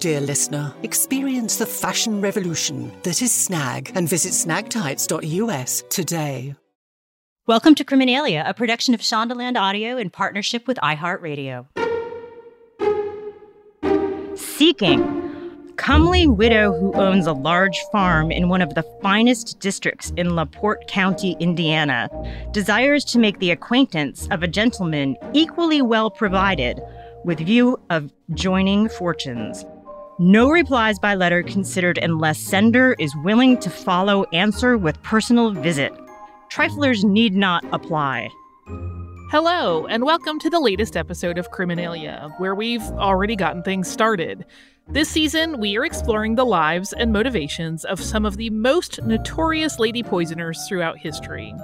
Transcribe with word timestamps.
dear 0.00 0.20
listener. 0.20 0.74
Experience 0.82 1.56
the 1.56 1.66
fashion 1.66 2.20
revolution 2.20 2.92
that 3.02 3.22
is 3.22 3.32
Snag 3.32 3.92
and 3.94 4.08
visit 4.08 4.32
snagtights.us 4.32 5.84
today. 5.88 6.54
Welcome 7.46 7.74
to 7.76 7.84
Criminalia, 7.84 8.48
a 8.48 8.54
production 8.54 8.94
of 8.94 9.00
Shondaland 9.00 9.56
Audio 9.56 9.96
in 9.96 10.10
partnership 10.10 10.66
with 10.66 10.76
iHeartRadio. 10.78 11.66
Seeking. 14.36 15.16
Comely 15.76 16.26
widow 16.26 16.78
who 16.78 16.92
owns 16.92 17.26
a 17.26 17.32
large 17.32 17.78
farm 17.90 18.30
in 18.30 18.50
one 18.50 18.60
of 18.60 18.74
the 18.74 18.84
finest 19.00 19.58
districts 19.60 20.12
in 20.16 20.36
LaPorte 20.36 20.86
County, 20.88 21.36
Indiana, 21.40 22.08
desires 22.52 23.04
to 23.06 23.18
make 23.18 23.38
the 23.38 23.50
acquaintance 23.50 24.28
of 24.30 24.42
a 24.42 24.48
gentleman 24.48 25.16
equally 25.32 25.80
well 25.80 26.10
provided 26.10 26.80
with 27.24 27.38
view 27.38 27.78
of 27.90 28.12
joining 28.34 28.88
fortunes. 28.88 29.64
No 30.18 30.50
replies 30.50 30.98
by 30.98 31.14
letter 31.14 31.42
considered 31.42 31.98
unless 31.98 32.38
sender 32.38 32.94
is 32.98 33.14
willing 33.24 33.58
to 33.58 33.70
follow 33.70 34.24
answer 34.32 34.78
with 34.78 35.02
personal 35.02 35.50
visit. 35.50 35.92
Triflers 36.50 37.04
need 37.04 37.34
not 37.34 37.64
apply. 37.72 38.28
Hello, 39.30 39.86
and 39.86 40.04
welcome 40.04 40.38
to 40.40 40.50
the 40.50 40.60
latest 40.60 40.96
episode 40.96 41.38
of 41.38 41.50
Criminalia, 41.52 42.32
where 42.40 42.54
we've 42.54 42.82
already 42.82 43.36
gotten 43.36 43.62
things 43.62 43.88
started. 43.88 44.44
This 44.92 45.08
season, 45.08 45.60
we 45.60 45.76
are 45.76 45.84
exploring 45.84 46.34
the 46.34 46.44
lives 46.44 46.92
and 46.92 47.12
motivations 47.12 47.84
of 47.84 48.02
some 48.02 48.26
of 48.26 48.36
the 48.36 48.50
most 48.50 49.00
notorious 49.04 49.78
lady 49.78 50.02
poisoners 50.02 50.66
throughout 50.66 50.98
history, 50.98 51.54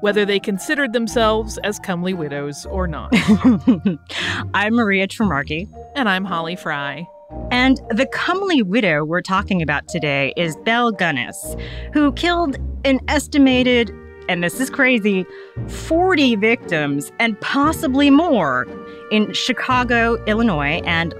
whether 0.00 0.26
they 0.26 0.38
considered 0.38 0.92
themselves 0.92 1.56
as 1.64 1.78
comely 1.78 2.12
widows 2.12 2.66
or 2.66 2.86
not. 2.86 3.08
I'm 4.54 4.74
Maria 4.74 5.08
Trimarchi. 5.08 5.66
And 5.94 6.10
I'm 6.10 6.26
Holly 6.26 6.56
Frey. 6.56 7.08
And 7.50 7.80
the 7.88 8.04
comely 8.04 8.60
widow 8.60 9.02
we're 9.02 9.22
talking 9.22 9.62
about 9.62 9.88
today 9.88 10.34
is 10.36 10.54
Belle 10.56 10.92
Gunness, 10.92 11.58
who 11.94 12.12
killed 12.12 12.58
an 12.84 13.00
estimated, 13.08 13.90
and 14.28 14.44
this 14.44 14.60
is 14.60 14.68
crazy, 14.68 15.24
40 15.68 16.36
victims 16.36 17.12
and 17.18 17.40
possibly 17.40 18.10
more 18.10 18.66
in 19.10 19.32
Chicago, 19.32 20.22
Illinois, 20.26 20.82
and 20.84 21.14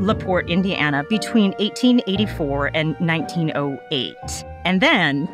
LaPorte, 0.00 0.50
Indiana, 0.50 1.04
between 1.08 1.52
1884 1.52 2.70
and 2.74 2.94
1908. 2.98 4.14
And 4.64 4.80
then, 4.80 5.28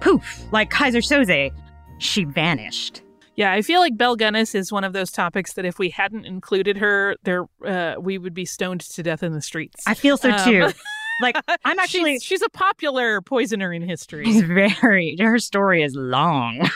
poof, 0.00 0.44
like 0.52 0.70
Keyser 0.70 1.02
Söze, 1.02 1.52
she 1.98 2.24
vanished. 2.24 3.02
Yeah, 3.36 3.52
I 3.52 3.62
feel 3.62 3.80
like 3.80 3.96
Belle 3.96 4.16
Gunness 4.16 4.54
is 4.54 4.72
one 4.72 4.82
of 4.82 4.94
those 4.94 5.12
topics 5.12 5.52
that 5.54 5.64
if 5.64 5.78
we 5.78 5.90
hadn't 5.90 6.24
included 6.24 6.78
her, 6.78 7.16
there 7.24 7.44
uh, 7.64 7.96
we 8.00 8.16
would 8.16 8.34
be 8.34 8.46
stoned 8.46 8.80
to 8.80 9.02
death 9.02 9.22
in 9.22 9.32
the 9.32 9.42
streets. 9.42 9.84
I 9.86 9.94
feel 9.94 10.16
so 10.16 10.30
too. 10.44 10.64
Um, 10.64 10.72
like 11.20 11.36
I'm 11.64 11.78
actually 11.78 12.14
she's, 12.14 12.22
she's, 12.22 12.42
a 12.42 12.48
popular 12.48 13.20
poisoner 13.20 13.72
in 13.72 13.82
history. 13.82 14.24
She's 14.24 14.42
very 14.80 15.16
her 15.20 15.38
story 15.38 15.82
is 15.82 15.94
long. 15.94 16.68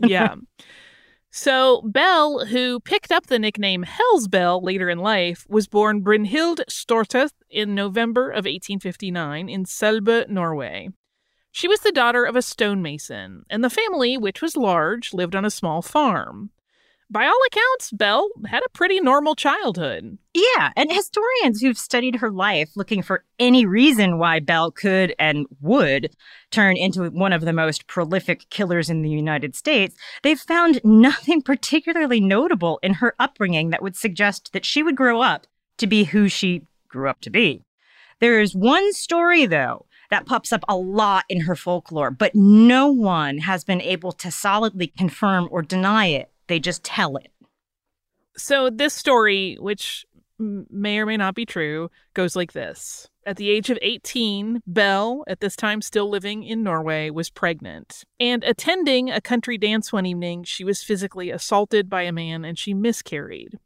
yeah. 0.00 0.34
So 1.36 1.82
Belle, 1.82 2.46
who 2.46 2.78
picked 2.78 3.10
up 3.10 3.26
the 3.26 3.40
nickname 3.40 3.82
Hell's 3.82 4.28
Belle 4.28 4.62
later 4.62 4.88
in 4.88 4.98
life, 4.98 5.44
was 5.48 5.66
born 5.66 6.00
Brynhild 6.00 6.60
Størset 6.70 7.32
in 7.50 7.74
November 7.74 8.30
of 8.30 8.44
1859 8.44 9.48
in 9.48 9.64
Selbu, 9.64 10.28
Norway. 10.28 10.90
She 11.50 11.66
was 11.66 11.80
the 11.80 11.90
daughter 11.90 12.24
of 12.24 12.36
a 12.36 12.40
stonemason, 12.40 13.42
and 13.50 13.64
the 13.64 13.68
family, 13.68 14.16
which 14.16 14.40
was 14.40 14.56
large, 14.56 15.12
lived 15.12 15.34
on 15.34 15.44
a 15.44 15.50
small 15.50 15.82
farm. 15.82 16.50
By 17.10 17.26
all 17.26 17.38
accounts, 17.46 17.92
Belle 17.92 18.28
had 18.46 18.62
a 18.64 18.70
pretty 18.70 18.98
normal 18.98 19.34
childhood. 19.34 20.18
Yeah, 20.32 20.70
and 20.74 20.90
historians 20.90 21.60
who've 21.60 21.78
studied 21.78 22.16
her 22.16 22.30
life 22.30 22.70
looking 22.76 23.02
for 23.02 23.24
any 23.38 23.66
reason 23.66 24.18
why 24.18 24.40
Belle 24.40 24.70
could 24.70 25.14
and 25.18 25.46
would 25.60 26.16
turn 26.50 26.76
into 26.76 27.10
one 27.10 27.32
of 27.32 27.42
the 27.42 27.52
most 27.52 27.86
prolific 27.86 28.48
killers 28.48 28.88
in 28.88 29.02
the 29.02 29.10
United 29.10 29.54
States, 29.54 29.94
they've 30.22 30.40
found 30.40 30.80
nothing 30.82 31.42
particularly 31.42 32.20
notable 32.20 32.80
in 32.82 32.94
her 32.94 33.14
upbringing 33.18 33.70
that 33.70 33.82
would 33.82 33.96
suggest 33.96 34.52
that 34.52 34.64
she 34.64 34.82
would 34.82 34.96
grow 34.96 35.20
up 35.20 35.46
to 35.78 35.86
be 35.86 36.04
who 36.04 36.28
she 36.28 36.62
grew 36.88 37.08
up 37.08 37.20
to 37.20 37.30
be. 37.30 37.62
There 38.20 38.40
is 38.40 38.56
one 38.56 38.92
story, 38.92 39.44
though, 39.44 39.86
that 40.10 40.26
pops 40.26 40.52
up 40.52 40.64
a 40.68 40.76
lot 40.76 41.24
in 41.28 41.42
her 41.42 41.56
folklore, 41.56 42.10
but 42.10 42.34
no 42.34 42.88
one 42.88 43.38
has 43.38 43.64
been 43.64 43.80
able 43.80 44.12
to 44.12 44.30
solidly 44.30 44.86
confirm 44.86 45.48
or 45.50 45.62
deny 45.62 46.06
it. 46.06 46.30
They 46.46 46.60
just 46.60 46.84
tell 46.84 47.16
it. 47.16 47.30
So, 48.36 48.68
this 48.70 48.94
story, 48.94 49.56
which 49.60 50.04
may 50.38 50.98
or 50.98 51.06
may 51.06 51.16
not 51.16 51.34
be 51.34 51.46
true, 51.46 51.90
goes 52.14 52.34
like 52.34 52.52
this. 52.52 53.08
At 53.26 53.36
the 53.36 53.48
age 53.48 53.70
of 53.70 53.78
18, 53.80 54.62
Belle, 54.66 55.24
at 55.26 55.40
this 55.40 55.56
time 55.56 55.80
still 55.80 56.10
living 56.10 56.42
in 56.42 56.62
Norway, 56.62 57.10
was 57.10 57.30
pregnant. 57.30 58.04
And 58.20 58.44
attending 58.44 59.10
a 59.10 59.20
country 59.20 59.56
dance 59.56 59.92
one 59.92 60.04
evening, 60.04 60.44
she 60.44 60.64
was 60.64 60.82
physically 60.82 61.30
assaulted 61.30 61.88
by 61.88 62.02
a 62.02 62.12
man 62.12 62.44
and 62.44 62.58
she 62.58 62.74
miscarried. 62.74 63.58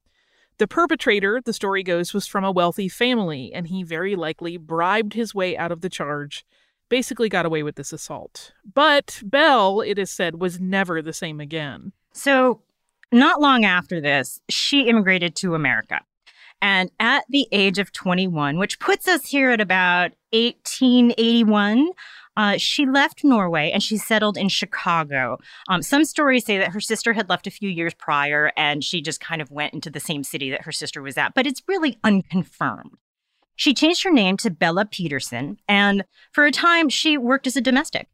The 0.59 0.69
perpetrator, 0.69 1.41
the 1.45 1.53
story 1.53 1.83
goes, 1.83 2.13
was 2.13 2.27
from 2.27 2.45
a 2.45 2.53
wealthy 2.53 2.89
family, 2.89 3.53
and 3.55 3.69
he 3.69 3.85
very 3.85 4.17
likely 4.17 4.57
bribed 4.57 5.15
his 5.15 5.33
way 5.33 5.57
out 5.57 5.71
of 5.71 5.83
the 5.83 5.89
charge, 5.89 6.45
basically 6.89 7.29
got 7.29 7.47
away 7.47 7.63
with 7.63 7.77
this 7.77 7.93
assault. 7.93 8.53
But 8.75 9.21
Belle, 9.25 9.81
it 9.81 9.99
is 9.99 10.11
said, 10.11 10.41
was 10.41 10.61
never 10.61 11.01
the 11.01 11.13
same 11.13 11.39
again. 11.39 11.93
So, 12.13 12.63
not 13.13 13.41
long 13.41 13.65
after 13.65 14.01
this, 14.01 14.41
she 14.49 14.89
immigrated 14.89 15.35
to 15.37 15.55
America. 15.55 16.01
And 16.61 16.91
at 16.99 17.25
the 17.29 17.47
age 17.53 17.79
of 17.79 17.93
21, 17.93 18.59
which 18.59 18.81
puts 18.81 19.07
us 19.07 19.27
here 19.27 19.51
at 19.51 19.61
about 19.61 20.13
1881, 20.33 21.91
uh, 22.37 22.57
she 22.57 22.87
left 22.87 23.25
Norway 23.25 23.71
and 23.73 23.83
she 23.83 23.97
settled 23.97 24.37
in 24.37 24.49
Chicago. 24.49 25.39
Um, 25.69 25.83
some 25.83 26.05
stories 26.05 26.45
say 26.45 26.59
that 26.59 26.73
her 26.73 26.81
sister 26.81 27.13
had 27.13 27.29
left 27.29 27.47
a 27.47 27.53
few 27.53 27.69
years 27.69 27.95
prior 27.95 28.53
and 28.57 28.83
she 28.83 29.01
just 29.01 29.21
kind 29.21 29.41
of 29.41 29.51
went 29.51 29.75
into 29.75 29.91
the 29.91 30.01
same 30.01 30.25
city 30.25 30.51
that 30.51 30.63
her 30.63 30.73
sister 30.73 31.03
was 31.03 31.17
at, 31.17 31.35
but 31.35 31.47
it's 31.47 31.63
really 31.67 31.99
unconfirmed. 32.05 32.93
She 33.57 33.75
changed 33.75 34.05
her 34.05 34.13
name 34.13 34.37
to 34.39 34.51
Bella 34.51 34.87
Peterson, 34.87 35.59
and 35.67 36.05
for 36.31 36.47
a 36.47 36.53
time 36.53 36.89
she 36.89 37.19
worked 37.19 37.49
as 37.49 37.57
a 37.57 37.61
domestic. 37.61 38.09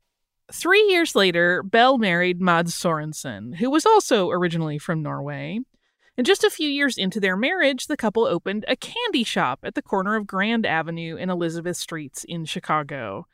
Three 0.55 0.87
years 0.89 1.17
later, 1.17 1.65
Belle 1.65 1.99
married 1.99 2.41
Mads 2.41 2.77
Sorensen, 2.77 3.57
who 3.57 3.69
was 3.69 3.85
also 3.85 4.31
originally 4.31 4.79
from 4.79 5.03
Norway. 5.03 5.59
And 6.17 6.25
just 6.25 6.45
a 6.45 6.49
few 6.49 6.69
years 6.69 6.97
into 6.97 7.19
their 7.19 7.37
marriage, 7.37 7.89
the 7.89 7.97
couple 7.97 8.25
opened 8.25 8.65
a 8.69 8.77
candy 8.77 9.25
shop 9.25 9.59
at 9.65 9.75
the 9.75 9.83
corner 9.83 10.15
of 10.15 10.29
Grand 10.29 10.65
Avenue 10.65 11.17
and 11.19 11.29
Elizabeth 11.29 11.77
Streets 11.77 12.23
in 12.23 12.45
Chicago. 12.45 13.27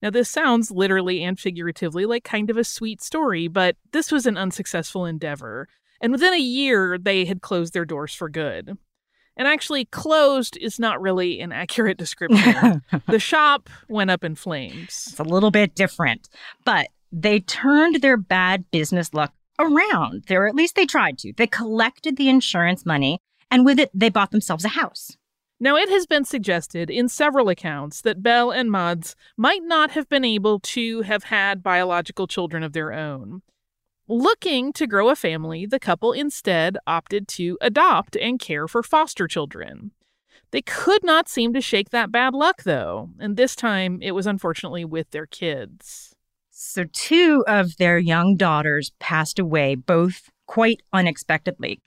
Now, 0.00 0.10
this 0.10 0.28
sounds 0.28 0.70
literally 0.70 1.24
and 1.24 1.38
figuratively 1.38 2.06
like 2.06 2.22
kind 2.22 2.48
of 2.48 2.56
a 2.56 2.62
sweet 2.62 3.02
story, 3.02 3.48
but 3.48 3.74
this 3.90 4.12
was 4.12 4.24
an 4.24 4.36
unsuccessful 4.36 5.04
endeavor. 5.04 5.68
And 6.00 6.12
within 6.12 6.32
a 6.32 6.38
year, 6.38 6.96
they 6.96 7.24
had 7.24 7.42
closed 7.42 7.74
their 7.74 7.84
doors 7.84 8.14
for 8.14 8.28
good. 8.28 8.78
And 9.38 9.48
actually, 9.48 9.86
closed 9.86 10.58
is 10.58 10.78
not 10.78 11.00
really 11.00 11.40
an 11.40 11.52
accurate 11.52 11.96
description. 12.04 12.82
the 13.06 13.20
shop 13.20 13.70
went 13.88 14.10
up 14.10 14.24
in 14.24 14.34
flames. 14.34 15.06
It's 15.10 15.20
a 15.20 15.24
little 15.24 15.50
bit 15.50 15.74
different, 15.74 16.28
but 16.64 16.88
they 17.10 17.40
turned 17.40 18.02
their 18.02 18.16
bad 18.16 18.70
business 18.70 19.14
luck 19.14 19.32
around, 19.58 20.24
or 20.30 20.46
at 20.46 20.54
least 20.54 20.74
they 20.74 20.86
tried 20.86 21.18
to. 21.18 21.32
They 21.32 21.46
collected 21.46 22.16
the 22.16 22.28
insurance 22.28 22.84
money, 22.84 23.20
and 23.50 23.64
with 23.64 23.78
it, 23.78 23.90
they 23.94 24.10
bought 24.10 24.30
themselves 24.32 24.64
a 24.64 24.68
house. 24.68 25.16
Now, 25.60 25.76
it 25.76 25.88
has 25.88 26.06
been 26.06 26.24
suggested 26.24 26.88
in 26.88 27.08
several 27.08 27.48
accounts 27.48 28.00
that 28.02 28.22
Belle 28.22 28.52
and 28.52 28.70
Mads 28.70 29.16
might 29.36 29.62
not 29.64 29.92
have 29.92 30.08
been 30.08 30.24
able 30.24 30.60
to 30.60 31.02
have 31.02 31.24
had 31.24 31.64
biological 31.64 32.28
children 32.28 32.62
of 32.62 32.72
their 32.72 32.92
own. 32.92 33.42
Looking 34.10 34.72
to 34.72 34.86
grow 34.86 35.10
a 35.10 35.16
family, 35.16 35.66
the 35.66 35.78
couple 35.78 36.12
instead 36.12 36.78
opted 36.86 37.28
to 37.28 37.58
adopt 37.60 38.16
and 38.16 38.40
care 38.40 38.66
for 38.66 38.82
foster 38.82 39.28
children. 39.28 39.90
They 40.50 40.62
could 40.62 41.04
not 41.04 41.28
seem 41.28 41.52
to 41.52 41.60
shake 41.60 41.90
that 41.90 42.10
bad 42.10 42.32
luck, 42.32 42.62
though, 42.62 43.10
and 43.20 43.36
this 43.36 43.54
time 43.54 43.98
it 44.00 44.12
was 44.12 44.26
unfortunately 44.26 44.86
with 44.86 45.10
their 45.10 45.26
kids. 45.26 46.14
So, 46.50 46.84
two 46.90 47.44
of 47.46 47.76
their 47.76 47.98
young 47.98 48.34
daughters 48.34 48.92
passed 48.98 49.38
away, 49.38 49.74
both 49.74 50.30
quite 50.46 50.80
unexpectedly. 50.90 51.82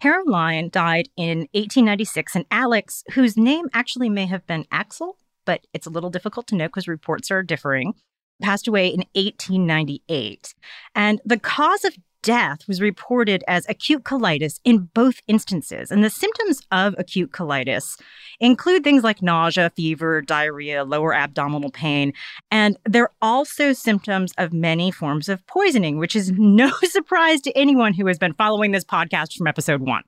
Caroline 0.00 0.68
died 0.68 1.10
in 1.16 1.46
1896, 1.52 2.34
and 2.34 2.44
Alex, 2.50 3.04
whose 3.12 3.36
name 3.36 3.66
actually 3.72 4.08
may 4.08 4.26
have 4.26 4.44
been 4.48 4.66
Axel, 4.72 5.16
but 5.44 5.64
it's 5.72 5.86
a 5.86 5.90
little 5.90 6.10
difficult 6.10 6.48
to 6.48 6.56
know 6.56 6.66
because 6.66 6.88
reports 6.88 7.30
are 7.30 7.44
differing, 7.44 7.94
passed 8.42 8.68
away 8.68 8.88
in 8.88 9.04
1898. 9.14 10.54
And 10.94 11.20
the 11.24 11.38
cause 11.38 11.84
of 11.84 11.96
death 12.22 12.60
was 12.68 12.80
reported 12.80 13.44
as 13.48 13.68
acute 13.68 14.04
colitis 14.04 14.60
in 14.64 14.88
both 14.94 15.20
instances. 15.26 15.90
And 15.90 16.02
the 16.02 16.10
symptoms 16.10 16.62
of 16.70 16.94
acute 16.96 17.32
colitis 17.32 18.00
include 18.40 18.84
things 18.84 19.02
like 19.02 19.22
nausea, 19.22 19.70
fever, 19.70 20.22
diarrhea, 20.22 20.84
lower 20.84 21.14
abdominal 21.14 21.70
pain. 21.70 22.12
And 22.50 22.76
they're 22.84 23.10
also 23.20 23.72
symptoms 23.72 24.32
of 24.38 24.52
many 24.52 24.90
forms 24.90 25.28
of 25.28 25.46
poisoning, 25.46 25.98
which 25.98 26.16
is 26.16 26.32
no 26.36 26.70
surprise 26.84 27.40
to 27.42 27.52
anyone 27.56 27.92
who 27.94 28.06
has 28.06 28.18
been 28.18 28.34
following 28.34 28.70
this 28.70 28.84
podcast 28.84 29.36
from 29.36 29.46
episode 29.46 29.82
one. 29.82 30.02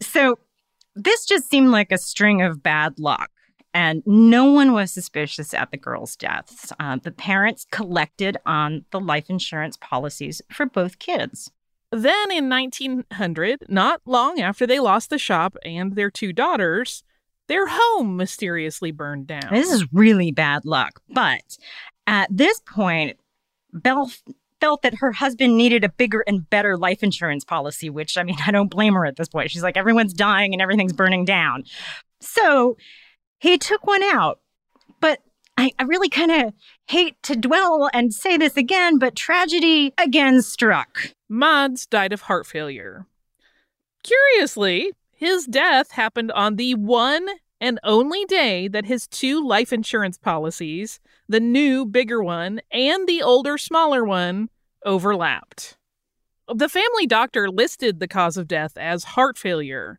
So 0.00 0.38
this 0.94 1.24
just 1.24 1.48
seemed 1.48 1.70
like 1.70 1.92
a 1.92 1.98
string 1.98 2.42
of 2.42 2.62
bad 2.62 2.98
luck 2.98 3.30
and 3.74 4.02
no 4.06 4.50
one 4.50 4.72
was 4.72 4.92
suspicious 4.92 5.52
at 5.52 5.70
the 5.70 5.76
girls' 5.76 6.16
deaths. 6.16 6.72
Uh, 6.80 6.96
the 7.02 7.10
parents 7.10 7.66
collected 7.70 8.36
on 8.46 8.84
the 8.90 9.00
life 9.00 9.28
insurance 9.28 9.76
policies 9.76 10.40
for 10.50 10.66
both 10.66 10.98
kids. 10.98 11.50
Then 11.90 12.30
in 12.30 12.48
1900, 12.48 13.64
not 13.68 14.02
long 14.04 14.40
after 14.40 14.66
they 14.66 14.78
lost 14.78 15.10
the 15.10 15.18
shop 15.18 15.56
and 15.64 15.96
their 15.96 16.10
two 16.10 16.32
daughters, 16.32 17.02
their 17.48 17.66
home 17.66 18.16
mysteriously 18.16 18.90
burned 18.90 19.26
down. 19.26 19.48
This 19.52 19.72
is 19.72 19.90
really 19.92 20.30
bad 20.30 20.64
luck. 20.64 21.00
But 21.08 21.56
at 22.06 22.28
this 22.30 22.60
point, 22.60 23.18
Belle 23.72 24.10
felt 24.60 24.82
that 24.82 24.96
her 24.96 25.12
husband 25.12 25.56
needed 25.56 25.84
a 25.84 25.88
bigger 25.88 26.24
and 26.26 26.48
better 26.50 26.76
life 26.76 27.02
insurance 27.02 27.44
policy, 27.44 27.88
which 27.88 28.18
I 28.18 28.22
mean, 28.22 28.36
I 28.46 28.50
don't 28.50 28.70
blame 28.70 28.94
her 28.94 29.06
at 29.06 29.16
this 29.16 29.28
point. 29.28 29.50
She's 29.50 29.62
like, 29.62 29.76
everyone's 29.76 30.12
dying 30.12 30.52
and 30.52 30.60
everything's 30.60 30.92
burning 30.92 31.24
down. 31.24 31.64
So 32.20 32.76
he 33.38 33.58
took 33.58 33.86
one 33.86 34.02
out. 34.02 34.40
But 35.00 35.20
I, 35.56 35.72
I 35.78 35.84
really 35.84 36.08
kind 36.08 36.30
of 36.30 36.52
hate 36.86 37.22
to 37.24 37.36
dwell 37.36 37.88
and 37.92 38.12
say 38.12 38.36
this 38.36 38.56
again, 38.56 38.98
but 38.98 39.16
tragedy 39.16 39.92
again 39.98 40.42
struck. 40.42 41.14
Mads 41.28 41.86
died 41.86 42.12
of 42.12 42.22
heart 42.22 42.46
failure. 42.46 43.06
Curiously, 44.02 44.92
his 45.12 45.46
death 45.46 45.92
happened 45.92 46.30
on 46.32 46.56
the 46.56 46.74
one 46.74 47.26
and 47.60 47.80
only 47.82 48.24
day 48.24 48.68
that 48.68 48.84
his 48.84 49.08
two 49.08 49.44
life 49.44 49.72
insurance 49.72 50.16
policies, 50.16 51.00
the 51.28 51.40
new, 51.40 51.84
bigger 51.84 52.22
one, 52.22 52.60
and 52.70 53.08
the 53.08 53.22
older, 53.22 53.58
smaller 53.58 54.04
one, 54.04 54.48
overlapped. 54.84 55.76
The 56.52 56.68
family 56.68 57.06
doctor 57.06 57.50
listed 57.50 57.98
the 57.98 58.08
cause 58.08 58.36
of 58.36 58.48
death 58.48 58.76
as 58.76 59.04
heart 59.04 59.36
failure, 59.36 59.98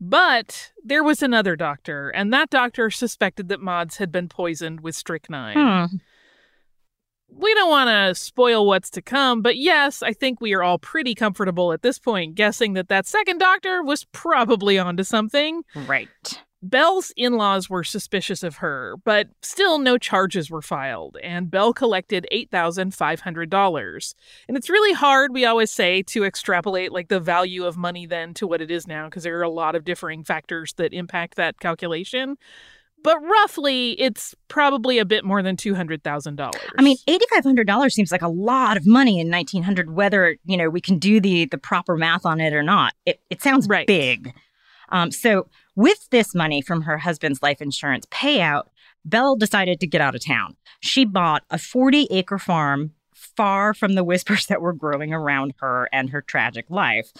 but 0.00 0.72
there 0.84 1.02
was 1.02 1.22
another 1.22 1.56
doctor, 1.56 2.10
and 2.10 2.32
that 2.32 2.50
doctor 2.50 2.90
suspected 2.90 3.48
that 3.48 3.60
Mads 3.60 3.96
had 3.96 4.12
been 4.12 4.28
poisoned 4.28 4.80
with 4.80 4.94
strychnine. 4.94 5.56
Hmm. 5.56 5.96
We 7.28 7.52
don't 7.54 7.70
want 7.70 7.88
to 7.90 8.14
spoil 8.14 8.66
what's 8.66 8.88
to 8.90 9.02
come, 9.02 9.42
but 9.42 9.56
yes, 9.56 10.02
I 10.02 10.12
think 10.12 10.40
we 10.40 10.54
are 10.54 10.62
all 10.62 10.78
pretty 10.78 11.14
comfortable 11.14 11.72
at 11.72 11.82
this 11.82 11.98
point 11.98 12.34
guessing 12.34 12.74
that 12.74 12.88
that 12.88 13.06
second 13.06 13.38
doctor 13.38 13.82
was 13.82 14.04
probably 14.12 14.78
onto 14.78 15.02
something. 15.02 15.62
Right. 15.74 16.40
Belle's 16.62 17.12
in 17.16 17.34
laws 17.34 17.68
were 17.68 17.84
suspicious 17.84 18.42
of 18.42 18.56
her, 18.56 18.96
but 19.04 19.28
still 19.42 19.78
no 19.78 19.98
charges 19.98 20.50
were 20.50 20.62
filed, 20.62 21.16
and 21.22 21.50
Belle 21.50 21.72
collected 21.72 22.26
$8,500. 22.32 24.14
And 24.48 24.56
it's 24.56 24.70
really 24.70 24.94
hard, 24.94 25.32
we 25.32 25.44
always 25.44 25.70
say, 25.70 26.02
to 26.04 26.24
extrapolate 26.24 26.92
like 26.92 27.08
the 27.08 27.20
value 27.20 27.64
of 27.64 27.76
money 27.76 28.06
then 28.06 28.34
to 28.34 28.46
what 28.46 28.62
it 28.62 28.70
is 28.70 28.86
now, 28.86 29.06
because 29.06 29.22
there 29.22 29.38
are 29.38 29.42
a 29.42 29.50
lot 29.50 29.74
of 29.74 29.84
differing 29.84 30.24
factors 30.24 30.72
that 30.74 30.92
impact 30.92 31.36
that 31.36 31.60
calculation. 31.60 32.36
But 33.04 33.22
roughly, 33.22 33.92
it's 34.00 34.34
probably 34.48 34.98
a 34.98 35.04
bit 35.04 35.24
more 35.24 35.42
than 35.42 35.56
$200,000. 35.56 36.54
I 36.76 36.82
mean, 36.82 36.96
$8,500 37.06 37.92
seems 37.92 38.10
like 38.10 38.22
a 38.22 38.28
lot 38.28 38.76
of 38.76 38.86
money 38.86 39.20
in 39.20 39.30
1900, 39.30 39.94
whether, 39.94 40.36
you 40.44 40.56
know, 40.56 40.70
we 40.70 40.80
can 40.80 40.98
do 40.98 41.20
the, 41.20 41.44
the 41.44 41.58
proper 41.58 41.96
math 41.96 42.26
on 42.26 42.40
it 42.40 42.52
or 42.52 42.62
not. 42.62 42.94
It, 43.04 43.20
it 43.30 43.42
sounds 43.42 43.68
right. 43.68 43.86
big. 43.86 44.32
Um, 44.88 45.12
so 45.12 45.46
with 45.76 46.08
this 46.10 46.34
money 46.34 46.60
from 46.60 46.82
her 46.82 46.98
husband's 46.98 47.42
life 47.42 47.62
insurance 47.62 48.06
payout, 48.06 48.64
Belle 49.04 49.36
decided 49.36 49.78
to 49.80 49.86
get 49.86 50.00
out 50.00 50.16
of 50.16 50.24
town. 50.24 50.56
She 50.80 51.04
bought 51.04 51.44
a 51.50 51.58
40 51.58 52.08
acre 52.10 52.38
farm 52.38 52.92
far 53.14 53.72
from 53.74 53.92
the 53.94 54.02
whispers 54.02 54.46
that 54.48 54.60
were 54.60 54.72
growing 54.72 55.12
around 55.12 55.54
her 55.60 55.88
and 55.92 56.10
her 56.10 56.22
tragic 56.22 56.66
life. 56.68 57.12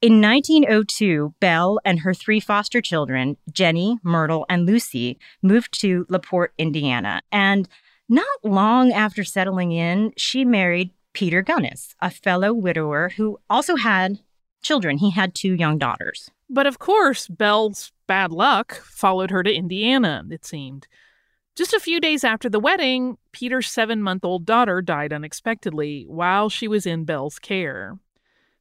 In 0.00 0.22
1902, 0.22 1.34
Belle 1.40 1.78
and 1.84 2.00
her 2.00 2.14
three 2.14 2.40
foster 2.40 2.80
children, 2.80 3.36
Jenny, 3.52 3.98
Myrtle, 4.02 4.46
and 4.48 4.64
Lucy, 4.64 5.18
moved 5.42 5.78
to 5.82 6.06
LaPorte, 6.08 6.54
Indiana. 6.56 7.20
And 7.30 7.68
not 8.08 8.26
long 8.42 8.92
after 8.92 9.24
settling 9.24 9.72
in, 9.72 10.12
she 10.16 10.42
married 10.42 10.92
Peter 11.12 11.42
Gunness, 11.42 11.94
a 12.00 12.10
fellow 12.10 12.54
widower 12.54 13.10
who 13.16 13.38
also 13.50 13.76
had 13.76 14.20
children. 14.62 14.98
He 14.98 15.10
had 15.10 15.34
two 15.34 15.54
young 15.54 15.78
daughters. 15.78 16.30
But 16.48 16.66
of 16.66 16.78
course, 16.78 17.28
Belle's 17.28 17.92
bad 18.06 18.32
luck 18.32 18.74
followed 18.84 19.30
her 19.30 19.42
to 19.42 19.54
Indiana, 19.54 20.24
it 20.30 20.44
seemed. 20.44 20.86
Just 21.56 21.72
a 21.74 21.80
few 21.80 22.00
days 22.00 22.24
after 22.24 22.48
the 22.48 22.60
wedding, 22.60 23.18
Peter's 23.32 23.68
seven 23.68 24.02
month 24.02 24.24
old 24.24 24.46
daughter 24.46 24.80
died 24.80 25.12
unexpectedly 25.12 26.04
while 26.08 26.48
she 26.48 26.66
was 26.66 26.86
in 26.86 27.04
Belle's 27.04 27.38
care. 27.38 27.98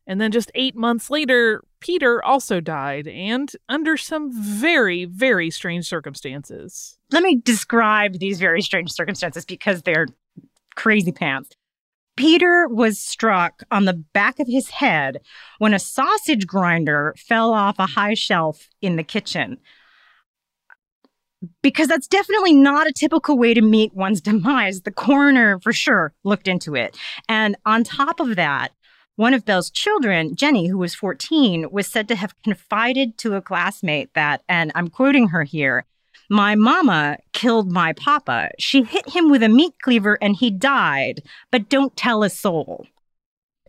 And 0.05 0.19
then 0.19 0.31
just 0.31 0.51
eight 0.55 0.75
months 0.75 1.11
later, 1.11 1.63
Peter 1.81 2.23
also 2.23 2.59
died, 2.59 3.07
and 3.07 3.51
under 3.69 3.95
some 3.95 4.31
very, 4.33 5.05
very 5.05 5.51
strange 5.51 5.87
circumstances. 5.87 6.97
Let 7.11 7.21
me 7.21 7.35
describe 7.35 8.17
these 8.17 8.39
very 8.39 8.63
strange 8.63 8.91
circumstances 8.91 9.45
because 9.45 9.83
they're 9.83 10.07
crazy 10.75 11.11
pants. 11.11 11.55
Peter 12.19 12.67
was 12.67 12.99
struck 12.99 13.63
on 13.71 13.85
the 13.85 13.93
back 13.93 14.41
of 14.41 14.47
his 14.47 14.71
head 14.71 15.21
when 15.57 15.73
a 15.73 15.79
sausage 15.79 16.45
grinder 16.45 17.15
fell 17.17 17.53
off 17.53 17.79
a 17.79 17.85
high 17.85 18.13
shelf 18.13 18.67
in 18.81 18.97
the 18.97 19.05
kitchen. 19.05 19.57
Because 21.61 21.87
that's 21.87 22.09
definitely 22.09 22.53
not 22.53 22.87
a 22.87 22.91
typical 22.91 23.37
way 23.37 23.53
to 23.53 23.61
meet 23.61 23.93
one's 23.93 24.19
demise. 24.29 24.81
The 24.81 24.91
coroner, 24.91 25.61
for 25.61 25.71
sure, 25.71 26.13
looked 26.25 26.49
into 26.49 26.75
it. 26.75 26.97
And 27.29 27.55
on 27.65 27.85
top 27.85 28.19
of 28.19 28.35
that, 28.35 28.73
one 29.15 29.33
of 29.33 29.45
Belle's 29.45 29.71
children, 29.71 30.35
Jenny, 30.35 30.67
who 30.67 30.77
was 30.77 30.93
14, 30.93 31.71
was 31.71 31.87
said 31.87 32.09
to 32.09 32.17
have 32.17 32.35
confided 32.43 33.17
to 33.19 33.35
a 33.35 33.41
classmate 33.41 34.13
that, 34.13 34.43
and 34.49 34.73
I'm 34.75 34.89
quoting 34.89 35.29
her 35.29 35.43
here, 35.43 35.85
my 36.29 36.55
mama 36.55 37.17
killed 37.33 37.71
my 37.71 37.93
papa. 37.93 38.49
She 38.59 38.83
hit 38.83 39.09
him 39.09 39.29
with 39.29 39.43
a 39.43 39.49
meat 39.49 39.73
cleaver 39.81 40.17
and 40.21 40.35
he 40.35 40.51
died, 40.51 41.23
but 41.51 41.69
don't 41.69 41.95
tell 41.95 42.23
a 42.23 42.29
soul. 42.29 42.85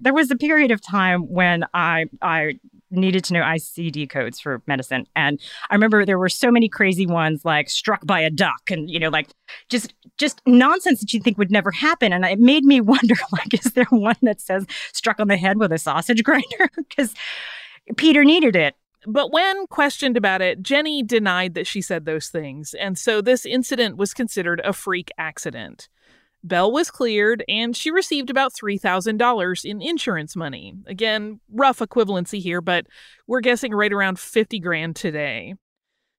There 0.02 0.14
was 0.14 0.31
a 0.31 0.37
period 0.37 0.71
of 0.71 0.81
time 0.81 1.23
when 1.23 1.64
I 1.75 2.07
I 2.23 2.59
needed 2.90 3.25
to 3.25 3.35
know 3.35 3.43
ICD 3.43 4.11
codes 4.11 4.40
for 4.40 4.62
medicine. 4.67 5.07
And 5.14 5.40
I 5.71 5.75
remember 5.75 6.05
there 6.05 6.19
were 6.19 6.29
so 6.29 6.50
many 6.50 6.69
crazy 6.69 7.07
ones 7.07 7.45
like 7.45 7.71
struck 7.71 8.05
by 8.05 8.21
a 8.21 8.31
duck 8.31 8.71
and, 8.71 8.90
you 8.90 8.99
know, 8.99 9.09
like 9.09 9.29
just 9.69 9.95
just 10.19 10.40
nonsense 10.47 11.00
that 11.00 11.12
you 11.12 11.21
think 11.21 11.38
would 11.38 11.50
never 11.50 11.71
happen. 11.71 12.12
And 12.12 12.25
it 12.25 12.38
made 12.38 12.64
me 12.64 12.81
wonder, 12.81 13.14
like, 13.33 13.55
is 13.55 13.73
there 13.73 13.87
one 13.90 14.17
that 14.23 14.40
says 14.40 14.67
struck 14.93 15.21
on 15.21 15.29
the 15.29 15.37
head 15.37 15.59
with 15.59 15.73
a 15.73 15.79
sausage 15.79 16.23
grinder? 16.23 16.71
Because 16.76 17.14
Peter 17.97 18.25
needed 18.25 18.57
it. 18.57 18.75
But 19.07 19.33
when 19.33 19.66
questioned 19.66 20.16
about 20.16 20.42
it, 20.42 20.62
Jenny 20.62 21.02
denied 21.02 21.54
that 21.54 21.66
she 21.66 21.80
said 21.80 22.04
those 22.04 22.28
things, 22.28 22.75
and 22.75 22.99
so 22.99 23.21
this 23.21 23.47
incident 23.47 23.97
was 23.97 24.12
considered 24.12 24.61
a 24.64 24.73
freak 24.73 25.11
accident. 25.16 25.88
Belle 26.42 26.73
was 26.73 26.90
cleared, 26.90 27.45
and 27.49 27.76
she 27.76 27.90
received 27.90 28.30
about 28.30 28.54
$3,000 28.54 29.64
in 29.64 29.83
insurance 29.83 30.35
money. 30.35 30.75
Again, 30.87 31.40
rough 31.50 31.80
equivalency 31.80 32.40
here, 32.40 32.61
but 32.61 32.87
we're 33.26 33.40
guessing 33.40 33.73
right 33.73 33.92
around 33.92 34.19
50 34.19 34.59
grand 34.61 34.97
today. 34.97 35.54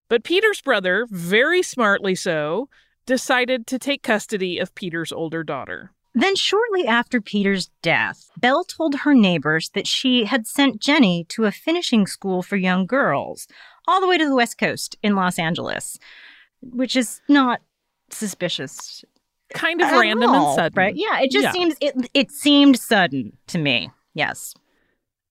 But 0.09 0.23
Peter's 0.23 0.61
brother, 0.61 1.07
very 1.09 1.63
smartly 1.63 2.15
so, 2.15 2.69
decided 3.05 3.65
to 3.67 3.79
take 3.79 4.03
custody 4.03 4.59
of 4.59 4.75
Peter's 4.75 5.11
older 5.11 5.43
daughter. 5.43 5.91
Then, 6.13 6.35
shortly 6.35 6.85
after 6.87 7.21
Peter's 7.21 7.69
death, 7.81 8.29
Belle 8.37 8.63
told 8.65 8.95
her 8.95 9.13
neighbors 9.13 9.69
that 9.73 9.87
she 9.87 10.25
had 10.25 10.45
sent 10.45 10.81
Jenny 10.81 11.25
to 11.29 11.45
a 11.45 11.51
finishing 11.51 12.05
school 12.05 12.41
for 12.43 12.57
young 12.57 12.85
girls, 12.85 13.47
all 13.87 14.01
the 14.01 14.07
way 14.07 14.17
to 14.17 14.25
the 14.27 14.35
West 14.35 14.57
Coast 14.57 14.97
in 15.01 15.15
Los 15.15 15.39
Angeles, 15.39 15.97
which 16.61 16.95
is 16.95 17.21
not 17.29 17.61
suspicious. 18.09 19.03
Kind 19.53 19.81
of 19.81 19.91
random 19.91 20.29
all, 20.29 20.47
and 20.49 20.55
sudden. 20.55 20.75
Right? 20.77 20.95
Yeah, 20.95 21.19
it 21.21 21.31
just 21.31 21.43
Yeah. 21.45 21.51
seems 21.51 21.75
it 21.81 21.95
it 22.13 22.31
seemed 22.31 22.79
sudden 22.79 23.37
to 23.47 23.57
me. 23.57 23.89
Yes. 24.13 24.53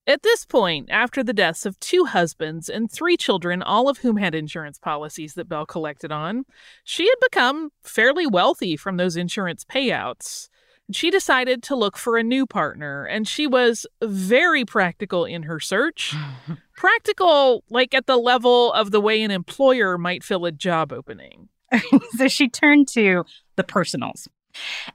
At 0.07 0.23
this 0.23 0.45
point, 0.45 0.89
after 0.91 1.23
the 1.23 1.33
deaths 1.33 1.65
of 1.65 1.79
two 1.81 2.05
husbands 2.07 2.69
and 2.69 2.91
three 2.91 3.17
children, 3.17 3.63
all 3.63 3.89
of 3.89 3.99
whom 3.99 4.17
had 4.17 4.35
insurance 4.35 4.79
policies 4.79 5.35
that 5.35 5.49
Belle 5.49 5.67
collected 5.67 6.11
on, 6.11 6.45
she 6.85 7.07
had 7.07 7.17
become 7.23 7.71
fairly 7.83 8.27
wealthy 8.27 8.77
from 8.77 8.97
those 8.97 9.17
insurance 9.17 9.65
payouts. 9.65 10.49
She 10.93 11.11
decided 11.11 11.63
to 11.65 11.77
look 11.77 11.97
for 11.97 12.17
a 12.17 12.23
new 12.23 12.47
partner, 12.47 13.05
and 13.05 13.27
she 13.27 13.47
was 13.47 13.87
very 14.03 14.65
practical 14.65 15.25
in 15.25 15.45
her 15.45 15.61
search. 15.61 16.15
practical, 16.77 17.63
like 17.71 17.95
at 17.95 18.07
the 18.07 18.17
level 18.17 18.73
of 18.73 18.91
the 18.91 19.01
way 19.01 19.23
an 19.23 19.31
employer 19.31 19.99
might 19.99 20.25
fill 20.25 20.47
a 20.47 20.53
job 20.53 20.93
opening. 20.93 21.49
so 22.17 22.27
she 22.27 22.49
turned 22.49 22.89
to 22.89 23.25
the 23.57 23.65
personals. 23.65 24.29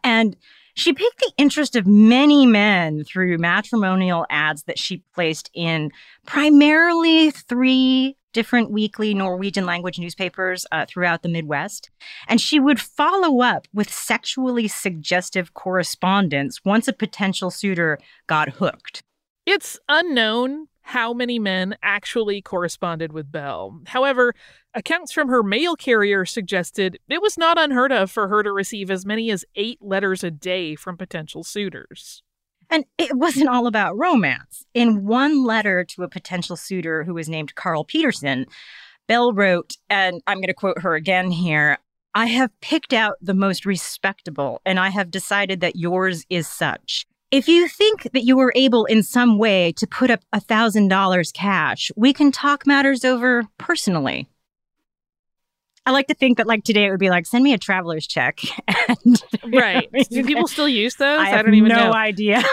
And 0.03 0.35
she 0.75 0.91
piqued 0.91 1.19
the 1.19 1.31
interest 1.37 1.75
of 1.75 1.87
many 1.87 2.45
men 2.45 3.03
through 3.05 3.37
matrimonial 3.37 4.25
ads 4.29 4.63
that 4.63 4.77
she 4.77 5.03
placed 5.13 5.49
in 5.53 5.91
primarily 6.25 7.31
three 7.31 8.17
different 8.35 8.69
weekly 8.69 9.13
Norwegian 9.13 9.65
language 9.65 9.97
newspapers 9.97 10.65
uh, 10.73 10.85
throughout 10.85 11.21
the 11.23 11.29
Midwest. 11.29 11.89
And 12.27 12.41
she 12.41 12.59
would 12.59 12.81
follow 12.81 13.39
up 13.39 13.65
with 13.73 13.89
sexually 13.89 14.67
suggestive 14.67 15.53
correspondence 15.53 16.59
once 16.65 16.89
a 16.89 16.93
potential 16.93 17.49
suitor 17.49 17.97
got 18.27 18.49
hooked. 18.49 19.03
It's 19.45 19.79
unknown 19.87 20.67
how 20.81 21.13
many 21.13 21.39
men 21.39 21.77
actually 21.81 22.41
corresponded 22.41 23.13
with 23.13 23.31
Belle. 23.31 23.79
However, 23.87 24.33
accounts 24.73 25.13
from 25.13 25.29
her 25.29 25.41
mail 25.41 25.77
carrier 25.77 26.25
suggested 26.25 26.99
it 27.07 27.21
was 27.21 27.37
not 27.37 27.57
unheard 27.57 27.93
of 27.93 28.11
for 28.11 28.27
her 28.27 28.43
to 28.43 28.51
receive 28.51 28.91
as 28.91 29.05
many 29.05 29.31
as 29.31 29.45
eight 29.55 29.79
letters 29.81 30.25
a 30.25 30.29
day 30.29 30.75
from 30.75 30.97
potential 30.97 31.45
suitors. 31.45 32.21
And 32.69 32.85
it 32.97 33.15
wasn't 33.15 33.49
all 33.49 33.67
about 33.67 33.97
romance. 33.97 34.65
In 34.73 35.05
one 35.05 35.43
letter 35.43 35.83
to 35.85 36.03
a 36.03 36.09
potential 36.09 36.55
suitor 36.55 37.03
who 37.03 37.13
was 37.13 37.29
named 37.29 37.55
Carl 37.55 37.83
Peterson, 37.83 38.45
Belle 39.07 39.33
wrote, 39.33 39.77
and 39.89 40.21
I'm 40.27 40.37
going 40.37 40.47
to 40.47 40.53
quote 40.53 40.81
her 40.81 40.95
again 40.95 41.31
here 41.31 41.77
I 42.17 42.27
have 42.27 42.49
picked 42.61 42.93
out 42.93 43.17
the 43.21 43.33
most 43.33 43.65
respectable, 43.65 44.61
and 44.65 44.79
I 44.79 44.87
have 44.87 45.11
decided 45.11 45.59
that 45.59 45.75
yours 45.75 46.25
is 46.29 46.47
such. 46.47 47.05
If 47.29 47.49
you 47.49 47.67
think 47.67 48.03
that 48.13 48.23
you 48.23 48.39
are 48.39 48.53
able 48.55 48.85
in 48.85 49.03
some 49.03 49.37
way 49.37 49.73
to 49.73 49.85
put 49.85 50.09
up 50.09 50.21
a 50.31 50.39
$1,000 50.39 51.33
cash, 51.33 51.91
we 51.97 52.13
can 52.13 52.31
talk 52.31 52.65
matters 52.65 53.03
over 53.03 53.43
personally. 53.57 54.29
I 55.85 55.91
like 55.91 56.07
to 56.07 56.13
think 56.13 56.37
that, 56.37 56.47
like 56.47 56.63
today, 56.63 56.85
it 56.85 56.91
would 56.91 56.99
be 56.99 57.09
like, 57.09 57.25
send 57.25 57.43
me 57.43 57.53
a 57.53 57.57
traveler's 57.57 58.07
check. 58.07 58.41
And, 58.87 59.23
Right. 59.53 59.89
Do 60.09 60.23
people 60.23 60.47
still 60.47 60.67
use 60.67 60.95
those? 60.95 61.19
I, 61.19 61.25
have 61.25 61.45
don't 61.45 61.55
even 61.55 61.69
know. 61.69 61.75
no 61.75 61.85
know. 61.87 61.93
idea. 61.93 62.43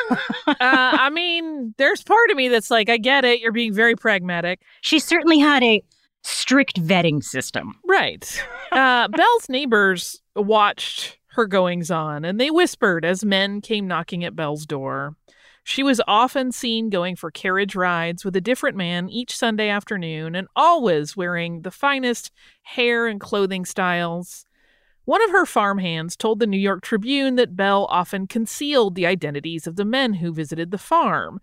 uh, 0.46 0.54
I 0.60 1.10
mean, 1.10 1.74
there's 1.78 2.02
part 2.02 2.30
of 2.30 2.36
me 2.36 2.48
that's 2.48 2.70
like, 2.70 2.88
I 2.88 2.96
get 2.96 3.24
it. 3.24 3.40
You're 3.40 3.52
being 3.52 3.74
very 3.74 3.96
pragmatic. 3.96 4.60
she 4.80 4.98
certainly 4.98 5.38
had 5.38 5.62
a 5.62 5.82
strict 6.22 6.80
vetting 6.82 7.22
system. 7.22 7.78
Right. 7.84 8.42
Uh, 8.70 9.08
Belle's 9.08 9.48
neighbors 9.48 10.22
watched 10.36 11.18
her 11.28 11.46
goings 11.46 11.90
on 11.90 12.24
and 12.24 12.38
they 12.40 12.50
whispered 12.50 13.04
as 13.04 13.24
men 13.24 13.60
came 13.60 13.86
knocking 13.88 14.24
at 14.24 14.36
Belle's 14.36 14.66
door. 14.66 15.16
She 15.64 15.82
was 15.82 16.00
often 16.08 16.52
seen 16.52 16.90
going 16.90 17.16
for 17.16 17.30
carriage 17.30 17.76
rides 17.76 18.24
with 18.24 18.34
a 18.36 18.40
different 18.40 18.76
man 18.76 19.08
each 19.08 19.36
Sunday 19.36 19.68
afternoon 19.68 20.34
and 20.34 20.48
always 20.56 21.16
wearing 21.16 21.62
the 21.62 21.70
finest 21.70 22.30
hair 22.62 23.06
and 23.06 23.20
clothing 23.20 23.64
styles. 23.64 24.46
One 25.04 25.22
of 25.22 25.30
her 25.30 25.46
farmhands 25.46 26.16
told 26.16 26.38
the 26.38 26.46
New 26.46 26.58
York 26.58 26.82
Tribune 26.82 27.36
that 27.36 27.56
Belle 27.56 27.86
often 27.90 28.26
concealed 28.26 28.94
the 28.94 29.06
identities 29.06 29.66
of 29.66 29.76
the 29.76 29.84
men 29.84 30.14
who 30.14 30.32
visited 30.32 30.70
the 30.70 30.78
farm, 30.78 31.40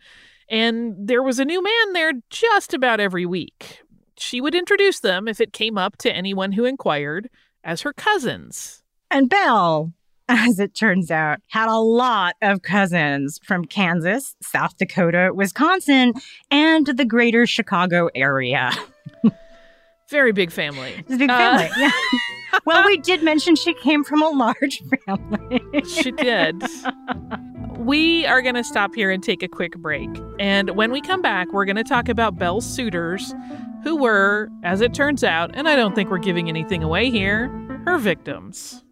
and 0.50 0.96
there 0.98 1.24
was 1.24 1.40
a 1.40 1.46
new 1.46 1.62
man 1.62 1.94
there 1.94 2.14
just 2.30 2.74
about 2.74 3.00
every 3.00 3.26
week. 3.26 3.82
She 4.18 4.42
would 4.42 4.56
introduce 4.56 5.00
them, 5.00 5.28
if 5.28 5.40
it 5.40 5.54
came 5.54 5.78
up 5.78 5.98
to 5.98 6.14
anyone 6.14 6.54
who 6.54 6.66
inquired, 6.66 7.30
as 7.64 7.82
her 7.82 7.94
cousins. 7.94 8.82
And 9.12 9.30
Belle, 9.30 9.94
as 10.30 10.60
it 10.60 10.76
turns 10.76 11.12
out, 11.12 11.40
had 11.48 11.68
a 11.68 11.80
lot 11.80 12.36
of 12.42 12.62
cousins 12.62 13.40
from 13.44 13.66
Kansas, 13.66 14.36
South 14.42 14.78
Dakota, 14.78 15.32
Wisconsin, 15.34 16.14
and 16.52 16.86
the 16.86 17.04
greater 17.06 17.46
Chicago 17.46 18.10
area. 18.16 18.72
Very 20.10 20.32
big 20.32 20.52
family. 20.52 20.94
It's 21.00 21.14
a 21.14 21.18
big 21.18 21.30
Uh, 21.30 21.38
family. 21.38 21.70
yeah. 21.78 21.92
well, 22.66 22.86
we 22.86 22.98
did 22.98 23.22
mention 23.24 23.56
she 23.56 23.74
came 23.76 24.04
from 24.04 24.22
a 24.24 24.30
large 24.30 24.82
family. 25.06 25.62
She 25.88 26.12
did. 26.12 26.62
We 27.78 28.26
are 28.26 28.42
going 28.42 28.56
to 28.56 28.64
stop 28.64 28.94
here 28.96 29.10
and 29.12 29.24
take 29.24 29.42
a 29.44 29.48
quick 29.48 29.78
break. 29.78 30.10
And 30.40 30.72
when 30.72 30.92
we 30.92 31.02
come 31.02 31.22
back, 31.22 31.52
we're 31.54 31.66
going 31.66 31.76
to 31.76 31.84
talk 31.84 32.10
about 32.10 32.38
Belle's 32.38 32.66
suitors, 32.66 33.34
who 33.84 33.96
were, 33.96 34.50
as 34.64 34.82
it 34.82 34.94
turns 34.94 35.24
out, 35.24 35.52
and 35.56 35.68
I 35.68 35.76
don't 35.76 35.96
think 35.96 36.10
we're 36.12 36.18
giving 36.18 36.50
anything 36.50 36.84
away 36.84 37.10
here, 37.10 37.48
her 37.86 37.98
victims. 37.98 38.84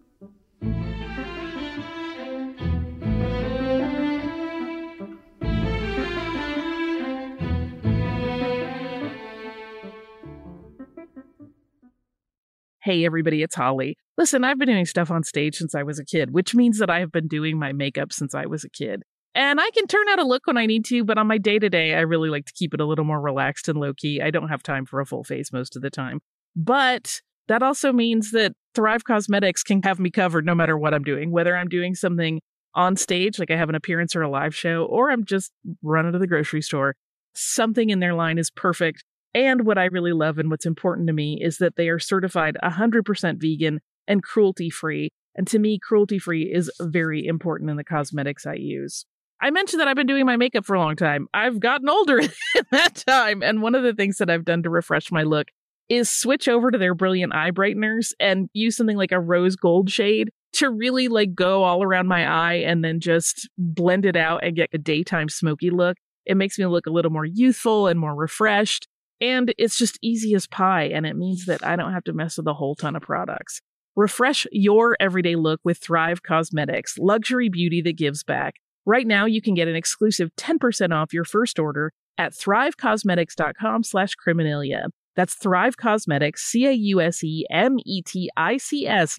Hey, 12.87 13.03
everybody, 13.03 13.43
it's 13.43 13.55
Holly. 13.55 13.97
Listen, 14.17 14.45
I've 14.45 14.57
been 14.57 14.69
doing 14.69 14.85
stuff 14.85 15.11
on 15.11 15.21
stage 15.21 15.57
since 15.57 15.75
I 15.75 15.83
was 15.83 15.99
a 15.99 16.05
kid, 16.05 16.31
which 16.31 16.55
means 16.55 16.79
that 16.79 16.89
I 16.89 17.01
have 17.01 17.11
been 17.11 17.27
doing 17.27 17.59
my 17.59 17.73
makeup 17.73 18.13
since 18.13 18.33
I 18.33 18.45
was 18.45 18.63
a 18.63 18.69
kid. 18.69 19.03
And 19.35 19.59
I 19.59 19.69
can 19.71 19.87
turn 19.87 20.07
out 20.07 20.19
a 20.19 20.25
look 20.25 20.47
when 20.47 20.55
I 20.55 20.67
need 20.67 20.85
to, 20.85 21.03
but 21.03 21.17
on 21.17 21.27
my 21.27 21.37
day 21.37 21.59
to 21.59 21.67
day, 21.69 21.95
I 21.95 21.99
really 21.99 22.29
like 22.29 22.45
to 22.45 22.53
keep 22.53 22.73
it 22.73 22.79
a 22.79 22.85
little 22.85 23.03
more 23.03 23.19
relaxed 23.19 23.67
and 23.67 23.77
low 23.77 23.93
key. 23.93 24.21
I 24.21 24.31
don't 24.31 24.47
have 24.47 24.63
time 24.63 24.85
for 24.85 25.01
a 25.01 25.05
full 25.05 25.25
face 25.25 25.51
most 25.51 25.75
of 25.75 25.81
the 25.81 25.89
time. 25.89 26.21
But 26.55 27.19
that 27.49 27.61
also 27.61 27.91
means 27.91 28.31
that 28.31 28.53
Thrive 28.73 29.03
Causemetics 29.03 29.65
can 29.65 29.81
have 29.83 29.99
me 29.99 30.09
covered 30.09 30.45
no 30.45 30.55
matter 30.55 30.77
what 30.77 30.93
I'm 30.93 31.03
doing, 31.03 31.29
whether 31.29 31.57
I'm 31.57 31.67
doing 31.67 31.93
something 31.93 32.39
on 32.73 32.95
stage, 32.95 33.37
like 33.37 33.51
I 33.51 33.57
have 33.57 33.67
an 33.67 33.75
appearance 33.75 34.15
or 34.15 34.21
a 34.21 34.29
live 34.29 34.55
show, 34.55 34.85
or 34.85 35.11
I'm 35.11 35.25
just 35.25 35.51
running 35.83 36.13
to 36.13 36.19
the 36.19 36.27
grocery 36.27 36.61
store. 36.61 36.95
something 37.33 37.89
in 37.89 37.99
their 37.99 38.13
line 38.13 38.37
is 38.37 38.49
perfect. 38.49 39.03
And 39.33 39.65
what 39.65 39.77
I 39.77 39.85
really 39.85 40.13
love 40.13 40.37
and 40.37 40.49
what's 40.49 40.65
important 40.65 41.07
to 41.07 41.13
me 41.13 41.39
is 41.41 41.57
that 41.57 41.75
they 41.75 41.89
are 41.89 41.99
certified 41.99 42.57
100% 42.63 43.41
vegan 43.41 43.81
and 44.07 44.23
cruelty 44.23 44.69
free. 44.69 45.09
And 45.35 45.47
to 45.47 45.59
me, 45.59 45.79
cruelty 45.79 46.17
free 46.17 46.43
is 46.43 46.71
very 46.81 47.25
important 47.25 47.69
in 47.69 47.77
the 47.77 47.83
cosmetics 47.83 48.45
I 48.45 48.55
use. 48.55 49.05
I 49.39 49.51
mentioned 49.51 49.79
that 49.79 49.87
I've 49.87 49.95
been 49.95 50.07
doing 50.07 50.25
my 50.25 50.37
makeup 50.37 50.65
for 50.65 50.75
a 50.75 50.79
long 50.79 50.95
time. 50.95 51.27
I've 51.33 51.59
gotten 51.59 51.89
older 51.89 52.19
in 52.19 52.31
that 52.71 53.03
time. 53.07 53.43
And 53.43 53.61
one 53.61 53.75
of 53.75 53.83
the 53.83 53.93
things 53.93 54.17
that 54.17 54.29
I've 54.29 54.45
done 54.45 54.63
to 54.63 54.69
refresh 54.69 55.11
my 55.11 55.23
look 55.23 55.47
is 55.89 56.09
switch 56.09 56.47
over 56.47 56.71
to 56.71 56.77
their 56.77 56.95
brilliant 56.95 57.33
eye 57.33 57.51
brighteners 57.51 58.13
and 58.19 58.49
use 58.53 58.75
something 58.75 58.97
like 58.97 59.11
a 59.11 59.19
rose 59.19 59.55
gold 59.55 59.89
shade 59.89 60.31
to 60.53 60.69
really 60.69 61.07
like 61.07 61.35
go 61.35 61.63
all 61.63 61.83
around 61.83 62.07
my 62.07 62.25
eye 62.25 62.55
and 62.55 62.83
then 62.83 62.99
just 62.99 63.47
blend 63.57 64.05
it 64.05 64.15
out 64.15 64.43
and 64.43 64.55
get 64.55 64.69
a 64.73 64.77
daytime 64.77 65.29
smoky 65.29 65.69
look. 65.69 65.97
It 66.25 66.35
makes 66.35 66.57
me 66.57 66.65
look 66.65 66.87
a 66.87 66.91
little 66.91 67.11
more 67.11 67.25
youthful 67.25 67.87
and 67.87 67.99
more 67.99 68.15
refreshed. 68.15 68.87
And 69.19 69.53
it's 69.57 69.77
just 69.77 69.97
easy 70.01 70.33
as 70.35 70.47
pie. 70.47 70.85
And 70.85 71.05
it 71.05 71.15
means 71.15 71.45
that 71.45 71.65
I 71.65 71.75
don't 71.75 71.93
have 71.93 72.03
to 72.05 72.13
mess 72.13 72.37
with 72.37 72.47
a 72.47 72.53
whole 72.53 72.75
ton 72.75 72.95
of 72.95 73.01
products. 73.01 73.61
Refresh 73.95 74.45
your 74.51 74.95
everyday 74.99 75.35
look 75.35 75.59
with 75.63 75.79
Thrive 75.79 76.21
Causemetics, 76.21 76.99
luxury 76.99 77.49
beauty 77.49 77.81
that 77.81 77.97
gives 77.97 78.23
back. 78.23 78.55
Right 78.85 79.07
now, 79.07 79.25
you 79.25 79.41
can 79.41 79.55
get 79.55 79.67
an 79.67 79.75
exclusive 79.75 80.29
10% 80.37 80.93
off 80.93 81.13
your 81.13 81.25
first 81.25 81.57
order 81.57 81.91
at 82.17 82.33
thrivecausemetics.com 82.33 83.83
slash 83.83 84.13
criminalia. 84.15 84.89
That's 85.15 85.33
Thrive 85.33 85.77
Causemetics, 85.77 86.37
C-A-U-S-E-M-E-T-I-C-S 86.37 87.07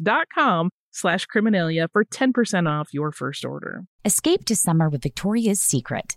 dot 0.00 0.26
com 0.32 0.70
slash 0.92 1.26
criminalia 1.26 1.88
for 1.92 2.04
10% 2.04 2.68
off 2.68 2.94
your 2.94 3.10
first 3.12 3.44
order. 3.44 3.82
Escape 4.04 4.44
to 4.44 4.54
summer 4.56 4.88
with 4.88 5.02
Victoria's 5.02 5.60
Secret. 5.60 6.16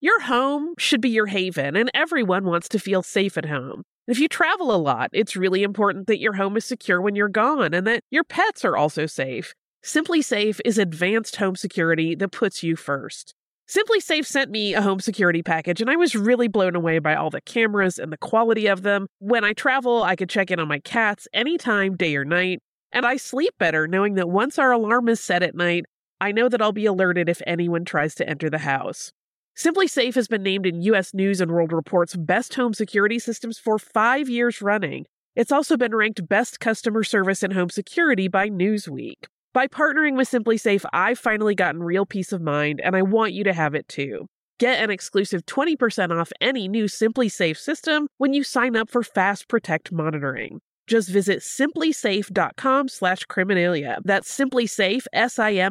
Your 0.00 0.20
home 0.20 0.74
should 0.78 1.00
be 1.00 1.08
your 1.08 1.26
haven, 1.26 1.76
and 1.76 1.90
everyone 1.94 2.44
wants 2.44 2.68
to 2.68 2.78
feel 2.78 3.02
safe 3.02 3.38
at 3.38 3.46
home. 3.46 3.84
If 4.06 4.18
you 4.18 4.28
travel 4.28 4.74
a 4.74 4.76
lot, 4.76 5.08
it's 5.14 5.34
really 5.34 5.62
important 5.62 6.08
that 6.08 6.20
your 6.20 6.34
home 6.34 6.56
is 6.58 6.64
secure 6.64 7.00
when 7.00 7.16
you're 7.16 7.28
gone 7.28 7.72
and 7.72 7.86
that 7.86 8.02
your 8.10 8.24
pets 8.24 8.64
are 8.64 8.76
also 8.76 9.06
safe. 9.06 9.54
SimpliSafe 9.82 10.60
is 10.64 10.76
advanced 10.76 11.36
home 11.36 11.56
security 11.56 12.14
that 12.14 12.32
puts 12.32 12.62
you 12.62 12.76
first. 12.76 13.34
SimpliSafe 13.66 14.26
sent 14.26 14.50
me 14.50 14.74
a 14.74 14.82
home 14.82 15.00
security 15.00 15.42
package, 15.42 15.80
and 15.80 15.88
I 15.88 15.96
was 15.96 16.14
really 16.14 16.48
blown 16.48 16.76
away 16.76 16.98
by 16.98 17.14
all 17.14 17.30
the 17.30 17.40
cameras 17.40 17.98
and 17.98 18.12
the 18.12 18.18
quality 18.18 18.66
of 18.66 18.82
them. 18.82 19.06
When 19.20 19.42
I 19.42 19.54
travel, 19.54 20.02
I 20.02 20.16
can 20.16 20.28
check 20.28 20.50
in 20.50 20.60
on 20.60 20.68
my 20.68 20.80
cats 20.80 21.26
anytime, 21.32 21.96
day 21.96 22.14
or 22.14 22.26
night, 22.26 22.60
and 22.92 23.06
I 23.06 23.16
sleep 23.16 23.54
better 23.58 23.88
knowing 23.88 24.14
that 24.14 24.28
once 24.28 24.58
our 24.58 24.72
alarm 24.72 25.08
is 25.08 25.20
set 25.20 25.42
at 25.42 25.54
night, 25.54 25.86
I 26.20 26.30
know 26.32 26.50
that 26.50 26.60
I'll 26.60 26.72
be 26.72 26.84
alerted 26.84 27.28
if 27.30 27.40
anyone 27.46 27.86
tries 27.86 28.14
to 28.16 28.28
enter 28.28 28.50
the 28.50 28.58
house. 28.58 29.12
SimpliSafe 29.56 30.16
has 30.16 30.26
been 30.26 30.42
named 30.42 30.66
in 30.66 30.82
US 30.82 31.14
News 31.14 31.40
and 31.40 31.52
World 31.52 31.72
Report's 31.72 32.16
best 32.16 32.54
home 32.54 32.74
security 32.74 33.20
systems 33.20 33.56
for 33.56 33.78
five 33.78 34.28
years 34.28 34.60
running. 34.60 35.06
It's 35.36 35.52
also 35.52 35.76
been 35.76 35.94
ranked 35.94 36.28
best 36.28 36.58
customer 36.58 37.04
service 37.04 37.44
in 37.44 37.52
home 37.52 37.70
security 37.70 38.26
by 38.26 38.48
Newsweek. 38.48 39.26
By 39.52 39.68
partnering 39.68 40.16
with 40.16 40.28
SimpliSafe, 40.28 40.84
I've 40.92 41.20
finally 41.20 41.54
gotten 41.54 41.84
real 41.84 42.04
peace 42.04 42.32
of 42.32 42.42
mind, 42.42 42.80
and 42.82 42.96
I 42.96 43.02
want 43.02 43.32
you 43.32 43.44
to 43.44 43.52
have 43.52 43.76
it 43.76 43.86
too. 43.86 44.26
Get 44.58 44.82
an 44.82 44.90
exclusive 44.90 45.46
20% 45.46 46.10
off 46.10 46.32
any 46.40 46.66
new 46.66 46.86
SimpliSafe 46.86 47.56
system 47.56 48.08
when 48.18 48.32
you 48.32 48.42
sign 48.42 48.74
up 48.74 48.90
for 48.90 49.04
Fast 49.04 49.46
Protect 49.46 49.92
monitoring. 49.92 50.60
Just 50.86 51.08
visit 51.08 51.40
simplisafe.com 51.40 52.88
slash 52.88 53.26
criminalia. 53.26 53.98
That's 54.04 54.34
simplysafe, 54.36 55.06
S-I-M-P-L-I-S-A-F-E 55.12 55.68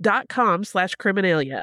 dot 0.00 0.28
com 0.28 0.64
slash 0.64 0.96
criminalia. 0.96 1.62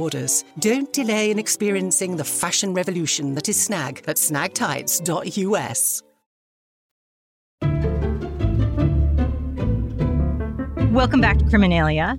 orders 0.00 0.10
orders. 0.10 0.44
Don't 0.58 0.92
delay 0.92 1.30
in 1.30 1.38
experiencing 1.38 2.16
the 2.16 2.24
fashion 2.24 2.74
revolution 2.74 3.34
that 3.34 3.48
is 3.48 3.62
Snag 3.62 4.02
at 4.06 4.16
snagtights.us. 4.16 6.02
Welcome 10.92 11.20
back 11.20 11.38
to 11.38 11.44
Criminalia. 11.44 12.18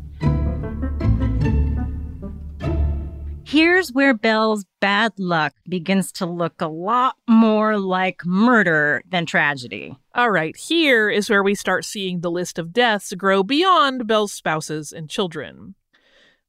Here's 3.43 3.91
where 3.91 4.13
Belle's 4.13 4.63
bad 4.79 5.11
luck 5.19 5.53
begins 5.67 6.13
to 6.13 6.25
look 6.25 6.61
a 6.61 6.69
lot 6.69 7.17
more 7.27 7.77
like 7.77 8.25
murder 8.25 9.01
than 9.09 9.25
tragedy. 9.25 9.97
All 10.15 10.31
right, 10.31 10.55
here 10.55 11.09
is 11.09 11.29
where 11.29 11.43
we 11.43 11.53
start 11.53 11.83
seeing 11.83 12.21
the 12.21 12.31
list 12.31 12.57
of 12.57 12.71
deaths 12.71 13.13
grow 13.13 13.43
beyond 13.43 14.07
Belle's 14.07 14.31
spouses 14.31 14.93
and 14.93 15.09
children. 15.09 15.75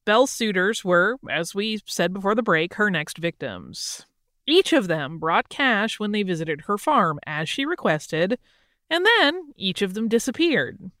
Belle's 0.05 0.31
suitors 0.31 0.83
were, 0.83 1.17
as 1.29 1.55
we 1.55 1.79
said 1.85 2.13
before 2.13 2.35
the 2.35 2.43
break, 2.43 2.73
her 2.75 2.89
next 2.89 3.17
victims. 3.17 4.05
Each 4.45 4.73
of 4.73 4.87
them 4.87 5.19
brought 5.19 5.47
cash 5.47 5.99
when 5.99 6.11
they 6.11 6.23
visited 6.23 6.61
her 6.61 6.77
farm, 6.77 7.19
as 7.25 7.47
she 7.47 7.65
requested, 7.65 8.37
and 8.89 9.05
then 9.05 9.53
each 9.55 9.81
of 9.81 9.93
them 9.93 10.09
disappeared. 10.09 10.91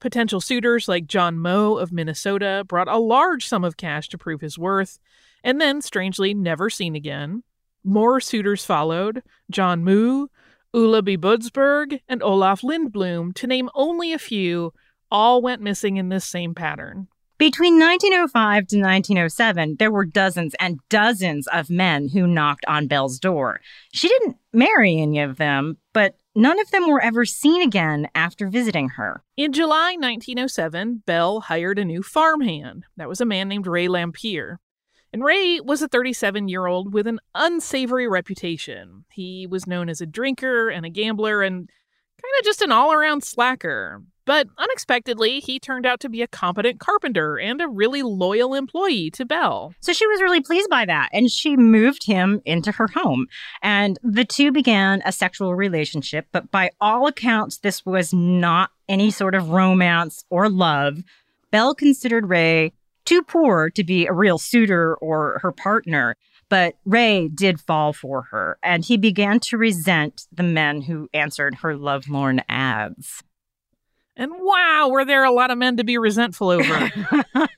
Potential 0.00 0.40
suitors 0.40 0.88
like 0.88 1.06
John 1.06 1.38
Moe 1.38 1.76
of 1.76 1.92
Minnesota 1.92 2.64
brought 2.66 2.88
a 2.88 2.96
large 2.96 3.46
sum 3.46 3.64
of 3.64 3.76
cash 3.76 4.08
to 4.08 4.18
prove 4.18 4.40
his 4.40 4.58
worth, 4.58 4.98
and 5.44 5.60
then, 5.60 5.82
strangely, 5.82 6.32
never 6.32 6.70
seen 6.70 6.96
again. 6.96 7.42
More 7.84 8.20
suitors 8.20 8.64
followed 8.64 9.22
John 9.50 9.84
Moe, 9.84 10.28
Ole 10.72 11.02
B. 11.02 11.18
Budsberg, 11.18 12.00
and 12.08 12.22
Olaf 12.22 12.62
Lindblom, 12.62 13.34
to 13.34 13.46
name 13.46 13.68
only 13.74 14.14
a 14.14 14.18
few, 14.18 14.72
all 15.10 15.42
went 15.42 15.60
missing 15.60 15.98
in 15.98 16.08
this 16.08 16.24
same 16.24 16.54
pattern. 16.54 17.08
Between 17.40 17.78
1905 17.78 18.66
to 18.66 18.76
1907, 18.76 19.76
there 19.78 19.90
were 19.90 20.04
dozens 20.04 20.54
and 20.60 20.78
dozens 20.90 21.46
of 21.46 21.70
men 21.70 22.10
who 22.10 22.26
knocked 22.26 22.66
on 22.68 22.86
Belle's 22.86 23.18
door. 23.18 23.62
She 23.94 24.08
didn't 24.08 24.36
marry 24.52 25.00
any 25.00 25.20
of 25.20 25.38
them, 25.38 25.78
but 25.94 26.16
none 26.34 26.60
of 26.60 26.70
them 26.70 26.86
were 26.86 27.00
ever 27.00 27.24
seen 27.24 27.62
again 27.62 28.08
after 28.14 28.48
visiting 28.48 28.90
her. 28.90 29.22
In 29.38 29.54
July 29.54 29.96
1907, 29.98 31.04
Belle 31.06 31.40
hired 31.40 31.78
a 31.78 31.84
new 31.86 32.02
farmhand. 32.02 32.84
That 32.98 33.08
was 33.08 33.22
a 33.22 33.24
man 33.24 33.48
named 33.48 33.66
Ray 33.66 33.88
Lamphere. 33.88 34.58
And 35.10 35.24
Ray 35.24 35.60
was 35.60 35.80
a 35.80 35.88
37 35.88 36.46
year 36.46 36.66
old 36.66 36.92
with 36.92 37.06
an 37.06 37.20
unsavory 37.34 38.06
reputation. 38.06 39.06
He 39.12 39.46
was 39.46 39.66
known 39.66 39.88
as 39.88 40.02
a 40.02 40.06
drinker 40.06 40.68
and 40.68 40.84
a 40.84 40.90
gambler 40.90 41.40
and 41.40 41.70
kind 42.20 42.34
of 42.38 42.44
just 42.44 42.60
an 42.60 42.70
all 42.70 42.92
around 42.92 43.24
slacker. 43.24 44.02
But 44.24 44.48
unexpectedly, 44.58 45.40
he 45.40 45.58
turned 45.58 45.86
out 45.86 46.00
to 46.00 46.08
be 46.08 46.22
a 46.22 46.28
competent 46.28 46.78
carpenter 46.78 47.38
and 47.38 47.60
a 47.60 47.68
really 47.68 48.02
loyal 48.02 48.54
employee 48.54 49.10
to 49.12 49.24
Belle. 49.24 49.74
So 49.80 49.92
she 49.92 50.06
was 50.06 50.20
really 50.20 50.40
pleased 50.40 50.70
by 50.70 50.84
that, 50.84 51.08
and 51.12 51.30
she 51.30 51.56
moved 51.56 52.06
him 52.06 52.40
into 52.44 52.72
her 52.72 52.88
home. 52.88 53.26
And 53.62 53.98
the 54.02 54.24
two 54.24 54.52
began 54.52 55.02
a 55.04 55.12
sexual 55.12 55.54
relationship, 55.54 56.26
but 56.32 56.50
by 56.50 56.70
all 56.80 57.06
accounts, 57.06 57.58
this 57.58 57.84
was 57.84 58.12
not 58.12 58.70
any 58.88 59.10
sort 59.10 59.34
of 59.34 59.50
romance 59.50 60.24
or 60.30 60.48
love. 60.48 61.02
Belle 61.50 61.74
considered 61.74 62.28
Ray 62.28 62.72
too 63.04 63.22
poor 63.22 63.70
to 63.70 63.82
be 63.82 64.06
a 64.06 64.12
real 64.12 64.38
suitor 64.38 64.94
or 64.96 65.40
her 65.42 65.50
partner. 65.50 66.16
But 66.48 66.74
Ray 66.84 67.28
did 67.28 67.60
fall 67.60 67.92
for 67.92 68.22
her, 68.30 68.58
and 68.62 68.84
he 68.84 68.96
began 68.96 69.38
to 69.40 69.56
resent 69.56 70.26
the 70.32 70.42
men 70.42 70.82
who 70.82 71.08
answered 71.14 71.56
her 71.56 71.76
lovelorn 71.76 72.42
ads. 72.48 73.22
And 74.20 74.32
wow, 74.38 74.90
were 74.92 75.06
there 75.06 75.24
a 75.24 75.32
lot 75.32 75.50
of 75.50 75.56
men 75.56 75.78
to 75.78 75.84
be 75.84 75.96
resentful 75.96 76.50
over? 76.50 76.90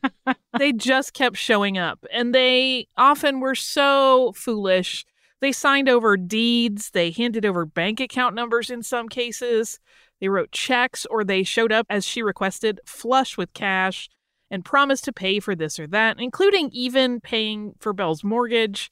they 0.58 0.72
just 0.72 1.12
kept 1.12 1.36
showing 1.36 1.76
up, 1.76 2.06
and 2.12 2.32
they 2.32 2.86
often 2.96 3.40
were 3.40 3.56
so 3.56 4.32
foolish. 4.36 5.04
They 5.40 5.50
signed 5.50 5.88
over 5.88 6.16
deeds, 6.16 6.90
they 6.90 7.10
handed 7.10 7.44
over 7.44 7.66
bank 7.66 7.98
account 7.98 8.36
numbers 8.36 8.70
in 8.70 8.84
some 8.84 9.08
cases, 9.08 9.80
they 10.20 10.28
wrote 10.28 10.52
checks, 10.52 11.04
or 11.06 11.24
they 11.24 11.42
showed 11.42 11.72
up 11.72 11.84
as 11.90 12.06
she 12.06 12.22
requested, 12.22 12.78
flush 12.86 13.36
with 13.36 13.52
cash 13.54 14.08
and 14.48 14.64
promised 14.64 15.02
to 15.06 15.12
pay 15.12 15.40
for 15.40 15.56
this 15.56 15.80
or 15.80 15.88
that, 15.88 16.20
including 16.20 16.70
even 16.72 17.20
paying 17.20 17.72
for 17.80 17.92
Belle's 17.92 18.22
mortgage. 18.22 18.88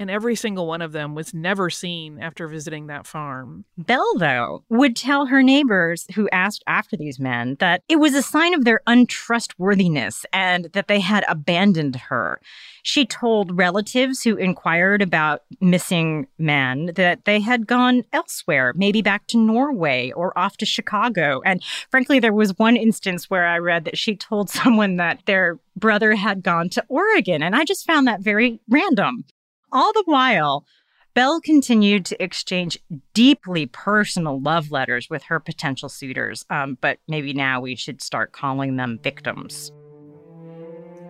And 0.00 0.10
every 0.10 0.34
single 0.34 0.66
one 0.66 0.80
of 0.80 0.92
them 0.92 1.14
was 1.14 1.34
never 1.34 1.68
seen 1.68 2.20
after 2.22 2.48
visiting 2.48 2.86
that 2.86 3.06
farm. 3.06 3.66
Belle, 3.76 4.16
though, 4.16 4.64
would 4.70 4.96
tell 4.96 5.26
her 5.26 5.42
neighbors 5.42 6.06
who 6.14 6.26
asked 6.30 6.64
after 6.66 6.96
these 6.96 7.20
men 7.20 7.58
that 7.60 7.82
it 7.86 7.96
was 7.96 8.14
a 8.14 8.22
sign 8.22 8.54
of 8.54 8.64
their 8.64 8.80
untrustworthiness 8.86 10.24
and 10.32 10.70
that 10.72 10.88
they 10.88 11.00
had 11.00 11.26
abandoned 11.28 11.96
her. 11.96 12.40
She 12.82 13.04
told 13.04 13.58
relatives 13.58 14.22
who 14.22 14.36
inquired 14.36 15.02
about 15.02 15.42
missing 15.60 16.28
men 16.38 16.92
that 16.96 17.26
they 17.26 17.40
had 17.40 17.66
gone 17.66 18.04
elsewhere, 18.10 18.72
maybe 18.74 19.02
back 19.02 19.26
to 19.26 19.36
Norway 19.36 20.12
or 20.12 20.36
off 20.38 20.56
to 20.56 20.64
Chicago. 20.64 21.42
And 21.44 21.62
frankly, 21.90 22.20
there 22.20 22.32
was 22.32 22.58
one 22.58 22.78
instance 22.78 23.28
where 23.28 23.46
I 23.46 23.58
read 23.58 23.84
that 23.84 23.98
she 23.98 24.16
told 24.16 24.48
someone 24.50 24.96
that 24.96 25.26
their 25.26 25.58
brother 25.76 26.14
had 26.14 26.42
gone 26.42 26.70
to 26.70 26.84
Oregon. 26.88 27.42
And 27.42 27.54
I 27.54 27.66
just 27.66 27.86
found 27.86 28.06
that 28.06 28.22
very 28.22 28.60
random. 28.66 29.26
All 29.72 29.92
the 29.92 30.02
while, 30.04 30.64
Belle 31.14 31.40
continued 31.40 32.04
to 32.06 32.22
exchange 32.22 32.78
deeply 33.14 33.66
personal 33.66 34.40
love 34.40 34.70
letters 34.70 35.08
with 35.08 35.24
her 35.24 35.38
potential 35.38 35.88
suitors, 35.88 36.44
um, 36.50 36.76
but 36.80 36.98
maybe 37.06 37.32
now 37.32 37.60
we 37.60 37.76
should 37.76 38.02
start 38.02 38.32
calling 38.32 38.76
them 38.76 38.98
victims. 39.02 39.70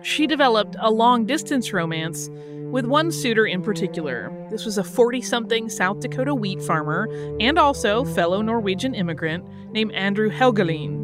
She 0.03 0.27
developed 0.27 0.75
a 0.79 0.91
long 0.91 1.25
distance 1.25 1.73
romance 1.73 2.29
with 2.71 2.85
one 2.85 3.11
suitor 3.11 3.45
in 3.45 3.61
particular. 3.61 4.31
This 4.49 4.65
was 4.65 4.77
a 4.77 4.83
40 4.83 5.21
something 5.21 5.69
South 5.69 5.99
Dakota 5.99 6.33
wheat 6.33 6.61
farmer 6.61 7.07
and 7.39 7.59
also 7.59 8.05
fellow 8.05 8.41
Norwegian 8.41 8.95
immigrant 8.95 9.45
named 9.71 9.91
Andrew 9.93 10.31
Helgelien. 10.31 10.99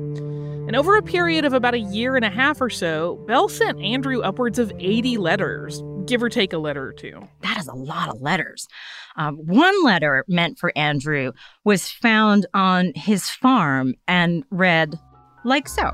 And 0.68 0.76
over 0.76 0.98
a 0.98 1.02
period 1.04 1.46
of 1.46 1.54
about 1.54 1.76
a 1.76 1.80
year 1.80 2.16
and 2.16 2.26
a 2.26 2.30
half 2.30 2.60
or 2.60 2.70
so, 2.70 3.16
Belle 3.28 3.48
sent 3.48 3.80
Andrew 3.82 4.22
upwards 4.22 4.60
of 4.60 4.72
80 4.80 5.18
letters, 5.18 5.82
give 6.08 6.24
or 6.24 6.30
take 6.30 6.54
a 6.54 6.58
letter 6.58 6.88
or 6.88 6.94
two. 6.94 7.28
That 7.42 7.58
is 7.58 7.68
a 7.68 7.74
lot 7.74 8.10
of 8.10 8.22
letters. 8.22 8.68
Um, 9.16 9.38
one 9.38 9.84
letter 9.84 10.24
meant 10.28 10.60
for 10.60 10.72
Andrew 10.76 11.32
was 11.64 11.90
found 11.90 12.46
on 12.54 12.94
his 12.96 13.30
farm 13.30 13.94
and 14.08 14.44
read 14.50 15.00
like 15.44 15.68
so 15.68 15.92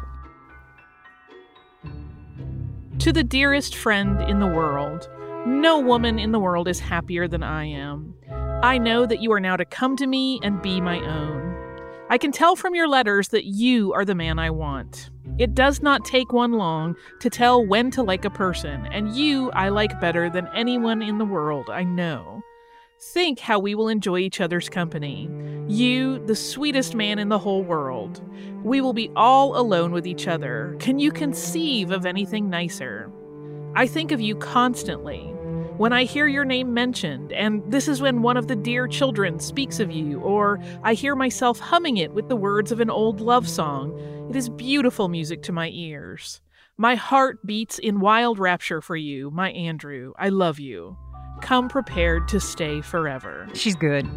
To 3.00 3.12
the 3.12 3.24
dearest 3.24 3.76
friend 3.76 4.22
in 4.22 4.40
the 4.40 4.48
world, 4.48 5.10
no 5.46 5.80
woman 5.80 6.20
in 6.20 6.32
the 6.32 6.40
world 6.40 6.68
is 6.68 6.80
happier 6.80 7.28
than 7.28 7.44
I 7.44 7.66
am. 7.66 8.16
I 8.64 8.78
know 8.78 9.06
that 9.06 9.22
you 9.22 9.32
are 9.34 9.42
now 9.42 9.58
to 9.58 9.66
come 9.66 9.98
to 9.98 10.08
me 10.08 10.40
and 10.42 10.62
be 10.62 10.80
my 10.80 11.00
own. 11.00 11.54
I 12.10 12.18
can 12.18 12.32
tell 12.32 12.56
from 12.56 12.76
your 12.76 12.88
letters 12.88 13.30
that 13.30 13.46
you 13.46 13.94
are 13.94 14.06
the 14.06 14.16
man 14.16 14.40
I 14.40 14.52
want. 14.52 15.10
It 15.38 15.56
does 15.56 15.82
not 15.82 16.06
take 16.06 16.32
one 16.32 16.54
long 16.54 16.96
to 17.20 17.30
tell 17.30 17.66
when 17.66 17.92
to 17.92 18.04
like 18.04 18.26
a 18.26 18.30
person, 18.30 18.86
and 18.88 19.16
you 19.16 19.52
I 19.52 19.70
like 19.70 20.00
better 20.00 20.30
than 20.30 20.50
anyone 20.54 21.02
in 21.02 21.18
the 21.18 21.26
world, 21.26 21.70
I 21.70 21.84
know. 21.84 22.44
Think 23.00 23.40
how 23.40 23.60
we 23.60 23.76
will 23.76 23.90
enjoy 23.90 24.20
each 24.20 24.40
other's 24.40 24.70
company. 24.70 25.30
You, 25.68 26.26
the 26.26 26.36
sweetest 26.36 26.96
man 26.96 27.20
in 27.20 27.30
the 27.30 27.40
whole 27.40 27.64
world. 27.64 28.22
We 28.64 28.80
will 28.80 28.94
be 28.94 29.12
all 29.16 29.58
alone 29.58 29.92
with 29.92 30.08
each 30.08 30.28
other. 30.28 30.76
Can 30.80 31.00
you 31.00 31.12
conceive 31.12 31.92
of 31.92 32.06
anything 32.06 32.50
nicer? 32.50 33.12
I 33.76 33.88
think 33.88 34.12
of 34.12 34.22
you 34.22 34.36
constantly. 34.36 35.33
When 35.78 35.92
I 35.92 36.04
hear 36.04 36.28
your 36.28 36.46
name 36.46 36.72
mentioned, 36.72 37.34
and 37.34 37.64
this 37.66 37.88
is 37.88 38.00
when 38.00 38.22
one 38.22 38.38
of 38.38 38.48
the 38.48 38.56
dear 38.56 38.88
children 38.88 39.40
speaks 39.40 39.80
of 39.80 39.92
you, 39.92 40.20
or 40.20 40.60
I 40.84 40.94
hear 40.94 41.16
myself 41.16 41.58
humming 41.58 41.98
it 41.98 42.14
with 42.14 42.30
the 42.30 42.36
words 42.36 42.72
of 42.72 42.80
an 42.80 42.92
old 42.92 43.20
love 43.20 43.50
song, 43.50 43.98
it 44.30 44.36
is 44.36 44.50
beautiful 44.50 45.10
music 45.10 45.42
to 45.44 45.52
my 45.52 45.72
ears. 45.74 46.42
My 46.78 46.94
heart 46.94 47.44
beats 47.44 47.80
in 47.80 48.00
wild 48.00 48.38
rapture 48.38 48.82
for 48.82 48.96
you, 48.96 49.32
my 49.32 49.50
Andrew. 49.52 50.14
I 50.20 50.30
love 50.30 50.60
you. 50.60 50.96
Come 51.42 51.70
prepared 51.70 52.28
to 52.28 52.40
stay 52.40 52.82
forever. 52.82 53.50
She's 53.54 53.76
good. 53.76 54.08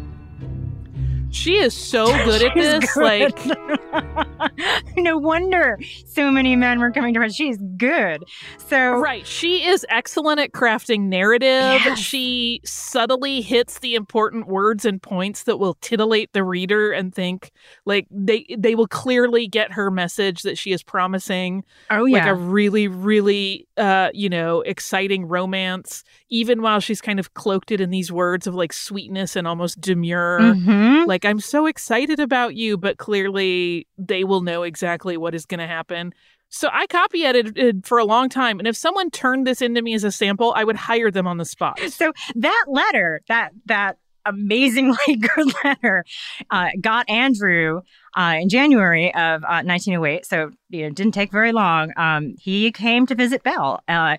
She 1.37 1.57
is 1.57 1.73
so 1.73 2.05
good 2.25 2.41
at 2.43 2.53
this. 2.55 2.93
good. 2.93 3.01
Like, 3.03 4.57
no 4.97 5.17
wonder 5.17 5.77
so 6.05 6.31
many 6.31 6.55
men 6.55 6.79
were 6.79 6.91
coming 6.91 7.13
to 7.13 7.21
her. 7.21 7.29
She's 7.29 7.57
good. 7.77 8.23
So 8.57 8.97
right, 8.99 9.25
she 9.25 9.65
is 9.67 9.85
excellent 9.89 10.39
at 10.39 10.51
crafting 10.51 11.03
narrative. 11.03 11.47
Yes. 11.47 11.99
She 11.99 12.61
subtly 12.63 13.41
hits 13.41 13.79
the 13.79 13.95
important 13.95 14.47
words 14.47 14.83
and 14.85 15.01
points 15.01 15.43
that 15.43 15.57
will 15.57 15.75
titillate 15.75 16.33
the 16.33 16.43
reader 16.43 16.91
and 16.91 17.13
think 17.13 17.51
like 17.85 18.07
they 18.11 18.45
they 18.57 18.75
will 18.75 18.87
clearly 18.87 19.47
get 19.47 19.71
her 19.73 19.89
message 19.91 20.41
that 20.41 20.57
she 20.57 20.71
is 20.71 20.83
promising 20.83 21.63
oh 21.91 22.03
like 22.03 22.23
yeah, 22.23 22.31
a 22.31 22.33
really 22.35 22.87
really 22.87 23.67
uh 23.77 24.09
you 24.13 24.29
know 24.29 24.61
exciting 24.61 25.25
romance 25.27 26.03
even 26.29 26.61
while 26.61 26.79
she's 26.79 27.01
kind 27.01 27.19
of 27.19 27.33
cloaked 27.35 27.71
it 27.71 27.79
in 27.79 27.89
these 27.89 28.11
words 28.11 28.47
of 28.47 28.55
like 28.55 28.73
sweetness 28.73 29.35
and 29.35 29.47
almost 29.47 29.79
demure 29.79 30.39
Mhm. 30.39 31.05
like 31.07 31.25
i'm 31.27 31.39
so 31.39 31.65
excited 31.67 32.19
about 32.19 32.55
you 32.55 32.77
but 32.77 32.97
clearly 32.97 33.87
they 33.97 34.23
will 34.23 34.41
know 34.41 34.63
exactly 34.63 35.17
what 35.17 35.35
is 35.35 35.45
going 35.45 35.59
to 35.59 35.67
happen 35.67 36.13
So 36.49 36.69
I 36.71 36.87
copy 36.87 37.25
edited 37.25 37.85
for 37.85 37.97
a 37.97 38.05
long 38.05 38.29
time, 38.29 38.57
and 38.59 38.67
if 38.67 38.77
someone 38.77 39.09
turned 39.11 39.45
this 39.45 39.61
into 39.61 39.81
me 39.81 39.93
as 39.95 40.05
a 40.05 40.11
sample, 40.11 40.53
I 40.55 40.63
would 40.63 40.77
hire 40.77 41.11
them 41.11 41.27
on 41.27 41.37
the 41.37 41.45
spot. 41.45 41.77
So 41.89 42.13
that 42.35 42.65
letter, 42.69 43.21
that 43.27 43.51
that 43.65 43.97
amazingly 44.25 45.15
good 45.19 45.53
letter, 45.63 46.05
uh, 46.49 46.69
got 46.79 47.09
Andrew 47.09 47.81
uh, 48.15 48.35
in 48.39 48.47
January 48.49 49.13
of 49.13 49.43
uh, 49.43 49.63
1908. 49.63 50.25
So 50.25 50.51
you 50.69 50.83
know, 50.83 50.89
didn't 50.91 51.13
take 51.13 51.31
very 51.31 51.51
long. 51.51 51.91
Um, 51.97 52.35
he 52.39 52.71
came 52.71 53.05
to 53.07 53.15
visit 53.15 53.43
Belle, 53.43 53.81
uh, 53.87 54.15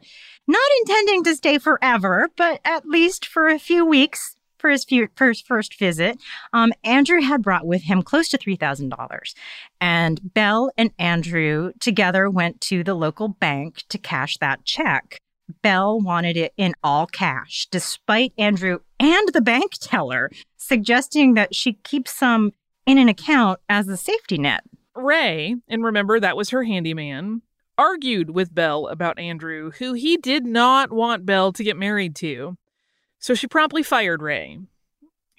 not 0.47 0.71
intending 0.81 1.25
to 1.25 1.35
stay 1.37 1.59
forever, 1.59 2.29
but 2.37 2.61
at 2.65 2.85
least 2.87 3.25
for 3.25 3.49
a 3.49 3.59
few 3.59 3.87
weeks 3.87 4.37
for 4.59 4.71
his 4.71 4.85
few, 4.85 5.09
first 5.17 5.47
first 5.47 5.79
visit, 5.79 6.19
um, 6.53 6.73
Andrew 6.85 7.21
had 7.21 7.43
brought 7.43 7.67
with 7.67 7.83
him 7.83 8.03
close 8.03 8.29
to 8.29 8.39
three 8.39 8.57
thousand 8.57 8.91
dollars, 8.91 9.35
and 9.81 10.21
Belle 10.35 10.71
and 10.77 10.91
Andrew 10.99 11.73
together 11.81 12.29
went 12.29 12.61
to 12.63 12.83
the 12.85 12.95
local 12.95 13.29
bank 13.29 13.85
to 13.89 13.99
cash 13.99 14.37
that 14.39 14.65
check. 14.65 15.21
Belle 15.63 16.01
wanted 16.01 16.37
it 16.37 16.53
in 16.57 16.75
all 16.83 17.07
cash, 17.07 17.67
despite 17.71 18.33
Andrew 18.37 18.81
and 19.01 19.29
the 19.33 19.41
bank 19.41 19.73
teller 19.81 20.31
suggesting 20.57 21.35
that 21.35 21.55
she 21.55 21.75
keep 21.85 22.07
some 22.07 22.53
in 22.87 22.99
an 22.99 23.09
account 23.09 23.61
as 23.69 23.89
a 23.89 23.97
safety 23.97 24.39
net. 24.39 24.63
Ray, 24.95 25.57
and 25.69 25.85
remember 25.85 26.21
that 26.21 26.37
was 26.37 26.51
her 26.51 26.65
handyman, 26.65 27.43
argued 27.79 28.31
with 28.31 28.55
Belle 28.55 28.89
about 28.89 29.19
Andrew, 29.19 29.71
who 29.79 29.93
he 29.93 30.17
did 30.17 30.45
not 30.45 30.91
want 30.91 31.25
Belle 31.25 31.53
to 31.53 31.65
get 31.65 31.77
married 31.77 32.17
to. 32.17 32.57
So 33.19 33.35
she 33.35 33.47
promptly 33.47 33.83
fired 33.83 34.23
Ray. 34.23 34.59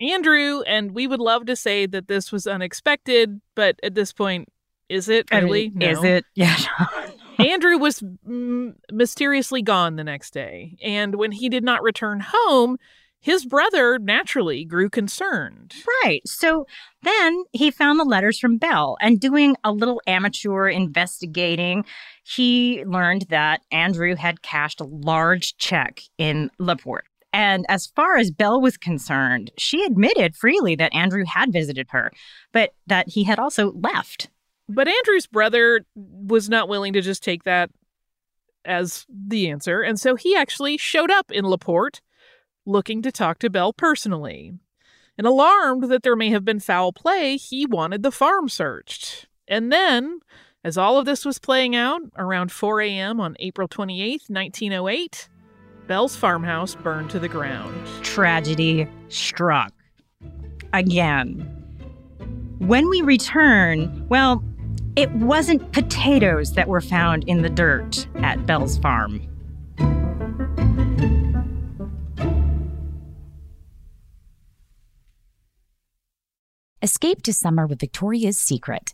Andrew, 0.01 0.61
and 0.61 0.93
we 0.93 1.07
would 1.07 1.19
love 1.19 1.45
to 1.45 1.55
say 1.55 1.85
that 1.85 2.07
this 2.07 2.31
was 2.31 2.47
unexpected, 2.47 3.41
but 3.55 3.77
at 3.83 3.95
this 3.95 4.13
point, 4.13 4.49
is 4.87 5.09
it 5.09 5.29
really? 5.31 5.67
I 5.67 5.77
mean, 5.77 5.89
Is 5.89 6.03
it? 6.03 6.25
Yeah. 6.35 6.57
Andrew 7.39 7.77
was 7.77 8.01
mm, 8.27 8.73
mysteriously 8.91 9.61
gone 9.61 9.95
the 9.95 10.03
next 10.03 10.31
day, 10.33 10.77
and 10.81 11.15
when 11.15 11.31
he 11.31 11.47
did 11.47 11.63
not 11.63 11.83
return 11.83 12.21
home, 12.25 12.77
his 13.21 13.45
brother 13.45 13.99
naturally 13.99 14.63
grew 14.63 14.89
concerned. 14.89 15.73
Right. 16.03 16.21
So 16.25 16.65
then 17.03 17.43
he 17.51 17.69
found 17.69 17.99
the 17.99 18.05
letters 18.05 18.39
from 18.39 18.57
Belle, 18.57 18.97
and 19.01 19.19
doing 19.19 19.55
a 19.63 19.71
little 19.71 20.01
amateur 20.07 20.67
investigating, 20.67 21.85
he 22.23 22.83
learned 22.85 23.23
that 23.29 23.61
Andrew 23.71 24.15
had 24.15 24.41
cashed 24.41 24.81
a 24.81 24.85
large 24.85 25.57
check 25.57 26.01
in 26.17 26.49
Laporte. 26.57 27.08
And 27.31 27.65
as 27.69 27.87
far 27.87 28.17
as 28.17 28.31
Belle 28.31 28.59
was 28.59 28.77
concerned, 28.77 29.51
she 29.57 29.83
admitted 29.83 30.35
freely 30.35 30.75
that 30.75 30.93
Andrew 30.93 31.23
had 31.25 31.53
visited 31.53 31.87
her, 31.91 32.11
but 32.51 32.73
that 32.87 33.09
he 33.09 33.23
had 33.23 33.39
also 33.39 33.71
left. 33.71 34.29
But 34.67 34.87
Andrew's 34.87 35.27
brother 35.27 35.85
was 35.95 36.49
not 36.49 36.69
willing 36.69 36.93
to 36.93 37.01
just 37.01 37.23
take 37.23 37.43
that 37.43 37.69
as 38.65 39.05
the 39.09 39.49
answer, 39.49 39.81
and 39.81 39.99
so 39.99 40.15
he 40.15 40.35
actually 40.35 40.77
showed 40.77 41.09
up 41.09 41.31
in 41.31 41.45
Laporte 41.45 42.01
looking 42.65 43.01
to 43.01 43.11
talk 43.11 43.39
to 43.39 43.49
Belle 43.49 43.73
personally. 43.73 44.53
And 45.17 45.27
alarmed 45.27 45.89
that 45.89 46.03
there 46.03 46.15
may 46.15 46.29
have 46.29 46.45
been 46.45 46.61
foul 46.61 46.93
play, 46.93 47.35
he 47.35 47.65
wanted 47.65 48.03
the 48.03 48.11
farm 48.11 48.47
searched. 48.47 49.27
And 49.49 49.69
then, 49.69 50.19
as 50.63 50.77
all 50.77 50.97
of 50.97 51.05
this 51.05 51.25
was 51.25 51.39
playing 51.39 51.75
out, 51.75 52.01
around 52.17 52.53
4 52.53 52.79
a.m. 52.81 53.19
on 53.19 53.35
April 53.39 53.67
28, 53.67 54.23
1908, 54.27 55.27
Belle's 55.89 56.15
farmhouse 56.15 56.75
burned 56.75 57.09
to 57.09 57.17
the 57.17 57.27
ground. 57.27 57.75
Tragedy 58.03 58.87
struck. 59.07 59.73
Again. 60.71 61.39
When 62.59 62.87
we 62.89 63.01
return, 63.01 64.07
well, 64.07 64.43
it 64.95 65.11
wasn't 65.13 65.71
potatoes 65.71 66.53
that 66.53 66.67
were 66.67 66.79
found 66.79 67.23
in 67.23 67.41
the 67.41 67.49
dirt 67.49 68.07
at 68.17 68.45
Belle's 68.45 68.77
farm. 68.77 69.19
Escape 76.83 77.23
to 77.23 77.33
summer 77.33 77.65
with 77.65 77.79
Victoria's 77.79 78.37
Secret. 78.37 78.93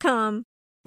Come. 0.00 0.44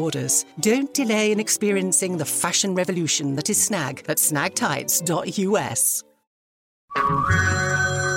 orders. 0.00 0.44
Don't 0.60 0.92
delay 0.94 1.32
in 1.32 1.40
experiencing 1.40 2.16
the 2.16 2.24
fashion 2.24 2.74
revolution 2.74 3.36
that 3.36 3.50
is 3.50 3.62
Snag 3.62 4.04
at 4.08 4.16
snagtights.us. 4.16 6.04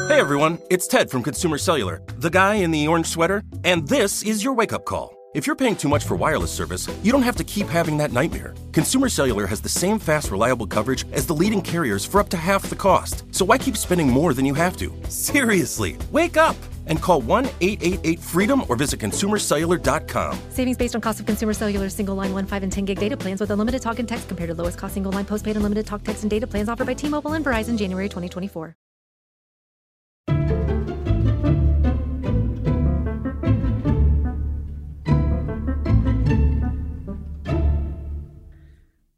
Hey 0.09 0.19
everyone, 0.19 0.59
it's 0.69 0.87
Ted 0.87 1.09
from 1.09 1.23
Consumer 1.23 1.57
Cellular, 1.57 2.01
the 2.17 2.29
guy 2.29 2.55
in 2.55 2.71
the 2.71 2.87
orange 2.87 3.07
sweater, 3.07 3.43
and 3.63 3.87
this 3.87 4.23
is 4.23 4.43
your 4.43 4.53
wake 4.53 4.73
up 4.73 4.85
call. 4.85 5.15
If 5.33 5.47
you're 5.47 5.55
paying 5.55 5.75
too 5.75 5.89
much 5.89 6.03
for 6.05 6.15
wireless 6.15 6.51
service, 6.51 6.87
you 7.01 7.11
don't 7.11 7.23
have 7.23 7.35
to 7.37 7.43
keep 7.43 7.67
having 7.67 7.97
that 7.97 8.11
nightmare. 8.11 8.53
Consumer 8.71 9.09
Cellular 9.09 9.47
has 9.47 9.61
the 9.61 9.69
same 9.69 9.97
fast, 9.97 10.29
reliable 10.29 10.67
coverage 10.67 11.05
as 11.11 11.25
the 11.25 11.33
leading 11.33 11.61
carriers 11.61 12.05
for 12.05 12.19
up 12.19 12.29
to 12.29 12.37
half 12.37 12.69
the 12.69 12.75
cost. 12.75 13.23
So 13.31 13.43
why 13.43 13.57
keep 13.57 13.75
spending 13.75 14.07
more 14.07 14.35
than 14.35 14.45
you 14.45 14.53
have 14.53 14.77
to? 14.77 14.93
Seriously, 15.09 15.97
wake 16.11 16.37
up! 16.37 16.55
And 16.87 17.01
call 17.01 17.21
1 17.21 17.45
888 17.61 18.19
freedom 18.19 18.63
or 18.69 18.75
visit 18.75 18.99
consumercellular.com. 18.99 20.37
Savings 20.49 20.77
based 20.77 20.95
on 20.95 21.01
cost 21.01 21.19
of 21.19 21.25
consumer 21.25 21.53
cellular 21.53 21.89
single 21.89 22.15
line 22.15 22.33
1, 22.33 22.47
5, 22.47 22.63
and 22.63 22.71
10 22.71 22.85
gig 22.85 22.99
data 22.99 23.17
plans 23.17 23.41
with 23.41 23.51
unlimited 23.51 23.81
talk 23.81 23.99
and 23.99 24.07
text 24.07 24.27
compared 24.27 24.49
to 24.49 24.55
lowest 24.55 24.77
cost 24.77 24.93
single 24.93 25.11
line 25.11 25.25
postpaid 25.25 25.55
unlimited 25.55 25.85
talk, 25.85 26.03
text, 26.03 26.23
and 26.23 26.29
data 26.31 26.47
plans 26.47 26.69
offered 26.69 26.87
by 26.87 26.93
T 26.93 27.09
Mobile 27.09 27.33
and 27.33 27.45
Verizon 27.45 27.77
January 27.77 28.09
2024. 28.09 28.75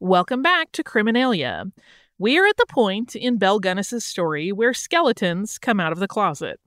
Welcome 0.06 0.44
back 0.44 0.72
to 0.74 0.84
Criminalia. 0.84 1.72
We 2.20 2.38
are 2.38 2.46
at 2.46 2.58
the 2.58 2.68
point 2.70 3.16
in 3.16 3.38
Belle 3.38 3.60
Gunness's 3.60 4.06
story 4.06 4.52
where 4.52 4.72
skeletons 4.72 5.58
come 5.58 5.80
out 5.80 5.92
of 5.92 5.98
the 5.98 6.08
closet. 6.08 6.60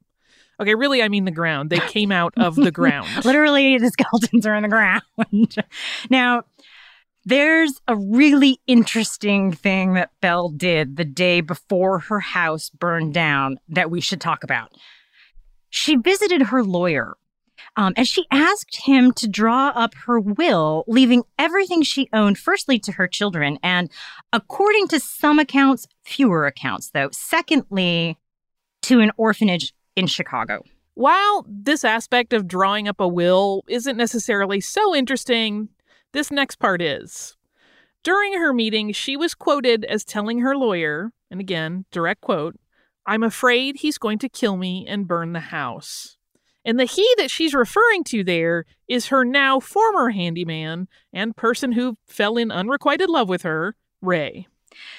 Okay, 0.61 0.75
really, 0.75 1.03
I 1.03 1.09
mean 1.09 1.25
the 1.25 1.31
ground. 1.31 1.71
They 1.71 1.79
came 1.79 2.11
out 2.11 2.35
of 2.37 2.57
the 2.57 2.73
ground. 2.73 3.09
Literally, 3.25 3.79
the 3.79 3.91
skeletons 3.91 4.47
are 4.47 4.55
in 4.55 4.63
the 4.63 4.69
ground. 4.69 5.03
now, 6.11 6.43
there's 7.25 7.81
a 7.87 7.97
really 7.97 8.61
interesting 8.67 9.53
thing 9.53 9.95
that 9.95 10.11
Belle 10.21 10.49
did 10.49 10.97
the 10.97 11.05
day 11.05 11.41
before 11.41 12.01
her 12.01 12.21
house 12.21 12.71
burned 12.71 13.15
down 13.15 13.59
that 13.69 13.91
we 13.91 14.01
should 14.01 14.21
talk 14.21 14.43
about. 14.43 14.73
She 15.71 15.97
visited 15.97 16.43
her 16.43 16.65
lawyer 16.65 17.17
um, 17.77 17.93
and 17.97 18.07
she 18.07 18.27
asked 18.31 18.85
him 18.85 19.13
to 19.13 19.29
draw 19.29 19.69
up 19.69 19.95
her 20.07 20.19
will, 20.19 20.85
leaving 20.89 21.23
everything 21.39 21.83
she 21.83 22.09
owned 22.13 22.39
firstly 22.39 22.79
to 22.81 22.93
her 22.93 23.07
children, 23.07 23.59
and 23.63 23.91
according 24.33 24.89
to 24.89 25.01
some 25.01 25.39
accounts, 25.39 25.87
fewer 26.05 26.47
accounts 26.47 26.91
though, 26.91 27.09
secondly, 27.13 28.19
to 28.83 29.01
an 29.01 29.13
orphanage 29.17 29.75
in 29.99 30.07
Chicago. 30.07 30.63
While 30.95 31.47
this 31.49 31.85
aspect 31.85 32.33
of 32.33 32.49
drawing 32.49 32.89
up 32.89 33.01
a 33.01 33.07
will 33.07 33.63
isn't 33.69 33.97
necessarily 33.97 34.61
so 34.61 34.95
interesting, 34.95 35.69
this 36.13 36.31
next 36.31 36.57
part 36.57 36.83
is. 36.83 37.37
During 38.03 38.35
her 38.35 38.53
meeting, 38.53 38.93
she 38.93 39.17
was 39.17 39.35
quoted 39.35 39.85
as 39.85 40.05
telling 40.05 40.41
her 40.41 40.57
lawyer, 40.57 41.13
and 41.31 41.41
again, 41.41 41.85
direct 41.91 42.21
quote, 42.21 42.57
I'm 43.07 43.23
afraid 43.23 43.77
he's 43.77 43.99
going 43.99 44.19
to 44.19 44.29
kill 44.29 44.57
me 44.57 44.87
and 44.89 45.09
burn 45.09 45.33
the 45.33 45.41
house. 45.41 46.17
And 46.65 46.79
the 46.79 46.85
he 46.85 47.07
that 47.17 47.31
she's 47.31 47.55
referring 47.55 48.05
to 48.05 48.23
there 48.23 48.65
is 48.89 49.07
her 49.07 49.25
now 49.25 49.61
former 49.61 50.11
handyman 50.11 50.89
and 51.13 51.37
person 51.37 51.73
who 51.73 51.97
fell 52.07 52.37
in 52.37 52.51
unrequited 52.51 53.09
love 53.09 53.29
with 53.29 53.43
her, 53.43 53.75
Ray. 54.03 54.47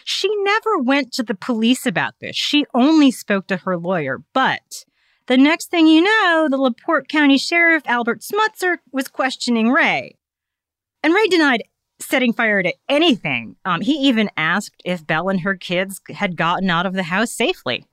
She 0.03 0.29
never 0.43 0.77
went 0.79 1.12
to 1.13 1.23
the 1.23 1.36
police 1.36 1.86
about 1.86 2.15
this. 2.19 2.36
She 2.36 2.65
only 2.73 3.12
spoke 3.12 3.47
to 3.47 3.58
her 3.58 3.77
lawyer. 3.77 4.21
But 4.34 4.86
the 5.27 5.38
next 5.38 5.69
thing 5.69 5.88
you 5.88 6.01
know, 6.01 6.47
the 6.49 6.58
LaPorte 6.58 7.08
County 7.08 7.38
Sheriff 7.38 7.84
Albert 7.86 8.21
Smutzer 8.21 8.77
was 8.91 9.08
questioning 9.08 9.69
Ray. 9.71 10.15
And 11.03 11.13
Ray 11.13 11.27
denied 11.27 11.63
setting 11.99 12.34
fire 12.34 12.63
to 12.63 12.73
anything. 12.88 13.55
Um, 13.65 13.82
he 13.82 13.93
even 13.93 14.29
asked 14.38 14.82
if 14.86 15.05
Belle 15.05 15.29
and 15.29 15.41
her 15.41 15.55
kids 15.55 16.01
had 16.10 16.38
gotten 16.38 16.69
out 16.69 16.86
of 16.86 16.93
the 16.93 17.03
house 17.03 17.32
safely. 17.32 17.86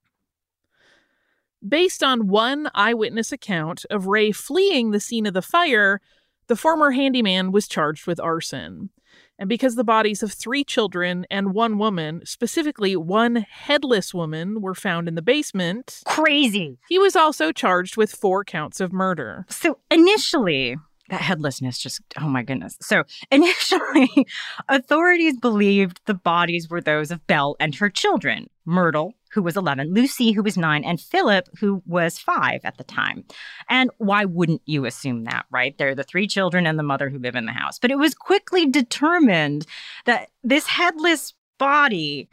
Based 1.66 2.02
on 2.02 2.28
one 2.28 2.70
eyewitness 2.74 3.32
account 3.32 3.84
of 3.90 4.06
Ray 4.06 4.30
fleeing 4.30 4.90
the 4.90 5.00
scene 5.00 5.26
of 5.26 5.34
the 5.34 5.42
fire, 5.42 6.00
the 6.46 6.56
former 6.56 6.92
handyman 6.92 7.50
was 7.50 7.66
charged 7.66 8.06
with 8.06 8.20
arson. 8.20 8.90
And 9.38 9.48
because 9.48 9.74
the 9.74 9.84
bodies 9.84 10.22
of 10.22 10.32
three 10.32 10.64
children 10.64 11.26
and 11.30 11.52
one 11.52 11.78
woman, 11.78 12.22
specifically 12.24 12.96
one 12.96 13.36
headless 13.36 14.14
woman, 14.14 14.60
were 14.62 14.74
found 14.74 15.08
in 15.08 15.14
the 15.14 15.22
basement. 15.22 16.02
Crazy. 16.06 16.78
He 16.88 16.98
was 16.98 17.16
also 17.16 17.52
charged 17.52 17.96
with 17.96 18.10
four 18.10 18.44
counts 18.44 18.80
of 18.80 18.92
murder. 18.92 19.44
So 19.48 19.78
initially, 19.90 20.76
that 21.08 21.20
headlessness 21.20 21.78
just, 21.78 22.00
oh 22.20 22.28
my 22.28 22.42
goodness. 22.42 22.76
So 22.80 23.04
initially, 23.30 24.26
authorities 24.68 25.38
believed 25.38 26.00
the 26.06 26.14
bodies 26.14 26.68
were 26.68 26.80
those 26.80 27.10
of 27.10 27.26
Belle 27.26 27.56
and 27.60 27.74
her 27.76 27.90
children 27.90 28.48
Myrtle, 28.66 29.14
who 29.30 29.42
was 29.42 29.56
11, 29.56 29.94
Lucy, 29.94 30.32
who 30.32 30.42
was 30.42 30.56
nine, 30.56 30.84
and 30.84 31.00
Philip, 31.00 31.48
who 31.60 31.82
was 31.86 32.18
five 32.18 32.60
at 32.64 32.76
the 32.78 32.84
time. 32.84 33.24
And 33.68 33.90
why 33.98 34.24
wouldn't 34.24 34.62
you 34.66 34.84
assume 34.84 35.24
that, 35.24 35.46
right? 35.50 35.76
They're 35.78 35.94
the 35.94 36.04
three 36.04 36.26
children 36.26 36.66
and 36.66 36.78
the 36.78 36.82
mother 36.82 37.08
who 37.08 37.18
live 37.18 37.36
in 37.36 37.46
the 37.46 37.52
house. 37.52 37.78
But 37.78 37.90
it 37.90 37.98
was 37.98 38.14
quickly 38.14 38.66
determined 38.66 39.66
that 40.04 40.30
this 40.42 40.66
headless 40.66 41.34
body 41.58 42.28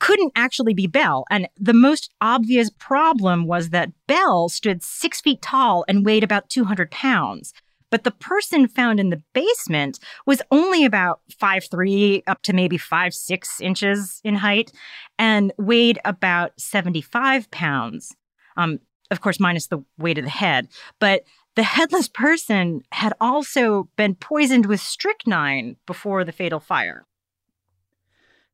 couldn't 0.00 0.32
actually 0.36 0.74
be 0.74 0.86
Belle. 0.86 1.24
And 1.30 1.48
the 1.58 1.72
most 1.72 2.12
obvious 2.20 2.68
problem 2.68 3.46
was 3.46 3.70
that 3.70 3.92
Belle 4.06 4.48
stood 4.48 4.82
six 4.82 5.20
feet 5.20 5.40
tall 5.40 5.84
and 5.88 6.04
weighed 6.04 6.24
about 6.24 6.50
200 6.50 6.90
pounds. 6.90 7.54
But 7.94 8.02
the 8.02 8.10
person 8.10 8.66
found 8.66 8.98
in 8.98 9.10
the 9.10 9.22
basement 9.34 10.00
was 10.26 10.42
only 10.50 10.84
about 10.84 11.20
five 11.38 11.62
three 11.70 12.24
up 12.26 12.42
to 12.42 12.52
maybe 12.52 12.76
five 12.76 13.14
six 13.14 13.60
inches 13.60 14.20
in 14.24 14.34
height 14.34 14.72
and 15.16 15.52
weighed 15.58 16.00
about 16.04 16.60
75 16.60 17.48
pounds. 17.52 18.16
Um, 18.56 18.80
of 19.12 19.20
course, 19.20 19.38
minus 19.38 19.68
the 19.68 19.84
weight 19.96 20.18
of 20.18 20.24
the 20.24 20.30
head. 20.30 20.66
But 20.98 21.22
the 21.54 21.62
headless 21.62 22.08
person 22.08 22.82
had 22.90 23.12
also 23.20 23.88
been 23.94 24.16
poisoned 24.16 24.66
with 24.66 24.80
strychnine 24.80 25.76
before 25.86 26.24
the 26.24 26.32
fatal 26.32 26.58
fire. 26.58 27.06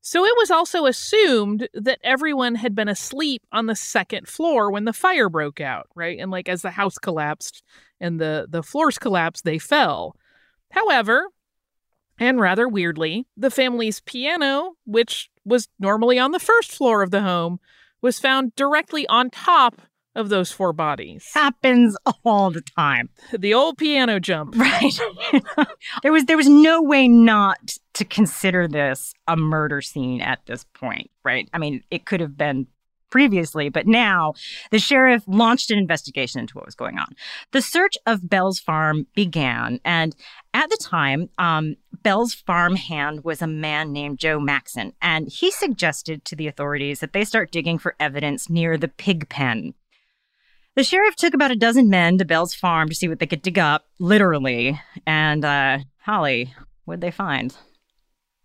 So 0.02 0.24
it 0.24 0.34
was 0.38 0.50
also 0.50 0.86
assumed 0.86 1.68
that 1.74 1.98
everyone 2.02 2.54
had 2.54 2.74
been 2.74 2.88
asleep 2.88 3.42
on 3.52 3.66
the 3.66 3.76
second 3.76 4.28
floor 4.28 4.70
when 4.70 4.84
the 4.84 4.94
fire 4.94 5.28
broke 5.28 5.60
out, 5.60 5.88
right? 5.94 6.18
And 6.18 6.30
like 6.30 6.48
as 6.48 6.62
the 6.62 6.70
house 6.70 6.96
collapsed 6.96 7.62
and 8.00 8.18
the, 8.18 8.46
the 8.48 8.62
floors 8.62 8.98
collapsed, 8.98 9.44
they 9.44 9.58
fell. 9.58 10.16
However, 10.70 11.26
and 12.18 12.40
rather 12.40 12.66
weirdly, 12.66 13.26
the 13.36 13.50
family's 13.50 14.00
piano, 14.00 14.72
which 14.86 15.30
was 15.44 15.68
normally 15.78 16.18
on 16.18 16.32
the 16.32 16.38
first 16.38 16.72
floor 16.72 17.02
of 17.02 17.10
the 17.10 17.22
home, 17.22 17.60
was 18.00 18.18
found 18.18 18.54
directly 18.56 19.06
on 19.08 19.30
top 19.30 19.82
of 20.14 20.28
those 20.28 20.50
four 20.50 20.72
bodies. 20.72 21.30
Happens 21.34 21.96
all 22.24 22.50
the 22.50 22.62
time. 22.76 23.10
The 23.36 23.54
old 23.54 23.78
piano 23.78 24.18
jump. 24.20 24.56
Right. 24.56 24.98
there 26.02 26.12
was 26.12 26.24
there 26.24 26.36
was 26.36 26.48
no 26.48 26.82
way 26.82 27.08
not 27.08 27.76
to 27.94 28.04
consider 28.04 28.66
this 28.66 29.14
a 29.28 29.36
murder 29.36 29.80
scene 29.80 30.20
at 30.20 30.44
this 30.46 30.64
point, 30.74 31.10
right? 31.24 31.48
I 31.52 31.58
mean, 31.58 31.82
it 31.90 32.06
could 32.06 32.20
have 32.20 32.36
been 32.36 32.66
previously, 33.10 33.68
but 33.68 33.86
now 33.86 34.34
the 34.70 34.78
sheriff 34.78 35.24
launched 35.26 35.70
an 35.70 35.78
investigation 35.78 36.40
into 36.40 36.54
what 36.54 36.64
was 36.64 36.74
going 36.74 36.96
on. 36.96 37.08
The 37.50 37.60
search 37.60 37.94
of 38.06 38.28
Belle's 38.28 38.60
farm 38.60 39.06
began, 39.14 39.80
and 39.84 40.14
at 40.54 40.70
the 40.70 40.78
time, 40.80 41.28
um, 41.38 41.76
Belle's 42.02 42.34
farm 42.34 42.76
hand 42.76 43.24
was 43.24 43.42
a 43.42 43.46
man 43.46 43.92
named 43.92 44.18
Joe 44.18 44.40
Maxson, 44.40 44.92
and 45.02 45.28
he 45.28 45.50
suggested 45.50 46.24
to 46.24 46.36
the 46.36 46.46
authorities 46.46 47.00
that 47.00 47.12
they 47.12 47.24
start 47.24 47.52
digging 47.52 47.78
for 47.78 47.94
evidence 48.00 48.48
near 48.48 48.78
the 48.78 48.88
pig 48.88 49.28
pen. 49.28 49.74
The 50.76 50.84
sheriff 50.84 51.16
took 51.16 51.34
about 51.34 51.50
a 51.50 51.56
dozen 51.56 51.90
men 51.90 52.18
to 52.18 52.24
Belle's 52.24 52.54
farm 52.54 52.88
to 52.88 52.94
see 52.94 53.08
what 53.08 53.18
they 53.18 53.26
could 53.26 53.42
dig 53.42 53.58
up, 53.58 53.86
literally. 53.98 54.80
And, 55.06 55.44
uh, 55.44 55.80
Holly, 55.98 56.54
what'd 56.84 57.00
they 57.00 57.10
find? 57.10 57.54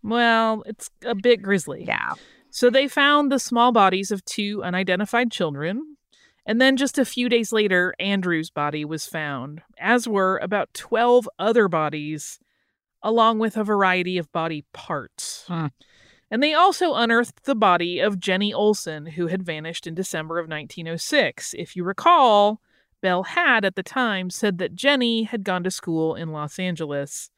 Well, 0.02 0.62
it's 0.66 0.90
a 1.04 1.14
bit 1.14 1.42
grisly. 1.42 1.84
Yeah. 1.86 2.14
So 2.50 2.70
they 2.70 2.88
found 2.88 3.30
the 3.30 3.38
small 3.38 3.72
bodies 3.72 4.10
of 4.10 4.24
two 4.24 4.62
unidentified 4.64 5.30
children. 5.30 5.96
And 6.46 6.60
then 6.60 6.76
just 6.76 6.98
a 6.98 7.04
few 7.04 7.28
days 7.28 7.52
later, 7.52 7.94
Andrew's 7.98 8.50
body 8.50 8.84
was 8.84 9.06
found, 9.06 9.62
as 9.78 10.06
were 10.06 10.38
about 10.38 10.72
12 10.74 11.28
other 11.38 11.66
bodies, 11.66 12.38
along 13.02 13.40
with 13.40 13.56
a 13.56 13.64
variety 13.64 14.16
of 14.16 14.30
body 14.32 14.64
parts. 14.72 15.44
Huh. 15.48 15.70
And 16.30 16.42
they 16.42 16.54
also 16.54 16.94
unearthed 16.94 17.44
the 17.44 17.54
body 17.54 18.00
of 18.00 18.18
Jenny 18.18 18.52
Olson, 18.52 19.06
who 19.06 19.28
had 19.28 19.44
vanished 19.44 19.86
in 19.86 19.94
December 19.94 20.38
of 20.38 20.48
1906. 20.48 21.54
If 21.56 21.76
you 21.76 21.84
recall, 21.84 22.60
Belle 23.00 23.22
had 23.22 23.64
at 23.64 23.76
the 23.76 23.82
time 23.82 24.30
said 24.30 24.58
that 24.58 24.74
Jenny 24.74 25.22
had 25.22 25.44
gone 25.44 25.62
to 25.62 25.70
school 25.70 26.14
in 26.14 26.32
Los 26.32 26.58
Angeles. 26.58 27.30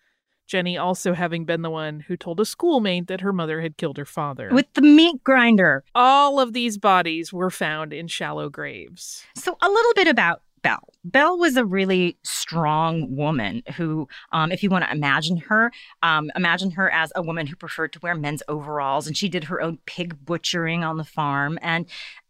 Jenny 0.47 0.79
also 0.79 1.13
having 1.13 1.45
been 1.45 1.61
the 1.61 1.69
one 1.69 2.01
who 2.01 2.17
told 2.17 2.41
a 2.41 2.45
schoolmate 2.47 3.07
that 3.09 3.21
her 3.21 3.35
mother 3.35 3.61
had 3.61 3.77
killed 3.77 3.99
her 3.99 4.07
father. 4.07 4.49
With 4.51 4.73
the 4.73 4.81
meat 4.81 5.23
grinder. 5.23 5.85
All 5.95 6.41
of 6.41 6.55
these 6.55 6.79
bodies 6.79 7.33
were 7.33 7.51
found 7.51 7.93
in 7.93 8.09
shallow 8.09 8.49
graves. 8.49 9.25
So, 9.35 9.59
a 9.61 9.69
little 9.69 9.93
bit 9.95 10.09
about 10.09 10.41
Belle. 10.69 10.89
Belle 11.05 11.39
was 11.39 11.57
a 11.57 11.65
really 11.65 12.19
strong 12.25 13.17
woman 13.17 13.63
who, 13.77 14.07
um, 14.33 14.53
if 14.53 14.63
you 14.63 14.69
want 14.69 14.85
to 14.85 14.93
imagine 14.93 15.39
her, 15.39 15.73
um, 16.03 16.31
imagine 16.37 16.73
her 16.73 16.91
as 16.91 17.11
a 17.17 17.23
woman 17.23 17.47
who 17.47 17.57
preferred 17.57 17.93
to 17.95 18.01
wear 18.03 18.15
men's 18.15 18.43
overalls, 18.49 19.07
and 19.07 19.17
she 19.17 19.31
did 19.31 19.45
her 19.45 19.63
own 19.63 19.79
pig 19.87 20.27
butchering 20.27 20.85
on 20.85 20.99
the 20.99 21.05
farm. 21.05 21.59
And 21.63 21.87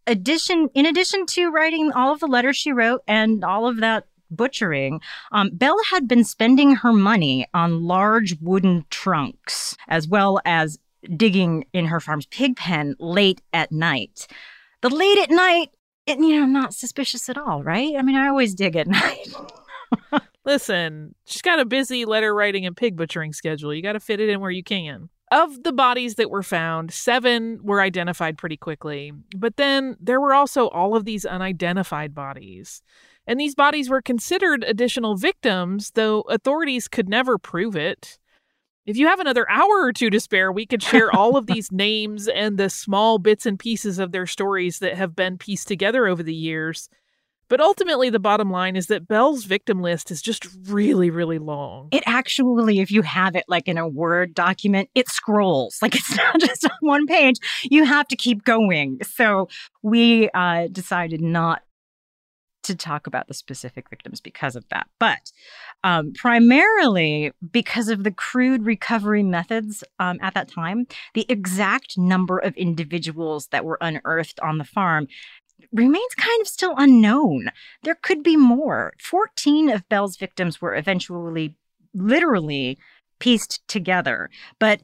addition, 0.07 0.69
in 0.75 0.87
addition 0.87 1.27
to 1.27 1.51
writing 1.51 1.91
all 1.91 2.13
of 2.13 2.21
the 2.21 2.29
letters 2.29 2.57
she 2.57 2.71
wrote 2.71 3.03
and 3.09 3.45
all 3.45 3.67
of 3.67 3.79
that 3.79 4.07
butchering, 4.31 5.01
um, 5.33 5.51
Belle 5.53 5.83
had 5.91 6.07
been 6.07 6.23
spending 6.23 6.77
her 6.77 6.93
money 6.93 7.45
on 7.55 7.83
large 7.83 8.37
wooden 8.41 8.85
trunks, 8.91 9.77
as 9.89 10.07
well 10.07 10.41
as 10.45 10.79
digging 11.17 11.65
in 11.73 11.87
her 11.87 11.99
farm's 11.99 12.27
pig 12.27 12.57
pen 12.57 12.95
late 13.01 13.43
at 13.53 13.73
night. 13.73 14.29
The 14.81 14.91
late 14.91 15.19
at 15.19 15.31
night 15.31 15.71
it, 16.09 16.19
you 16.19 16.41
know, 16.41 16.47
not 16.47 16.75
suspicious 16.75 17.29
at 17.29 17.39
all, 17.39 17.63
right? 17.63 17.95
I 17.97 18.03
mean, 18.03 18.17
I 18.17 18.29
always 18.29 18.55
dig 18.55 18.77
at 18.77 18.87
night. 18.89 19.29
Listen, 20.45 21.15
she's 21.27 21.43
got 21.43 21.61
a 21.61 21.65
busy 21.67 22.05
letter 22.05 22.35
writing 22.35 22.65
and 22.65 22.77
pig 22.77 22.97
butchering 22.97 23.33
schedule. 23.33 23.75
You 23.75 23.83
got 23.83 23.93
to 23.93 24.01
fit 24.01 24.21
it 24.21 24.29
in 24.29 24.41
where 24.41 24.51
you 24.51 24.65
can. 24.65 25.11
Of 25.31 25.63
the 25.63 25.75
bodies 25.75 26.15
that 26.15 26.31
were 26.31 26.43
found, 26.43 26.91
seven 26.91 27.61
were 27.63 27.83
identified 27.83 28.39
pretty 28.39 28.57
quickly. 28.57 29.13
But 29.37 29.57
then 29.59 29.97
there 30.01 30.21
were 30.21 30.33
also 30.33 30.69
all 30.69 30.97
of 30.97 31.05
these 31.05 31.27
unidentified 31.27 32.15
bodies. 32.15 32.83
And 33.27 33.39
these 33.39 33.55
bodies 33.55 33.91
were 33.91 34.01
considered 34.01 34.65
additional 34.65 35.17
victims, 35.17 35.93
though 35.95 36.23
authorities 36.23 36.89
could 36.89 37.11
never 37.11 37.37
prove 37.37 37.77
it. 37.77 38.19
If 38.89 38.97
you 38.97 39.07
have 39.07 39.21
another 39.21 39.49
hour 39.51 39.83
or 39.83 39.93
two 39.93 40.09
to 40.09 40.19
spare, 40.19 40.51
we 40.51 40.65
could 40.65 40.83
share 40.83 41.15
all 41.15 41.37
of 41.37 41.47
these 41.47 41.71
names 41.71 42.27
and 42.27 42.57
the 42.57 42.71
small 42.71 43.19
bits 43.19 43.45
and 43.45 43.59
pieces 43.59 43.99
of 43.99 44.13
their 44.13 44.27
stories 44.27 44.79
that 44.79 44.97
have 44.97 45.15
been 45.15 45.37
pieced 45.37 45.69
together 45.69 46.07
over 46.07 46.23
the 46.23 46.35
years. 46.35 46.89
But 47.51 47.61
ultimately, 47.61 48.09
the 48.09 48.19
bottom 48.19 48.51
line 48.51 48.77
is 48.77 48.87
that 48.87 49.07
Belle's 49.07 49.45
victim 49.45 49.83
list 49.83 50.11
is 50.11 50.23
just 50.23 50.47
really, 50.69 51.11
really 51.11 51.39
long. 51.39 51.89
It 51.93 52.03
actually, 52.07 52.81
if 52.81 52.91
you 52.91 53.03
have 53.03 53.37
it 53.37 53.45
like 53.47 53.69
in 53.69 53.77
a 53.77 53.87
Word 53.87 54.35
document, 54.35 54.89
it 54.95 55.11
scrolls. 55.11 55.77
Like 55.83 55.95
it's 55.95 56.17
not 56.17 56.41
just 56.41 56.65
on 56.65 56.77
one 56.81 57.07
page. 57.07 57.37
You 57.65 57.85
have 57.85 58.09
to 58.09 58.17
keep 58.17 58.43
going. 58.45 59.01
So 59.03 59.49
we 59.83 60.31
uh, 60.31 60.69
decided 60.69 61.21
not 61.21 61.61
to 62.69 62.77
talk 62.77 63.07
about 63.07 63.27
the 63.27 63.35
specific 63.35 63.91
victims 63.91 64.21
because 64.21 64.57
of 64.57 64.69
that. 64.71 64.87
But 64.99 65.33
um, 65.85 66.13
primarily 66.15 67.33
because 67.51 67.89
of 67.89 68.05
the 68.05 68.11
crude 68.11 68.65
recovery 68.65 69.23
methods 69.23 69.85
um, 69.99 70.19
at 70.23 70.35
that 70.35 70.49
time, 70.49 70.87
the 71.15 71.27
exact 71.29 71.99
number 71.99 72.39
of 72.39 72.55
individuals 72.57 73.49
that 73.49 73.65
were 73.65 73.79
unearthed 73.81 74.41
on 74.41 74.59
the 74.59 74.65
farm 74.65 75.09
remains 75.73 76.15
kind 76.17 76.41
of 76.41 76.49
still 76.49 76.75
unknown. 76.77 77.51
There 77.83 77.97
could 77.97 78.23
be 78.23 78.37
more. 78.37 78.95
14 79.01 79.71
of 79.71 79.89
Belle's 79.89 80.17
victims 80.17 80.61
were 80.61 80.75
eventually 80.75 81.57
literally 81.95 82.79
pieced 83.19 83.67
together, 83.67 84.31
but 84.59 84.81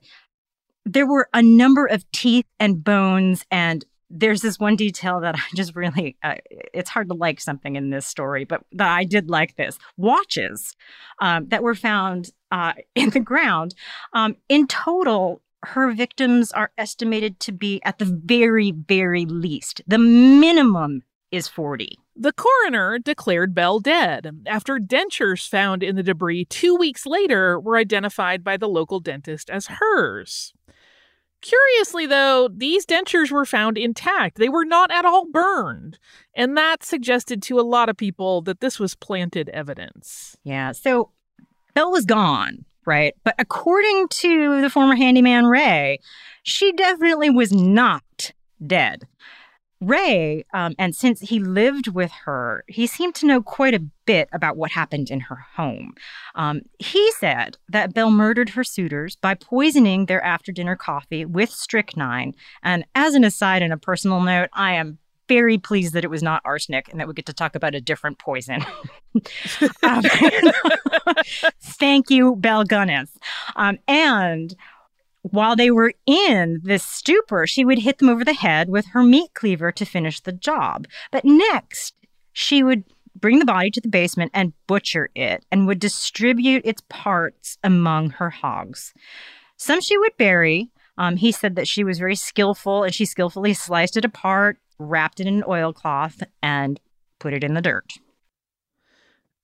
there 0.84 1.06
were 1.06 1.28
a 1.32 1.42
number 1.42 1.86
of 1.86 2.10
teeth 2.12 2.46
and 2.58 2.84
bones 2.84 3.46
and 3.50 3.84
there's 4.14 4.42
this 4.42 4.58
one 4.58 4.76
detail 4.76 5.20
that 5.20 5.34
I 5.38 5.56
just 5.56 5.74
really, 5.74 6.16
uh, 6.22 6.36
it's 6.72 6.90
hard 6.90 7.08
to 7.08 7.14
like 7.14 7.40
something 7.40 7.76
in 7.76 7.90
this 7.90 8.06
story, 8.06 8.44
but 8.44 8.62
that 8.72 8.88
I 8.88 9.04
did 9.04 9.28
like 9.28 9.56
this 9.56 9.78
watches 9.96 10.74
um, 11.20 11.48
that 11.48 11.62
were 11.62 11.74
found 11.74 12.30
uh, 12.50 12.74
in 12.94 13.10
the 13.10 13.20
ground. 13.20 13.74
Um, 14.12 14.36
in 14.48 14.66
total, 14.66 15.42
her 15.64 15.92
victims 15.92 16.52
are 16.52 16.70
estimated 16.78 17.40
to 17.40 17.52
be 17.52 17.82
at 17.84 17.98
the 17.98 18.04
very, 18.04 18.70
very 18.70 19.24
least. 19.24 19.82
The 19.86 19.98
minimum 19.98 21.02
is 21.30 21.48
40. 21.48 21.98
The 22.16 22.32
coroner 22.32 22.98
declared 22.98 23.54
Belle 23.54 23.80
dead 23.80 24.44
after 24.46 24.78
dentures 24.78 25.48
found 25.48 25.82
in 25.82 25.96
the 25.96 26.02
debris 26.02 26.44
two 26.44 26.76
weeks 26.76 27.06
later 27.06 27.58
were 27.58 27.76
identified 27.76 28.44
by 28.44 28.56
the 28.56 28.68
local 28.68 29.00
dentist 29.00 29.50
as 29.50 29.66
hers. 29.66 30.52
Curiously, 31.44 32.06
though, 32.06 32.48
these 32.48 32.86
dentures 32.86 33.30
were 33.30 33.44
found 33.44 33.76
intact. 33.76 34.38
They 34.38 34.48
were 34.48 34.64
not 34.64 34.90
at 34.90 35.04
all 35.04 35.26
burned. 35.30 35.98
And 36.34 36.56
that 36.56 36.82
suggested 36.82 37.42
to 37.42 37.60
a 37.60 37.62
lot 37.62 37.90
of 37.90 37.98
people 37.98 38.40
that 38.42 38.60
this 38.60 38.80
was 38.80 38.94
planted 38.94 39.50
evidence. 39.50 40.38
Yeah. 40.42 40.72
So 40.72 41.10
Belle 41.74 41.92
was 41.92 42.06
gone, 42.06 42.64
right? 42.86 43.14
But 43.24 43.34
according 43.38 44.08
to 44.08 44.62
the 44.62 44.70
former 44.70 44.96
handyman 44.96 45.44
Ray, 45.44 45.98
she 46.44 46.72
definitely 46.72 47.28
was 47.28 47.52
not 47.52 48.32
dead. 48.66 49.06
Ray, 49.86 50.44
um, 50.52 50.74
and 50.78 50.94
since 50.94 51.20
he 51.20 51.38
lived 51.38 51.88
with 51.88 52.10
her, 52.24 52.64
he 52.68 52.86
seemed 52.86 53.14
to 53.16 53.26
know 53.26 53.42
quite 53.42 53.74
a 53.74 53.84
bit 54.06 54.28
about 54.32 54.56
what 54.56 54.72
happened 54.72 55.10
in 55.10 55.20
her 55.20 55.46
home. 55.56 55.94
Um, 56.34 56.62
he 56.78 57.10
said 57.12 57.56
that 57.68 57.94
Belle 57.94 58.10
murdered 58.10 58.50
her 58.50 58.64
suitors 58.64 59.16
by 59.16 59.34
poisoning 59.34 60.06
their 60.06 60.22
after 60.22 60.52
dinner 60.52 60.76
coffee 60.76 61.24
with 61.24 61.50
strychnine. 61.50 62.34
And 62.62 62.84
as 62.94 63.14
an 63.14 63.24
aside 63.24 63.62
and 63.62 63.72
a 63.72 63.78
personal 63.78 64.20
note, 64.20 64.50
I 64.52 64.72
am 64.72 64.98
very 65.28 65.58
pleased 65.58 65.94
that 65.94 66.04
it 66.04 66.10
was 66.10 66.22
not 66.22 66.42
arsenic 66.44 66.88
and 66.90 67.00
that 67.00 67.08
we 67.08 67.14
get 67.14 67.26
to 67.26 67.32
talk 67.32 67.54
about 67.54 67.74
a 67.74 67.80
different 67.80 68.18
poison. 68.18 68.64
um, 69.82 70.02
thank 71.62 72.10
you, 72.10 72.36
Belle 72.36 72.64
Gunness. 72.64 73.10
Um, 73.56 73.78
and 73.86 74.54
while 75.30 75.56
they 75.56 75.70
were 75.70 75.94
in 76.04 76.60
this 76.62 76.84
stupor, 76.84 77.46
she 77.46 77.64
would 77.64 77.78
hit 77.78 77.96
them 77.96 78.10
over 78.10 78.24
the 78.24 78.34
head 78.34 78.68
with 78.68 78.88
her 78.88 79.02
meat 79.02 79.32
cleaver 79.32 79.72
to 79.72 79.86
finish 79.86 80.20
the 80.20 80.32
job. 80.32 80.86
But 81.10 81.24
next, 81.24 81.94
she 82.34 82.62
would 82.62 82.84
bring 83.16 83.38
the 83.38 83.46
body 83.46 83.70
to 83.70 83.80
the 83.80 83.88
basement 83.88 84.32
and 84.34 84.52
butcher 84.66 85.08
it 85.14 85.46
and 85.50 85.66
would 85.66 85.78
distribute 85.78 86.66
its 86.66 86.82
parts 86.90 87.56
among 87.64 88.10
her 88.10 88.28
hogs. 88.28 88.92
Some 89.56 89.80
she 89.80 89.96
would 89.96 90.14
bury. 90.18 90.70
Um, 90.98 91.16
he 91.16 91.32
said 91.32 91.56
that 91.56 91.68
she 91.68 91.84
was 91.84 91.98
very 91.98 92.16
skillful 92.16 92.82
and 92.82 92.94
she 92.94 93.06
skillfully 93.06 93.54
sliced 93.54 93.96
it 93.96 94.04
apart, 94.04 94.58
wrapped 94.78 95.20
it 95.20 95.26
in 95.26 95.36
an 95.36 95.44
oilcloth, 95.48 96.22
and 96.42 96.78
put 97.18 97.32
it 97.32 97.42
in 97.42 97.54
the 97.54 97.62
dirt. 97.62 97.94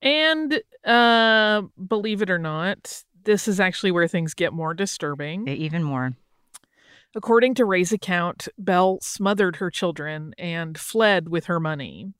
And 0.03 0.61
uh, 0.85 1.63
believe 1.87 2.21
it 2.21 2.31
or 2.31 2.39
not, 2.39 3.03
this 3.25 3.49
is 3.49 3.61
actually 3.61 3.91
where 3.91 4.09
things 4.09 4.35
get 4.35 4.53
more 4.53 4.75
disturbing. 4.75 5.49
Even 5.49 5.83
more. 5.83 6.13
According 7.15 7.55
to 7.55 7.65
Ray's 7.65 7.93
account, 7.93 8.47
Belle 8.57 8.99
smothered 9.03 9.57
her 9.57 9.71
children 9.71 10.33
and 10.39 10.79
fled 10.79 11.29
with 11.29 11.47
her 11.47 11.59
money. 11.59 12.13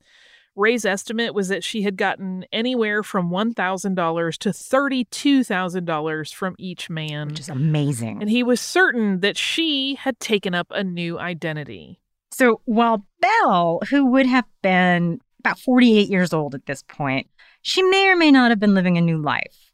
Ray's 0.53 0.83
estimate 0.83 1.33
was 1.33 1.47
that 1.47 1.63
she 1.63 1.83
had 1.83 1.95
gotten 1.95 2.43
anywhere 2.51 3.03
from 3.03 3.29
$1,000 3.29 4.37
to 4.39 4.49
$32,000 4.49 6.33
from 6.33 6.55
each 6.59 6.89
man. 6.89 7.29
Which 7.29 7.39
is 7.39 7.47
amazing. 7.47 8.21
And 8.21 8.29
he 8.29 8.43
was 8.43 8.59
certain 8.59 9.21
that 9.21 9.37
she 9.37 9.95
had 9.95 10.19
taken 10.19 10.53
up 10.53 10.67
a 10.71 10.83
new 10.83 11.17
identity. 11.17 12.01
So 12.31 12.59
while 12.65 13.05
Belle, 13.21 13.79
who 13.89 14.07
would 14.07 14.25
have 14.25 14.45
been 14.61 15.19
about 15.39 15.57
48 15.57 16.09
years 16.09 16.33
old 16.33 16.53
at 16.53 16.65
this 16.65 16.83
point, 16.83 17.29
she 17.61 17.81
may 17.81 18.09
or 18.09 18.17
may 18.17 18.31
not 18.31 18.51
have 18.51 18.59
been 18.59 18.73
living 18.73 18.97
a 18.97 19.01
new 19.01 19.21
life. 19.21 19.70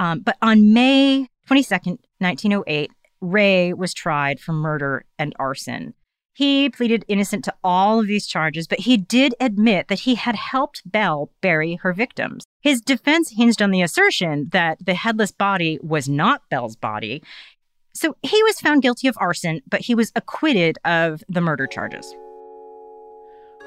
Um, 0.00 0.20
but 0.20 0.38
on 0.40 0.72
May 0.72 1.28
22nd, 1.46 1.98
1908, 2.18 2.90
Ray 3.20 3.72
was 3.74 3.92
tried 3.92 4.40
for 4.40 4.52
murder 4.52 5.04
and 5.18 5.34
arson. 5.38 5.92
He 6.32 6.70
pleaded 6.70 7.04
innocent 7.06 7.44
to 7.44 7.54
all 7.62 8.00
of 8.00 8.06
these 8.06 8.26
charges, 8.26 8.66
but 8.66 8.80
he 8.80 8.96
did 8.96 9.34
admit 9.40 9.88
that 9.88 10.00
he 10.00 10.14
had 10.14 10.36
helped 10.36 10.90
Belle 10.90 11.30
bury 11.42 11.74
her 11.82 11.92
victims. 11.92 12.44
His 12.62 12.80
defense 12.80 13.32
hinged 13.36 13.60
on 13.60 13.72
the 13.72 13.82
assertion 13.82 14.48
that 14.52 14.78
the 14.84 14.94
headless 14.94 15.32
body 15.32 15.78
was 15.82 16.08
not 16.08 16.48
Belle's 16.48 16.76
body. 16.76 17.22
So 17.92 18.16
he 18.22 18.42
was 18.44 18.58
found 18.58 18.80
guilty 18.80 19.06
of 19.06 19.18
arson, 19.20 19.60
but 19.68 19.82
he 19.82 19.94
was 19.94 20.12
acquitted 20.16 20.78
of 20.86 21.22
the 21.28 21.42
murder 21.42 21.66
charges. 21.66 22.14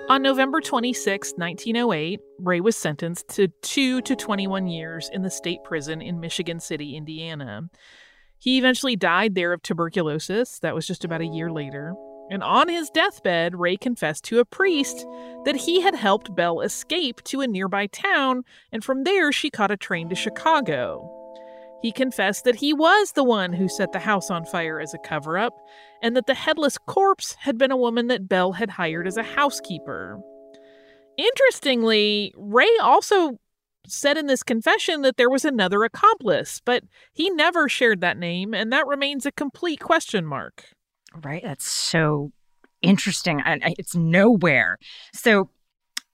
On 0.09 0.21
November 0.21 0.59
26, 0.59 1.33
1908, 1.37 2.19
Ray 2.39 2.59
was 2.59 2.75
sentenced 2.75 3.29
to 3.29 3.47
2 3.47 4.01
to 4.01 4.15
21 4.17 4.67
years 4.67 5.09
in 5.13 5.21
the 5.21 5.29
state 5.29 5.63
prison 5.63 6.01
in 6.01 6.19
Michigan 6.19 6.59
City, 6.59 6.97
Indiana. 6.97 7.69
He 8.37 8.57
eventually 8.57 8.97
died 8.97 9.33
there 9.33 9.53
of 9.53 9.63
tuberculosis. 9.63 10.59
That 10.59 10.75
was 10.75 10.85
just 10.85 11.05
about 11.05 11.21
a 11.21 11.25
year 11.25 11.49
later. 11.49 11.93
And 12.29 12.43
on 12.43 12.67
his 12.67 12.89
deathbed, 12.89 13.55
Ray 13.55 13.77
confessed 13.77 14.25
to 14.25 14.39
a 14.39 14.45
priest 14.45 15.05
that 15.45 15.55
he 15.55 15.79
had 15.79 15.95
helped 15.95 16.35
Belle 16.35 16.59
escape 16.59 17.23
to 17.23 17.39
a 17.39 17.47
nearby 17.47 17.87
town, 17.87 18.43
and 18.73 18.83
from 18.83 19.05
there 19.05 19.31
she 19.31 19.49
caught 19.49 19.71
a 19.71 19.77
train 19.77 20.09
to 20.09 20.15
Chicago. 20.15 21.22
He 21.83 21.91
confessed 21.91 22.45
that 22.45 22.55
he 22.55 22.73
was 22.73 23.11
the 23.11 23.25
one 23.25 23.51
who 23.51 23.67
set 23.67 23.91
the 23.91 23.99
house 23.99 24.31
on 24.31 24.45
fire 24.45 24.79
as 24.79 24.93
a 24.93 24.97
cover 24.99 25.37
up, 25.37 25.53
and 26.01 26.15
that 26.15 26.27
the 26.27 26.33
headless 26.33 26.77
corpse 26.77 27.35
had 27.41 27.57
been 27.57 27.71
a 27.71 27.77
woman 27.77 28.07
that 28.07 28.29
Belle 28.29 28.53
had 28.53 28.69
hired 28.69 29.05
as 29.05 29.17
a 29.17 29.23
housekeeper. 29.23 30.17
Interestingly, 31.17 32.33
Ray 32.37 32.69
also 32.81 33.37
said 33.85 34.17
in 34.17 34.27
this 34.27 34.43
confession 34.43 35.01
that 35.01 35.17
there 35.17 35.29
was 35.29 35.43
another 35.43 35.83
accomplice, 35.83 36.61
but 36.63 36.85
he 37.11 37.29
never 37.29 37.67
shared 37.67 37.99
that 37.99 38.17
name, 38.17 38.53
and 38.53 38.71
that 38.71 38.87
remains 38.87 39.25
a 39.25 39.31
complete 39.33 39.81
question 39.81 40.25
mark. 40.25 40.69
Right? 41.21 41.43
That's 41.43 41.67
so 41.67 42.31
interesting. 42.81 43.41
I, 43.41 43.55
I, 43.55 43.55
uh, 43.55 43.73
it's 43.77 43.93
nowhere. 43.93 44.77
So, 45.13 45.49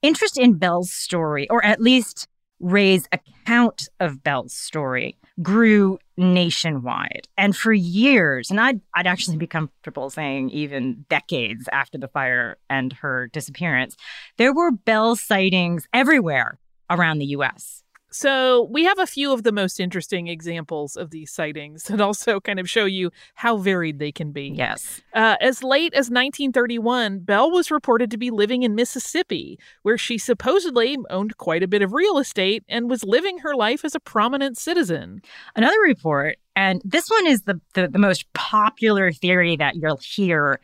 interest 0.02 0.36
in 0.36 0.54
Belle's 0.54 0.90
story, 0.90 1.48
or 1.48 1.64
at 1.64 1.80
least 1.80 2.26
Ray's 2.60 3.08
account 3.12 3.88
of 3.98 4.22
Belle's 4.22 4.52
story, 4.52 5.16
grew 5.42 5.98
nationwide. 6.16 7.26
And 7.36 7.56
for 7.56 7.72
years, 7.72 8.50
and 8.50 8.60
I'd, 8.60 8.80
I'd 8.94 9.06
actually 9.06 9.38
be 9.38 9.46
comfortable 9.46 10.10
saying 10.10 10.50
even 10.50 11.06
decades 11.08 11.68
after 11.72 11.98
the 11.98 12.08
fire 12.08 12.58
and 12.68 12.92
her 12.94 13.28
disappearance, 13.32 13.96
there 14.36 14.52
were 14.52 14.70
Belle 14.70 15.16
sightings 15.16 15.88
everywhere 15.92 16.58
around 16.90 17.18
the 17.18 17.26
US. 17.26 17.82
So, 18.12 18.68
we 18.70 18.84
have 18.84 18.98
a 18.98 19.06
few 19.06 19.32
of 19.32 19.44
the 19.44 19.52
most 19.52 19.78
interesting 19.78 20.26
examples 20.26 20.96
of 20.96 21.10
these 21.10 21.30
sightings 21.30 21.84
that 21.84 22.00
also 22.00 22.40
kind 22.40 22.58
of 22.58 22.68
show 22.68 22.84
you 22.84 23.10
how 23.34 23.56
varied 23.56 23.98
they 23.98 24.12
can 24.12 24.32
be. 24.32 24.48
Yes. 24.48 25.00
Uh, 25.14 25.36
as 25.40 25.62
late 25.62 25.92
as 25.94 26.10
1931, 26.10 27.20
Belle 27.20 27.50
was 27.50 27.70
reported 27.70 28.10
to 28.10 28.16
be 28.16 28.30
living 28.30 28.62
in 28.62 28.74
Mississippi, 28.74 29.58
where 29.82 29.96
she 29.98 30.18
supposedly 30.18 30.98
owned 31.08 31.36
quite 31.36 31.62
a 31.62 31.68
bit 31.68 31.82
of 31.82 31.92
real 31.92 32.18
estate 32.18 32.64
and 32.68 32.90
was 32.90 33.04
living 33.04 33.38
her 33.38 33.54
life 33.54 33.84
as 33.84 33.94
a 33.94 34.00
prominent 34.00 34.58
citizen. 34.58 35.22
Another 35.54 35.80
report, 35.84 36.38
and 36.56 36.82
this 36.84 37.08
one 37.08 37.26
is 37.26 37.42
the, 37.42 37.60
the, 37.74 37.88
the 37.88 37.98
most 37.98 38.30
popular 38.32 39.12
theory 39.12 39.56
that 39.56 39.76
you'll 39.76 40.00
hear 40.02 40.60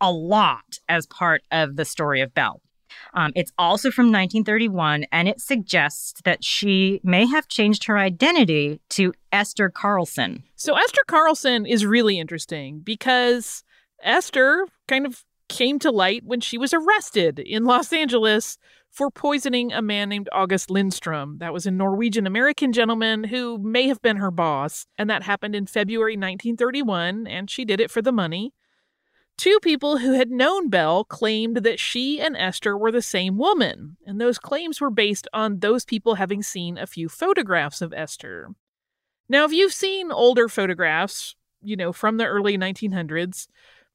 a 0.00 0.10
lot 0.10 0.78
as 0.88 1.06
part 1.06 1.42
of 1.50 1.76
the 1.76 1.84
story 1.84 2.20
of 2.20 2.34
Belle. 2.34 2.60
Um, 3.14 3.32
it's 3.34 3.52
also 3.58 3.90
from 3.90 4.06
1931, 4.06 5.06
and 5.12 5.28
it 5.28 5.40
suggests 5.40 6.20
that 6.24 6.44
she 6.44 7.00
may 7.02 7.26
have 7.26 7.48
changed 7.48 7.84
her 7.84 7.98
identity 7.98 8.80
to 8.90 9.12
Esther 9.32 9.68
Carlson. 9.68 10.42
So, 10.56 10.76
Esther 10.76 11.02
Carlson 11.06 11.66
is 11.66 11.86
really 11.86 12.18
interesting 12.18 12.80
because 12.80 13.62
Esther 14.02 14.66
kind 14.88 15.06
of 15.06 15.24
came 15.48 15.78
to 15.80 15.90
light 15.90 16.22
when 16.24 16.40
she 16.40 16.56
was 16.56 16.72
arrested 16.72 17.38
in 17.38 17.64
Los 17.64 17.92
Angeles 17.92 18.56
for 18.90 19.10
poisoning 19.10 19.72
a 19.72 19.82
man 19.82 20.08
named 20.08 20.28
August 20.32 20.70
Lindstrom. 20.70 21.38
That 21.38 21.52
was 21.52 21.66
a 21.66 21.70
Norwegian 21.70 22.26
American 22.26 22.72
gentleman 22.72 23.24
who 23.24 23.58
may 23.58 23.88
have 23.88 24.02
been 24.02 24.16
her 24.16 24.30
boss. 24.30 24.86
And 24.98 25.08
that 25.10 25.22
happened 25.22 25.54
in 25.54 25.66
February 25.66 26.14
1931, 26.14 27.26
and 27.26 27.50
she 27.50 27.64
did 27.64 27.80
it 27.80 27.90
for 27.90 28.02
the 28.02 28.12
money. 28.12 28.52
Two 29.40 29.58
people 29.62 29.96
who 29.96 30.12
had 30.12 30.30
known 30.30 30.68
Belle 30.68 31.02
claimed 31.02 31.56
that 31.64 31.80
she 31.80 32.20
and 32.20 32.36
Esther 32.36 32.76
were 32.76 32.92
the 32.92 33.00
same 33.00 33.38
woman, 33.38 33.96
and 34.04 34.20
those 34.20 34.38
claims 34.38 34.82
were 34.82 34.90
based 34.90 35.26
on 35.32 35.60
those 35.60 35.86
people 35.86 36.16
having 36.16 36.42
seen 36.42 36.76
a 36.76 36.86
few 36.86 37.08
photographs 37.08 37.80
of 37.80 37.94
Esther. 37.94 38.50
Now, 39.30 39.46
if 39.46 39.52
you've 39.52 39.72
seen 39.72 40.12
older 40.12 40.46
photographs, 40.46 41.36
you 41.62 41.74
know, 41.74 41.90
from 41.90 42.18
the 42.18 42.26
early 42.26 42.58
1900s, 42.58 43.46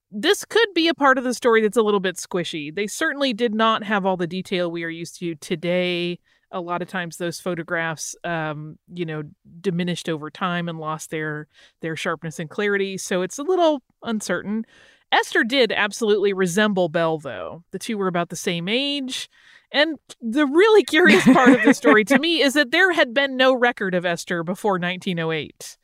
this 0.09 0.45
could 0.45 0.69
be 0.73 0.87
a 0.87 0.95
part 0.95 1.19
of 1.19 1.23
the 1.23 1.33
story 1.35 1.61
that's 1.61 1.77
a 1.77 1.83
little 1.83 1.99
bit 1.99 2.15
squishy. 2.15 2.73
They 2.73 2.87
certainly 2.87 3.31
did 3.31 3.53
not 3.53 3.83
have 3.83 4.03
all 4.03 4.17
the 4.17 4.25
detail 4.25 4.71
we 4.71 4.83
are 4.83 4.89
used 4.89 5.19
to 5.19 5.35
today. 5.35 6.17
A 6.49 6.59
lot 6.59 6.81
of 6.81 6.87
times, 6.87 7.17
those 7.17 7.39
photographs, 7.39 8.15
um, 8.23 8.79
you 8.91 9.05
know, 9.05 9.21
diminished 9.61 10.09
over 10.09 10.31
time 10.31 10.67
and 10.67 10.79
lost 10.79 11.11
their 11.11 11.47
their 11.81 11.95
sharpness 11.95 12.39
and 12.39 12.49
clarity. 12.49 12.97
So 12.97 13.21
it's 13.21 13.37
a 13.37 13.43
little 13.43 13.83
uncertain. 14.01 14.65
Esther 15.11 15.43
did 15.43 15.71
absolutely 15.71 16.33
resemble 16.33 16.89
Belle, 16.89 17.17
though. 17.17 17.63
The 17.71 17.79
two 17.79 17.97
were 17.97 18.07
about 18.07 18.29
the 18.29 18.35
same 18.35 18.67
age. 18.67 19.29
And 19.71 19.97
the 20.21 20.45
really 20.45 20.83
curious 20.83 21.23
part 21.33 21.49
of 21.49 21.63
the 21.63 21.73
story 21.73 22.05
to 22.05 22.19
me 22.19 22.41
is 22.41 22.53
that 22.53 22.71
there 22.71 22.93
had 22.93 23.13
been 23.13 23.35
no 23.35 23.53
record 23.53 23.95
of 23.95 24.05
Esther 24.05 24.43
before 24.43 24.73
1908. 24.73 25.77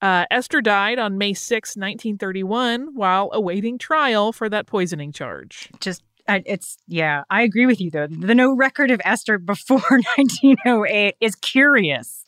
Uh, 0.00 0.26
Esther 0.30 0.60
died 0.60 0.98
on 0.98 1.16
May 1.16 1.32
6, 1.32 1.76
1931, 1.76 2.94
while 2.94 3.30
awaiting 3.32 3.78
trial 3.78 4.32
for 4.32 4.48
that 4.48 4.66
poisoning 4.66 5.12
charge. 5.12 5.70
Just 5.80 6.02
it's 6.28 6.78
yeah, 6.86 7.24
I 7.30 7.42
agree 7.42 7.66
with 7.66 7.80
you 7.80 7.90
though. 7.90 8.06
The 8.06 8.34
no 8.34 8.54
record 8.54 8.90
of 8.90 9.00
Esther 9.04 9.38
before 9.38 9.80
1908 10.16 11.16
is 11.20 11.34
curious. 11.36 12.24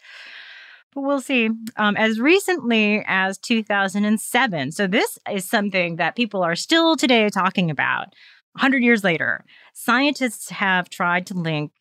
But 0.94 1.02
we'll 1.02 1.20
see. 1.20 1.50
Um, 1.76 1.96
as 1.96 2.20
recently 2.20 3.02
as 3.06 3.38
2007. 3.38 4.72
So, 4.72 4.86
this 4.86 5.18
is 5.30 5.48
something 5.48 5.96
that 5.96 6.16
people 6.16 6.42
are 6.42 6.54
still 6.54 6.96
today 6.96 7.28
talking 7.28 7.70
about. 7.70 8.14
100 8.52 8.84
years 8.84 9.02
later, 9.02 9.44
scientists 9.72 10.50
have 10.50 10.88
tried 10.88 11.26
to 11.26 11.34
link 11.34 11.72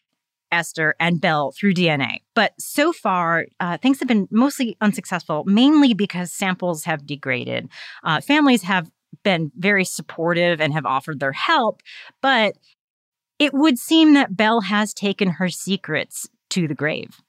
Esther 0.51 0.95
and 0.99 1.21
Belle 1.21 1.51
through 1.51 1.73
DNA. 1.73 2.17
But 2.35 2.53
so 2.59 2.93
far, 2.93 3.45
uh, 3.59 3.77
things 3.77 3.99
have 3.99 4.07
been 4.07 4.27
mostly 4.31 4.77
unsuccessful, 4.81 5.43
mainly 5.45 5.93
because 5.93 6.31
samples 6.31 6.83
have 6.85 7.05
degraded. 7.05 7.69
Uh, 8.03 8.21
families 8.21 8.63
have 8.63 8.89
been 9.23 9.51
very 9.55 9.85
supportive 9.85 10.59
and 10.59 10.73
have 10.73 10.85
offered 10.85 11.19
their 11.19 11.31
help, 11.31 11.81
but 12.21 12.55
it 13.39 13.53
would 13.53 13.77
seem 13.77 14.13
that 14.13 14.35
Belle 14.35 14.61
has 14.61 14.93
taken 14.93 15.29
her 15.31 15.49
secrets 15.49 16.27
to 16.49 16.67
the 16.67 16.75
grave 16.75 17.22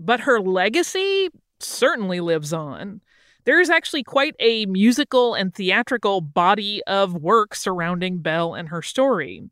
but 0.00 0.20
her 0.20 0.40
legacy 0.40 1.28
certainly 1.60 2.20
lives 2.20 2.52
on. 2.52 3.00
There 3.44 3.60
is 3.60 3.70
actually 3.70 4.02
quite 4.02 4.34
a 4.40 4.66
musical 4.66 5.34
and 5.34 5.54
theatrical 5.54 6.20
body 6.20 6.82
of 6.86 7.14
work 7.14 7.54
surrounding 7.54 8.18
Belle 8.18 8.54
and 8.54 8.68
her 8.68 8.82
story. 8.82 9.42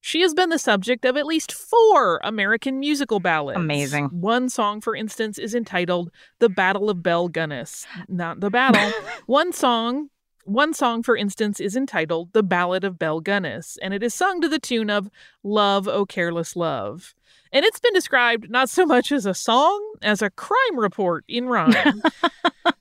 She 0.00 0.20
has 0.20 0.34
been 0.34 0.50
the 0.50 0.58
subject 0.58 1.04
of 1.04 1.16
at 1.16 1.26
least 1.26 1.52
four 1.52 2.20
American 2.22 2.78
musical 2.78 3.18
ballads. 3.18 3.58
Amazing. 3.58 4.06
One 4.06 4.48
song, 4.48 4.80
for 4.80 4.94
instance, 4.94 5.38
is 5.38 5.54
entitled 5.54 6.10
The 6.38 6.48
Battle 6.48 6.88
of 6.88 7.02
Belle 7.02 7.28
Gunness. 7.28 7.86
Not 8.08 8.40
the 8.40 8.50
battle. 8.50 8.92
one 9.26 9.52
song 9.52 10.10
one 10.46 10.74
song, 10.74 11.02
for 11.02 11.16
instance, 11.16 11.58
is 11.58 11.74
entitled 11.74 12.32
The 12.32 12.44
Ballad 12.44 12.84
of 12.84 13.00
Belle 13.00 13.20
Gunness, 13.20 13.78
and 13.82 13.92
it 13.92 14.00
is 14.02 14.14
sung 14.14 14.40
to 14.40 14.48
the 14.48 14.60
tune 14.60 14.90
of 14.90 15.10
Love, 15.42 15.88
O 15.88 16.06
Careless 16.06 16.54
Love. 16.54 17.14
And 17.52 17.64
it's 17.64 17.80
been 17.80 17.92
described 17.92 18.50
not 18.50 18.68
so 18.68 18.86
much 18.86 19.12
as 19.12 19.26
a 19.26 19.34
song 19.34 19.94
as 20.02 20.22
a 20.22 20.30
crime 20.30 20.78
report 20.78 21.24
in 21.28 21.48
rhyme. 21.48 22.02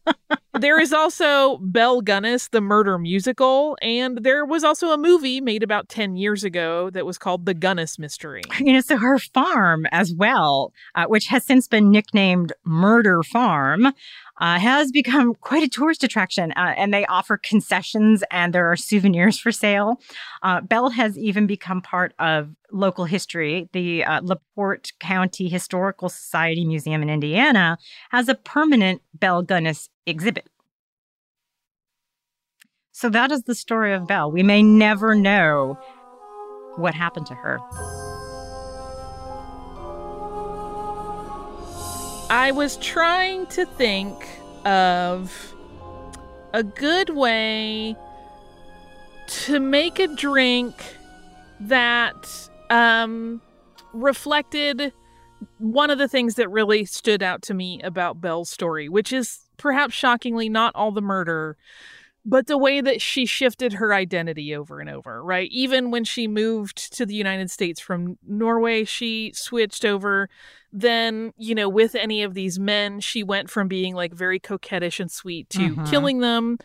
there 0.60 0.80
is 0.80 0.93
also 0.93 1.58
Belle 1.58 2.01
Gunness, 2.01 2.49
the 2.49 2.62
murder 2.62 2.97
musical, 2.97 3.78
and 3.82 4.20
there 4.20 4.45
was 4.45 4.64
also 4.64 4.91
a 4.91 4.97
movie 4.97 5.41
made 5.41 5.64
about 5.64 5.89
10 5.89 6.16
years 6.16 6.43
ago 6.43 6.89
that 6.91 7.06
was 7.06 7.18
called 7.18 7.45
The 7.45 7.53
Gunness 7.53 7.99
Mystery. 7.99 8.41
You 8.60 8.74
know, 8.74 8.82
so 8.82 8.97
her 8.97 9.20
farm 9.20 9.86
as 9.91 10.14
well, 10.14 10.74
uh, 10.95 11.06
which 11.06 11.28
has 11.28 11.43
since 11.43 11.68
been 11.68 11.91
nicknamed 11.91 12.53
Murder 12.64 13.22
Farm, 13.22 13.93
uh, 14.38 14.60
has 14.60 14.91
become 14.91 15.34
quite 15.36 15.64
a 15.64 15.70
tourist 15.70 16.03
attraction, 16.03 16.51
uh, 16.53 16.74
and 16.78 16.93
they 16.93 17.06
offer 17.06 17.38
concessions 17.38 18.24
and 18.32 18.53
there 18.53 18.70
are 18.72 18.76
souvenirs 18.76 19.39
for 19.39 19.51
sale. 19.51 20.01
Uh, 20.41 20.62
Belle 20.62 20.89
has 20.89 21.18
even 21.18 21.47
become 21.47 21.82
part 21.82 22.14
of 22.20 22.49
local 22.72 23.06
history. 23.06 23.70
The 23.72 24.03
uh, 24.03 24.22
LaPorte 24.24 24.91
County 24.99 25.47
Historical 25.47 26.10
Society 26.10 26.66
Museum 26.66 27.01
in 27.01 27.10
Indiana 27.10 27.78
has 28.10 28.28
a 28.28 28.36
permanent 28.36 29.01
Belle 29.14 29.43
Gunness 29.43 29.89
exhibit. 30.06 30.47
So 32.91 33.10
that 33.10 33.32
is 33.32 33.43
the 33.43 33.56
story 33.56 33.93
of 33.93 34.08
Belle. 34.08 34.32
We 34.32 34.43
may 34.43 34.64
never 34.64 35.16
know 35.16 35.78
what 36.78 36.93
happened 36.93 37.26
to 37.28 37.36
her. 37.36 37.60
I 42.30 42.51
was 42.51 42.78
trying 42.78 43.45
to 43.47 43.66
think 43.66 44.16
of 44.64 45.53
a 46.53 46.64
good 46.64 47.10
way 47.10 47.95
to 49.28 49.60
make 49.60 49.99
a 49.99 50.08
drink 50.08 50.76
that 51.60 52.49
um, 52.70 53.41
reflected 53.93 54.93
one 55.58 55.89
of 55.89 55.97
the 55.97 56.08
things 56.08 56.36
that 56.36 56.49
really 56.49 56.86
stood 56.86 57.22
out 57.22 57.41
to 57.43 57.53
me 57.53 57.82
about 57.84 58.22
Belle's 58.22 58.49
story, 58.49 58.89
which 58.89 59.14
is 59.14 59.45
perhaps 59.58 59.93
shockingly 59.93 60.49
not 60.49 60.74
all 60.76 60.91
the 60.91 61.01
murder, 61.01 61.58
but 62.26 62.47
the 62.47 62.58
way 62.58 62.82
that 62.82 63.01
she 63.01 63.26
shifted 63.26 63.74
her 63.74 63.93
identity 63.93 64.56
over 64.56 64.80
and 64.80 64.89
over, 64.89 65.24
right? 65.24 65.47
Even 65.51 65.91
when 65.91 66.03
she 66.03 66.28
moved 66.28 66.91
to 66.93 67.06
the 67.06 67.14
United 67.14 67.51
States 67.51 67.80
from 67.80 68.18
Norway, 68.28 68.84
she 68.84 69.32
switched 69.36 69.86
over. 69.86 70.28
Then, 70.74 71.34
you 71.38 71.53
know, 71.53 71.70
with 71.70 71.93
any 71.93 72.24
of 72.24 72.34
these 72.34 72.58
men, 72.58 72.99
she 72.99 73.22
went 73.24 73.49
from 73.51 73.68
being 73.68 73.93
like 73.93 74.14
very 74.14 74.39
coquettish 74.39 74.99
and 74.99 75.12
sweet 75.12 75.49
to 75.51 75.76
Mhm. 75.76 75.89
killing 75.89 76.20
them. 76.20 76.58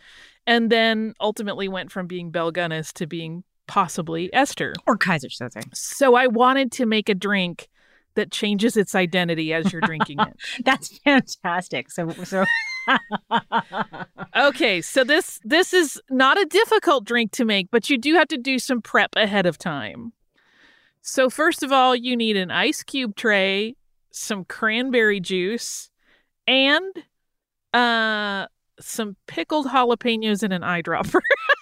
And 0.47 0.71
then 0.71 1.13
ultimately 1.21 1.67
went 1.67 1.91
from 1.91 2.07
being 2.07 2.31
Belle 2.31 2.51
Gunness 2.51 2.91
to 2.93 3.05
being 3.05 3.43
possibly 3.67 4.33
Esther. 4.33 4.73
Or 4.87 4.97
Keyser 4.97 5.29
Söze. 5.29 5.63
So 5.75 6.15
I 6.15 6.25
wanted 6.25 6.71
to 6.73 6.87
make 6.87 7.07
a 7.07 7.13
drink 7.15 7.69
that 8.15 8.31
changes 8.31 8.75
its 8.75 8.95
identity 8.95 9.53
as 9.53 9.71
you're 9.71 9.81
drinking 9.81 10.17
it. 10.19 10.33
That's 10.65 10.97
fantastic. 10.97 11.91
So 11.91 12.09
so 12.25 12.43
Okay, 14.35 14.81
so 14.81 15.03
this 15.03 15.39
this 15.43 15.73
is 15.73 16.01
not 16.09 16.39
a 16.39 16.45
difficult 16.45 17.05
drink 17.05 17.31
to 17.33 17.45
make, 17.45 17.69
but 17.69 17.89
you 17.89 17.97
do 17.97 18.15
have 18.15 18.27
to 18.29 18.37
do 18.37 18.59
some 18.59 18.81
prep 18.81 19.11
ahead 19.15 19.45
of 19.45 19.57
time. 19.57 20.13
So 21.01 21.29
first 21.29 21.63
of 21.63 21.71
all, 21.71 21.95
you 21.95 22.15
need 22.15 22.37
an 22.37 22.49
ice 22.49 22.81
cube 22.81 23.15
tray, 23.15 23.75
some 24.11 24.45
cranberry 24.45 25.19
juice, 25.19 25.89
and 26.47 26.95
uh 27.73 28.47
some 28.79 29.15
pickled 29.27 29.67
jalapenos 29.67 30.43
in 30.43 30.51
an 30.51 30.61
eyedropper. 30.61 31.21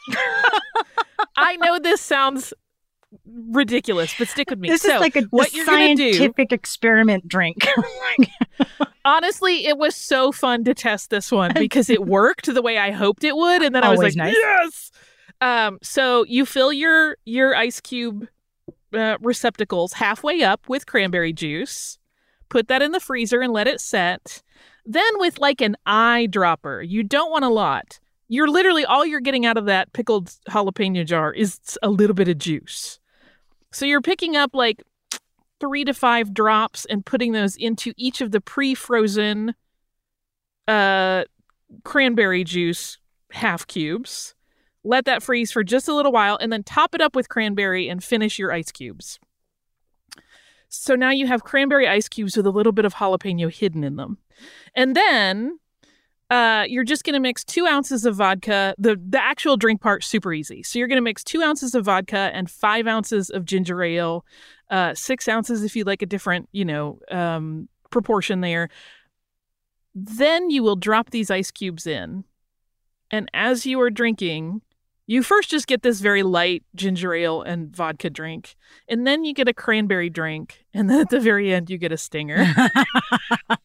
I 1.36 1.58
know 1.58 1.80
this 1.80 2.02
sounds 2.02 2.54
ridiculous, 3.26 4.14
but 4.18 4.28
stick 4.28 4.50
with 4.50 4.60
me. 4.60 4.70
this 4.70 4.82
so 4.82 4.96
is 4.96 5.02
like 5.02 5.16
a, 5.16 5.22
what 5.30 5.52
a 5.52 5.56
you're 5.56 5.66
gonna 5.66 5.96
do 5.96 6.14
scientific 6.14 6.52
experiment 6.52 7.28
drink. 7.28 7.68
Honestly, 9.06 9.66
it 9.66 9.78
was 9.78 9.96
so 9.96 10.32
fun 10.32 10.64
to 10.66 10.74
test 10.74 11.10
this 11.10 11.32
one 11.32 11.52
because 11.56 11.90
it 11.90 12.06
worked 12.06 12.54
the 12.54 12.62
way 12.62 12.78
I 12.78 12.92
hoped 12.92 13.24
it 13.24 13.36
would, 13.36 13.62
and 13.62 13.74
then 13.74 13.84
I 13.84 13.90
was 13.90 14.00
like, 14.00 14.16
nice. 14.16 14.36
"Yes!" 14.36 14.92
Um, 15.42 15.80
so 15.82 16.26
you 16.26 16.46
fill 16.46 16.74
your 16.74 17.18
your 17.26 17.56
ice 17.56 17.80
cube 17.80 18.28
uh, 18.94 19.18
receptacles 19.22 19.94
halfway 19.94 20.44
up 20.44 20.68
with 20.68 20.86
cranberry 20.86 21.34
juice. 21.34 21.98
Put 22.50 22.68
that 22.68 22.82
in 22.82 22.92
the 22.92 23.00
freezer 23.00 23.42
and 23.42 23.54
let 23.54 23.68
it 23.68 23.80
set. 23.80 24.42
Then 24.86 25.12
with 25.16 25.40
like 25.40 25.62
an 25.62 25.78
eyedropper, 25.88 26.88
you 26.88 27.04
don't 27.04 27.32
want 27.32 27.46
a 27.46 27.50
lot. 27.50 28.00
You're 28.28 28.48
literally 28.48 28.86
all 28.86 29.06
you're 29.06 29.20
getting 29.20 29.46
out 29.46 29.58
of 29.58 29.66
that 29.66 29.94
pickled 29.94 30.36
jalapeno 30.50 31.06
jar 31.06 31.34
is 31.34 31.60
a 31.82 31.90
little 31.90 32.14
bit 32.14 32.28
of 32.28 32.38
juice. 32.38 32.99
So 33.72 33.86
you're 33.86 34.02
picking 34.02 34.36
up 34.36 34.52
like 34.54 34.84
three 35.60 35.84
to 35.86 35.94
five 35.94 36.34
drops 36.34 36.86
and 36.86 37.06
putting 37.06 37.34
those 37.34 37.56
into 37.56 37.94
each 37.98 38.22
of 38.22 38.32
the 38.32 38.42
pre-frozen 38.42 39.56
uh 40.68 41.24
cranberry 41.84 42.44
juice 42.44 42.98
half 43.32 43.68
cubes. 43.68 44.34
Let 44.84 45.06
that 45.06 45.22
freeze 45.22 45.52
for 45.52 45.64
just 45.64 45.88
a 45.88 45.94
little 45.94 46.12
while 46.12 46.38
and 46.40 46.52
then 46.52 46.64
top 46.64 46.96
it 46.96 47.02
up 47.02 47.16
with 47.16 47.30
cranberry 47.30 47.90
and 47.90 48.04
finish 48.04 48.40
your 48.40 48.52
ice 48.52 48.72
cubes. 48.72 49.20
So 50.70 50.96
now 50.96 51.10
you 51.10 51.28
have 51.28 51.44
cranberry 51.44 51.88
ice 51.88 52.08
cubes 52.08 52.38
with 52.38 52.46
a 52.46 52.52
little 52.52 52.72
bit 52.72 52.86
of 52.86 52.96
jalapeno 52.96 53.52
hidden 53.52 53.84
in 53.84 53.98
them. 53.98 54.20
And 54.76 54.96
then 54.96 55.60
uh, 56.30 56.66
you're 56.68 56.84
just 56.84 57.04
going 57.04 57.14
to 57.14 57.20
mix 57.20 57.44
two 57.44 57.66
ounces 57.66 58.06
of 58.06 58.16
vodka. 58.16 58.76
The 58.78 59.00
the 59.04 59.22
actual 59.22 59.58
drink 59.58 59.82
part 59.82 60.04
super 60.04 60.32
easy. 60.32 60.62
So 60.62 60.78
you're 60.78 60.88
going 60.88 60.98
to 60.98 61.02
mix 61.02 61.24
two 61.24 61.42
ounces 61.42 61.74
of 61.74 61.86
vodka 61.86 62.30
and 62.34 62.50
five 62.50 62.86
ounces 62.88 63.30
of 63.30 63.46
ginger 63.46 63.82
ale, 63.82 64.26
uh, 64.70 64.94
six 64.94 65.28
ounces 65.28 65.64
if 65.64 65.76
you 65.76 65.84
like 65.84 66.02
a 66.02 66.06
different 66.06 66.48
you 66.52 66.66
know 66.66 67.00
um, 67.10 67.68
proportion 67.90 68.42
there. 68.42 68.70
Then 69.96 70.52
you 70.52 70.62
will 70.62 70.76
drop 70.76 71.10
these 71.10 71.32
ice 71.32 71.50
cubes 71.50 71.88
in, 71.88 72.26
and 73.10 73.30
as 73.34 73.66
you 73.66 73.82
are 73.82 73.90
drinking, 73.90 74.62
you 75.08 75.24
first 75.24 75.50
just 75.50 75.66
get 75.66 75.82
this 75.82 76.00
very 76.00 76.22
light 76.22 76.64
ginger 76.76 77.16
ale 77.16 77.42
and 77.42 77.76
vodka 77.76 78.12
drink, 78.12 78.56
and 78.88 79.08
then 79.08 79.26
you 79.26 79.34
get 79.34 79.48
a 79.48 79.54
cranberry 79.54 80.12
drink, 80.12 80.64
and 80.76 80.92
then 80.92 81.02
at 81.02 81.10
the 81.10 81.20
very 81.20 81.52
end 81.52 81.72
you 81.72 81.80
get 81.80 81.92
a 81.92 81.98
stinger. 81.98 82.46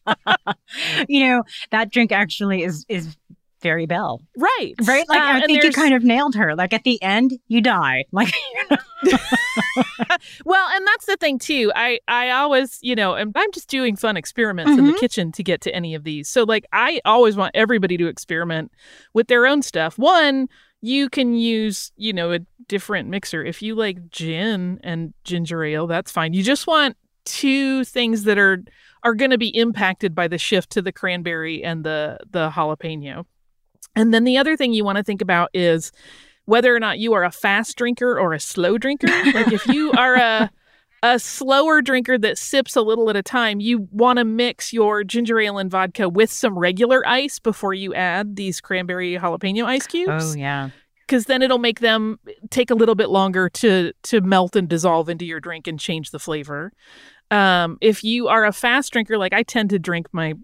you 1.07 1.27
know, 1.27 1.43
that 1.71 1.91
drink 1.91 2.11
actually 2.11 2.63
is 2.63 2.85
is 2.89 3.15
very 3.61 3.85
Belle. 3.87 4.21
Right. 4.37 4.73
Right? 4.83 5.07
Like 5.09 5.21
Uh, 5.21 5.25
I 5.37 5.45
think 5.45 5.63
you 5.63 5.71
kind 5.71 5.93
of 5.95 6.03
nailed 6.03 6.35
her. 6.35 6.55
Like 6.55 6.71
at 6.73 6.83
the 6.83 7.01
end, 7.01 7.31
you 7.47 7.61
die. 7.61 8.05
Like 8.11 8.31
well, 10.45 10.67
and 10.73 10.87
that's 10.87 11.05
the 11.05 11.17
thing 11.19 11.39
too. 11.39 11.71
I 11.75 11.99
I 12.07 12.29
always, 12.31 12.79
you 12.81 12.95
know, 12.95 13.13
and 13.13 13.31
I'm 13.35 13.51
just 13.51 13.69
doing 13.69 13.95
fun 13.95 14.17
experiments 14.17 14.77
in 14.77 14.85
the 14.85 14.93
Mhm. 14.93 14.99
kitchen 14.99 15.31
to 15.33 15.43
get 15.43 15.61
to 15.61 15.75
any 15.75 15.95
of 15.95 16.03
these. 16.03 16.27
So 16.29 16.43
like 16.43 16.65
I 16.71 17.01
always 17.05 17.35
want 17.35 17.51
everybody 17.55 17.97
to 17.97 18.07
experiment 18.07 18.71
with 19.13 19.27
their 19.27 19.45
own 19.45 19.61
stuff. 19.61 19.97
One, 19.97 20.47
you 20.81 21.09
can 21.09 21.33
use, 21.35 21.91
you 21.97 22.13
know, 22.13 22.31
a 22.31 22.39
different 22.67 23.09
mixer. 23.09 23.43
If 23.43 23.61
you 23.61 23.75
like 23.75 24.09
gin 24.09 24.79
and 24.83 25.13
ginger 25.23 25.63
ale, 25.63 25.87
that's 25.87 26.11
fine. 26.11 26.33
You 26.33 26.43
just 26.43 26.67
want 26.67 26.97
two 27.25 27.83
things 27.83 28.23
that 28.23 28.37
are 28.37 28.63
are 29.03 29.13
going 29.13 29.31
to 29.31 29.37
be 29.37 29.55
impacted 29.55 30.15
by 30.15 30.27
the 30.27 30.37
shift 30.37 30.71
to 30.71 30.81
the 30.81 30.91
cranberry 30.91 31.63
and 31.63 31.83
the 31.83 32.17
the 32.29 32.49
jalapeno. 32.49 33.25
And 33.95 34.13
then 34.13 34.23
the 34.23 34.37
other 34.37 34.57
thing 34.57 34.73
you 34.73 34.83
want 34.83 34.97
to 34.97 35.03
think 35.03 35.21
about 35.21 35.49
is 35.53 35.91
whether 36.45 36.75
or 36.75 36.79
not 36.79 36.99
you 36.99 37.13
are 37.13 37.23
a 37.23 37.31
fast 37.31 37.77
drinker 37.77 38.19
or 38.19 38.33
a 38.33 38.39
slow 38.39 38.77
drinker. 38.77 39.07
like 39.07 39.51
if 39.51 39.65
you 39.67 39.91
are 39.93 40.15
a 40.15 40.51
a 41.03 41.19
slower 41.19 41.81
drinker 41.81 42.17
that 42.17 42.37
sips 42.37 42.75
a 42.75 42.81
little 42.81 43.09
at 43.09 43.15
a 43.15 43.21
time, 43.21 43.59
you 43.59 43.87
want 43.91 44.17
to 44.17 44.25
mix 44.25 44.73
your 44.73 45.03
ginger 45.03 45.39
ale 45.39 45.59
and 45.59 45.69
vodka 45.69 46.09
with 46.09 46.31
some 46.31 46.57
regular 46.57 47.07
ice 47.07 47.37
before 47.37 47.73
you 47.73 47.93
add 47.93 48.35
these 48.35 48.59
cranberry 48.59 49.15
jalapeno 49.15 49.65
ice 49.65 49.85
cubes. 49.85 50.35
Oh 50.35 50.37
yeah. 50.37 50.69
Because 51.01 51.25
then 51.25 51.43
it'll 51.43 51.59
make 51.59 51.81
them 51.81 52.19
take 52.49 52.71
a 52.71 52.75
little 52.75 52.95
bit 52.95 53.09
longer 53.09 53.49
to 53.49 53.93
to 54.03 54.21
melt 54.21 54.55
and 54.55 54.67
dissolve 54.67 55.07
into 55.07 55.25
your 55.25 55.39
drink 55.39 55.67
and 55.67 55.79
change 55.79 56.09
the 56.09 56.17
flavor. 56.17 56.73
Um, 57.31 57.77
if 57.81 58.03
you 58.03 58.27
are 58.27 58.45
a 58.45 58.53
fast 58.53 58.93
drinker, 58.93 59.17
like 59.17 59.33
I 59.33 59.43
tend 59.43 59.69
to 59.71 59.79
drink 59.79 60.07
my 60.11 60.35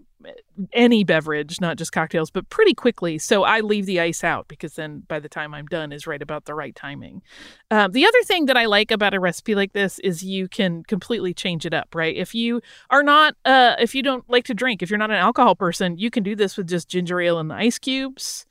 any 0.72 1.04
beverage, 1.04 1.60
not 1.60 1.76
just 1.76 1.92
cocktails, 1.92 2.30
but 2.30 2.48
pretty 2.50 2.74
quickly. 2.74 3.18
So 3.18 3.44
I 3.44 3.60
leave 3.60 3.86
the 3.86 4.00
ice 4.00 4.22
out 4.22 4.48
because 4.48 4.74
then 4.74 5.00
by 5.08 5.20
the 5.20 5.28
time 5.28 5.54
I'm 5.54 5.66
done 5.66 5.92
is 5.92 6.06
right 6.06 6.20
about 6.20 6.44
the 6.44 6.54
right 6.54 6.74
timing. 6.74 7.22
Um, 7.70 7.92
the 7.92 8.06
other 8.06 8.22
thing 8.24 8.46
that 8.46 8.56
I 8.56 8.66
like 8.66 8.90
about 8.90 9.14
a 9.14 9.20
recipe 9.20 9.54
like 9.54 9.72
this 9.72 9.98
is 10.00 10.22
you 10.22 10.48
can 10.48 10.82
completely 10.84 11.34
change 11.34 11.64
it 11.66 11.74
up, 11.74 11.94
right? 11.94 12.14
If 12.14 12.34
you 12.34 12.60
are 12.90 13.02
not, 13.02 13.34
uh, 13.44 13.76
if 13.78 13.94
you 13.94 14.02
don't 14.02 14.28
like 14.28 14.44
to 14.44 14.54
drink, 14.54 14.82
if 14.82 14.90
you're 14.90 14.98
not 14.98 15.10
an 15.10 15.16
alcohol 15.16 15.54
person, 15.54 15.96
you 15.98 16.10
can 16.10 16.22
do 16.22 16.36
this 16.36 16.56
with 16.56 16.68
just 16.68 16.88
ginger 16.88 17.20
ale 17.20 17.38
and 17.38 17.50
the 17.50 17.54
ice 17.54 17.78
cubes. 17.78 18.46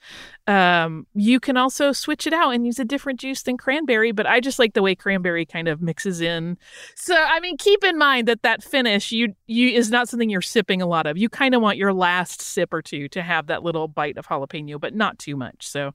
Um, 0.47 1.05
you 1.13 1.39
can 1.39 1.55
also 1.55 1.91
switch 1.91 2.25
it 2.25 2.33
out 2.33 2.51
and 2.51 2.65
use 2.65 2.79
a 2.79 2.85
different 2.85 3.19
juice 3.19 3.43
than 3.43 3.57
cranberry, 3.57 4.11
but 4.11 4.25
I 4.25 4.39
just 4.39 4.57
like 4.57 4.73
the 4.73 4.81
way 4.81 4.95
cranberry 4.95 5.45
kind 5.45 5.67
of 5.67 5.81
mixes 5.81 6.19
in. 6.19 6.57
So 6.95 7.15
I 7.15 7.39
mean, 7.39 7.57
keep 7.57 7.83
in 7.83 7.97
mind 7.97 8.27
that 8.27 8.41
that 8.41 8.63
finish 8.63 9.11
you 9.11 9.35
you 9.45 9.69
is 9.69 9.91
not 9.91 10.09
something 10.09 10.29
you're 10.29 10.41
sipping 10.41 10.81
a 10.81 10.87
lot 10.87 11.05
of. 11.05 11.17
You 11.17 11.29
kind 11.29 11.53
of 11.53 11.61
want 11.61 11.77
your 11.77 11.90
last 11.93 12.41
sip 12.41 12.73
or 12.73 12.81
two 12.81 13.07
to 13.09 13.21
have 13.21 13.47
that 13.47 13.63
little 13.63 13.87
bite 13.87 14.17
of 14.17 14.27
jalapeno, 14.27 14.79
but 14.79 14.95
not 14.95 15.19
too 15.19 15.35
much. 15.35 15.67
So 15.67 15.93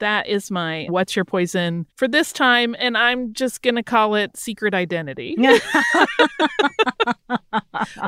that 0.00 0.26
is 0.28 0.50
my 0.50 0.86
what's 0.88 1.16
your 1.16 1.24
poison 1.24 1.86
for 1.96 2.08
this 2.08 2.32
time, 2.32 2.74
and 2.78 2.96
I'm 2.96 3.32
just 3.32 3.62
gonna 3.62 3.82
call 3.82 4.14
it 4.14 4.36
secret 4.36 4.74
identity. 4.74 5.36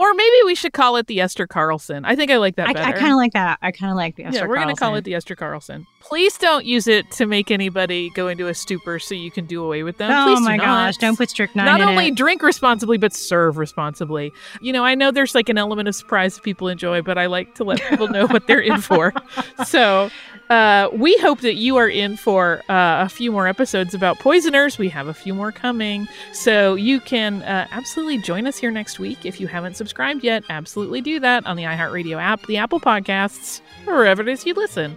or 0.01 0.15
maybe 0.15 0.37
we 0.45 0.55
should 0.55 0.73
call 0.73 0.97
it 0.97 1.07
the 1.07 1.21
Esther 1.21 1.47
Carlson. 1.47 2.05
I 2.05 2.17
think 2.17 2.31
I 2.31 2.37
like 2.39 2.57
that 2.57 2.69
I, 2.69 2.73
better. 2.73 2.89
I 2.89 2.93
kind 2.93 3.13
of 3.13 3.17
like 3.17 3.33
that. 3.33 3.59
I 3.63 3.73
kind 3.73 3.91
of 3.91 3.97
like 3.97 4.17
the 4.17 4.25
Esther 4.25 4.41
yeah, 4.41 4.47
we're 4.47 4.57
gonna 4.57 4.75
call 4.75 4.91
Carlson. 4.91 4.99
it 4.99 5.05
the 5.05 5.15
Esther 5.15 5.37
Carlson. 5.37 5.87
Please 6.01 6.39
don't 6.39 6.65
use 6.65 6.87
it 6.87 7.11
to 7.13 7.27
make 7.27 7.51
anybody 7.51 8.11
go 8.11 8.29
into 8.29 8.49
a 8.49 8.55
stupor 8.55 8.99
so 8.99 9.15
you 9.15 9.31
can 9.31 9.47
do 9.47 9.63
away 9.65 9.83
with 9.83 9.99
them. 9.99 10.11
Oh 10.11 10.27
Please 10.35 10.39
do 10.39 10.45
my 10.45 10.57
not. 10.57 10.65
gosh! 10.65 10.97
Don't 10.97 11.17
put 11.17 11.31
strychnine 11.31 11.67
Not 11.67 11.81
in 11.81 11.89
only 11.89 12.09
it. 12.09 12.15
drink 12.15 12.43
responsibly, 12.43 12.99
but 12.99 13.13
serve 13.13 13.59
responsibly. 13.59 14.33
You 14.61 14.73
know, 14.73 14.85
I 14.85 14.95
know 14.95 15.11
there's 15.11 15.35
like 15.35 15.49
an 15.49 15.59
element 15.59 15.89
of 15.89 15.95
surprise 15.95 16.35
that 16.37 16.43
people 16.43 16.69
enjoy, 16.69 17.03
but 17.03 17.19
I 17.19 17.27
like 17.27 17.55
to 17.57 17.65
let 17.65 17.81
people 17.89 18.09
know 18.09 18.27
what 18.27 18.47
they're 18.47 18.61
in 18.61 18.81
for. 18.81 19.13
So 19.67 20.11
uh, 20.49 20.89
we 20.93 21.17
hope 21.19 21.41
that 21.41 21.55
you 21.55 21.77
are 21.81 21.89
in 21.89 22.17
for 22.17 22.63
uh, 22.69 23.05
a 23.05 23.09
few 23.09 23.33
more 23.33 23.49
episodes 23.49 23.95
about 23.95 24.19
poisoners. 24.19 24.79
We 24.79 24.89
have 24.91 25.09
a 25.09 25.15
few 25.15 25.35
more 25.35 25.51
coming. 25.51 26.07
So 26.33 26.75
you 26.75 27.01
can 27.01 27.43
uh, 27.43 27.67
absolutely 27.71 28.19
join 28.19 28.47
us 28.47 28.59
here 28.59 28.71
next 28.71 28.99
week. 28.99 29.25
If 29.25 29.41
you 29.41 29.47
haven't 29.47 29.77
subscribed 29.77 30.23
yet, 30.23 30.45
absolutely 30.51 31.01
do 31.01 31.19
that 31.21 31.47
on 31.47 31.57
the 31.57 31.65
iHeartRadio 31.65 32.21
app, 32.21 32.47
the 32.47 32.59
Apple 32.59 32.81
Podcasts, 32.81 33.61
or 33.87 33.95
wherever 33.95 34.23
it 34.23 34.29
is 34.29 34.45
you 34.47 34.55
listen. 34.55 34.97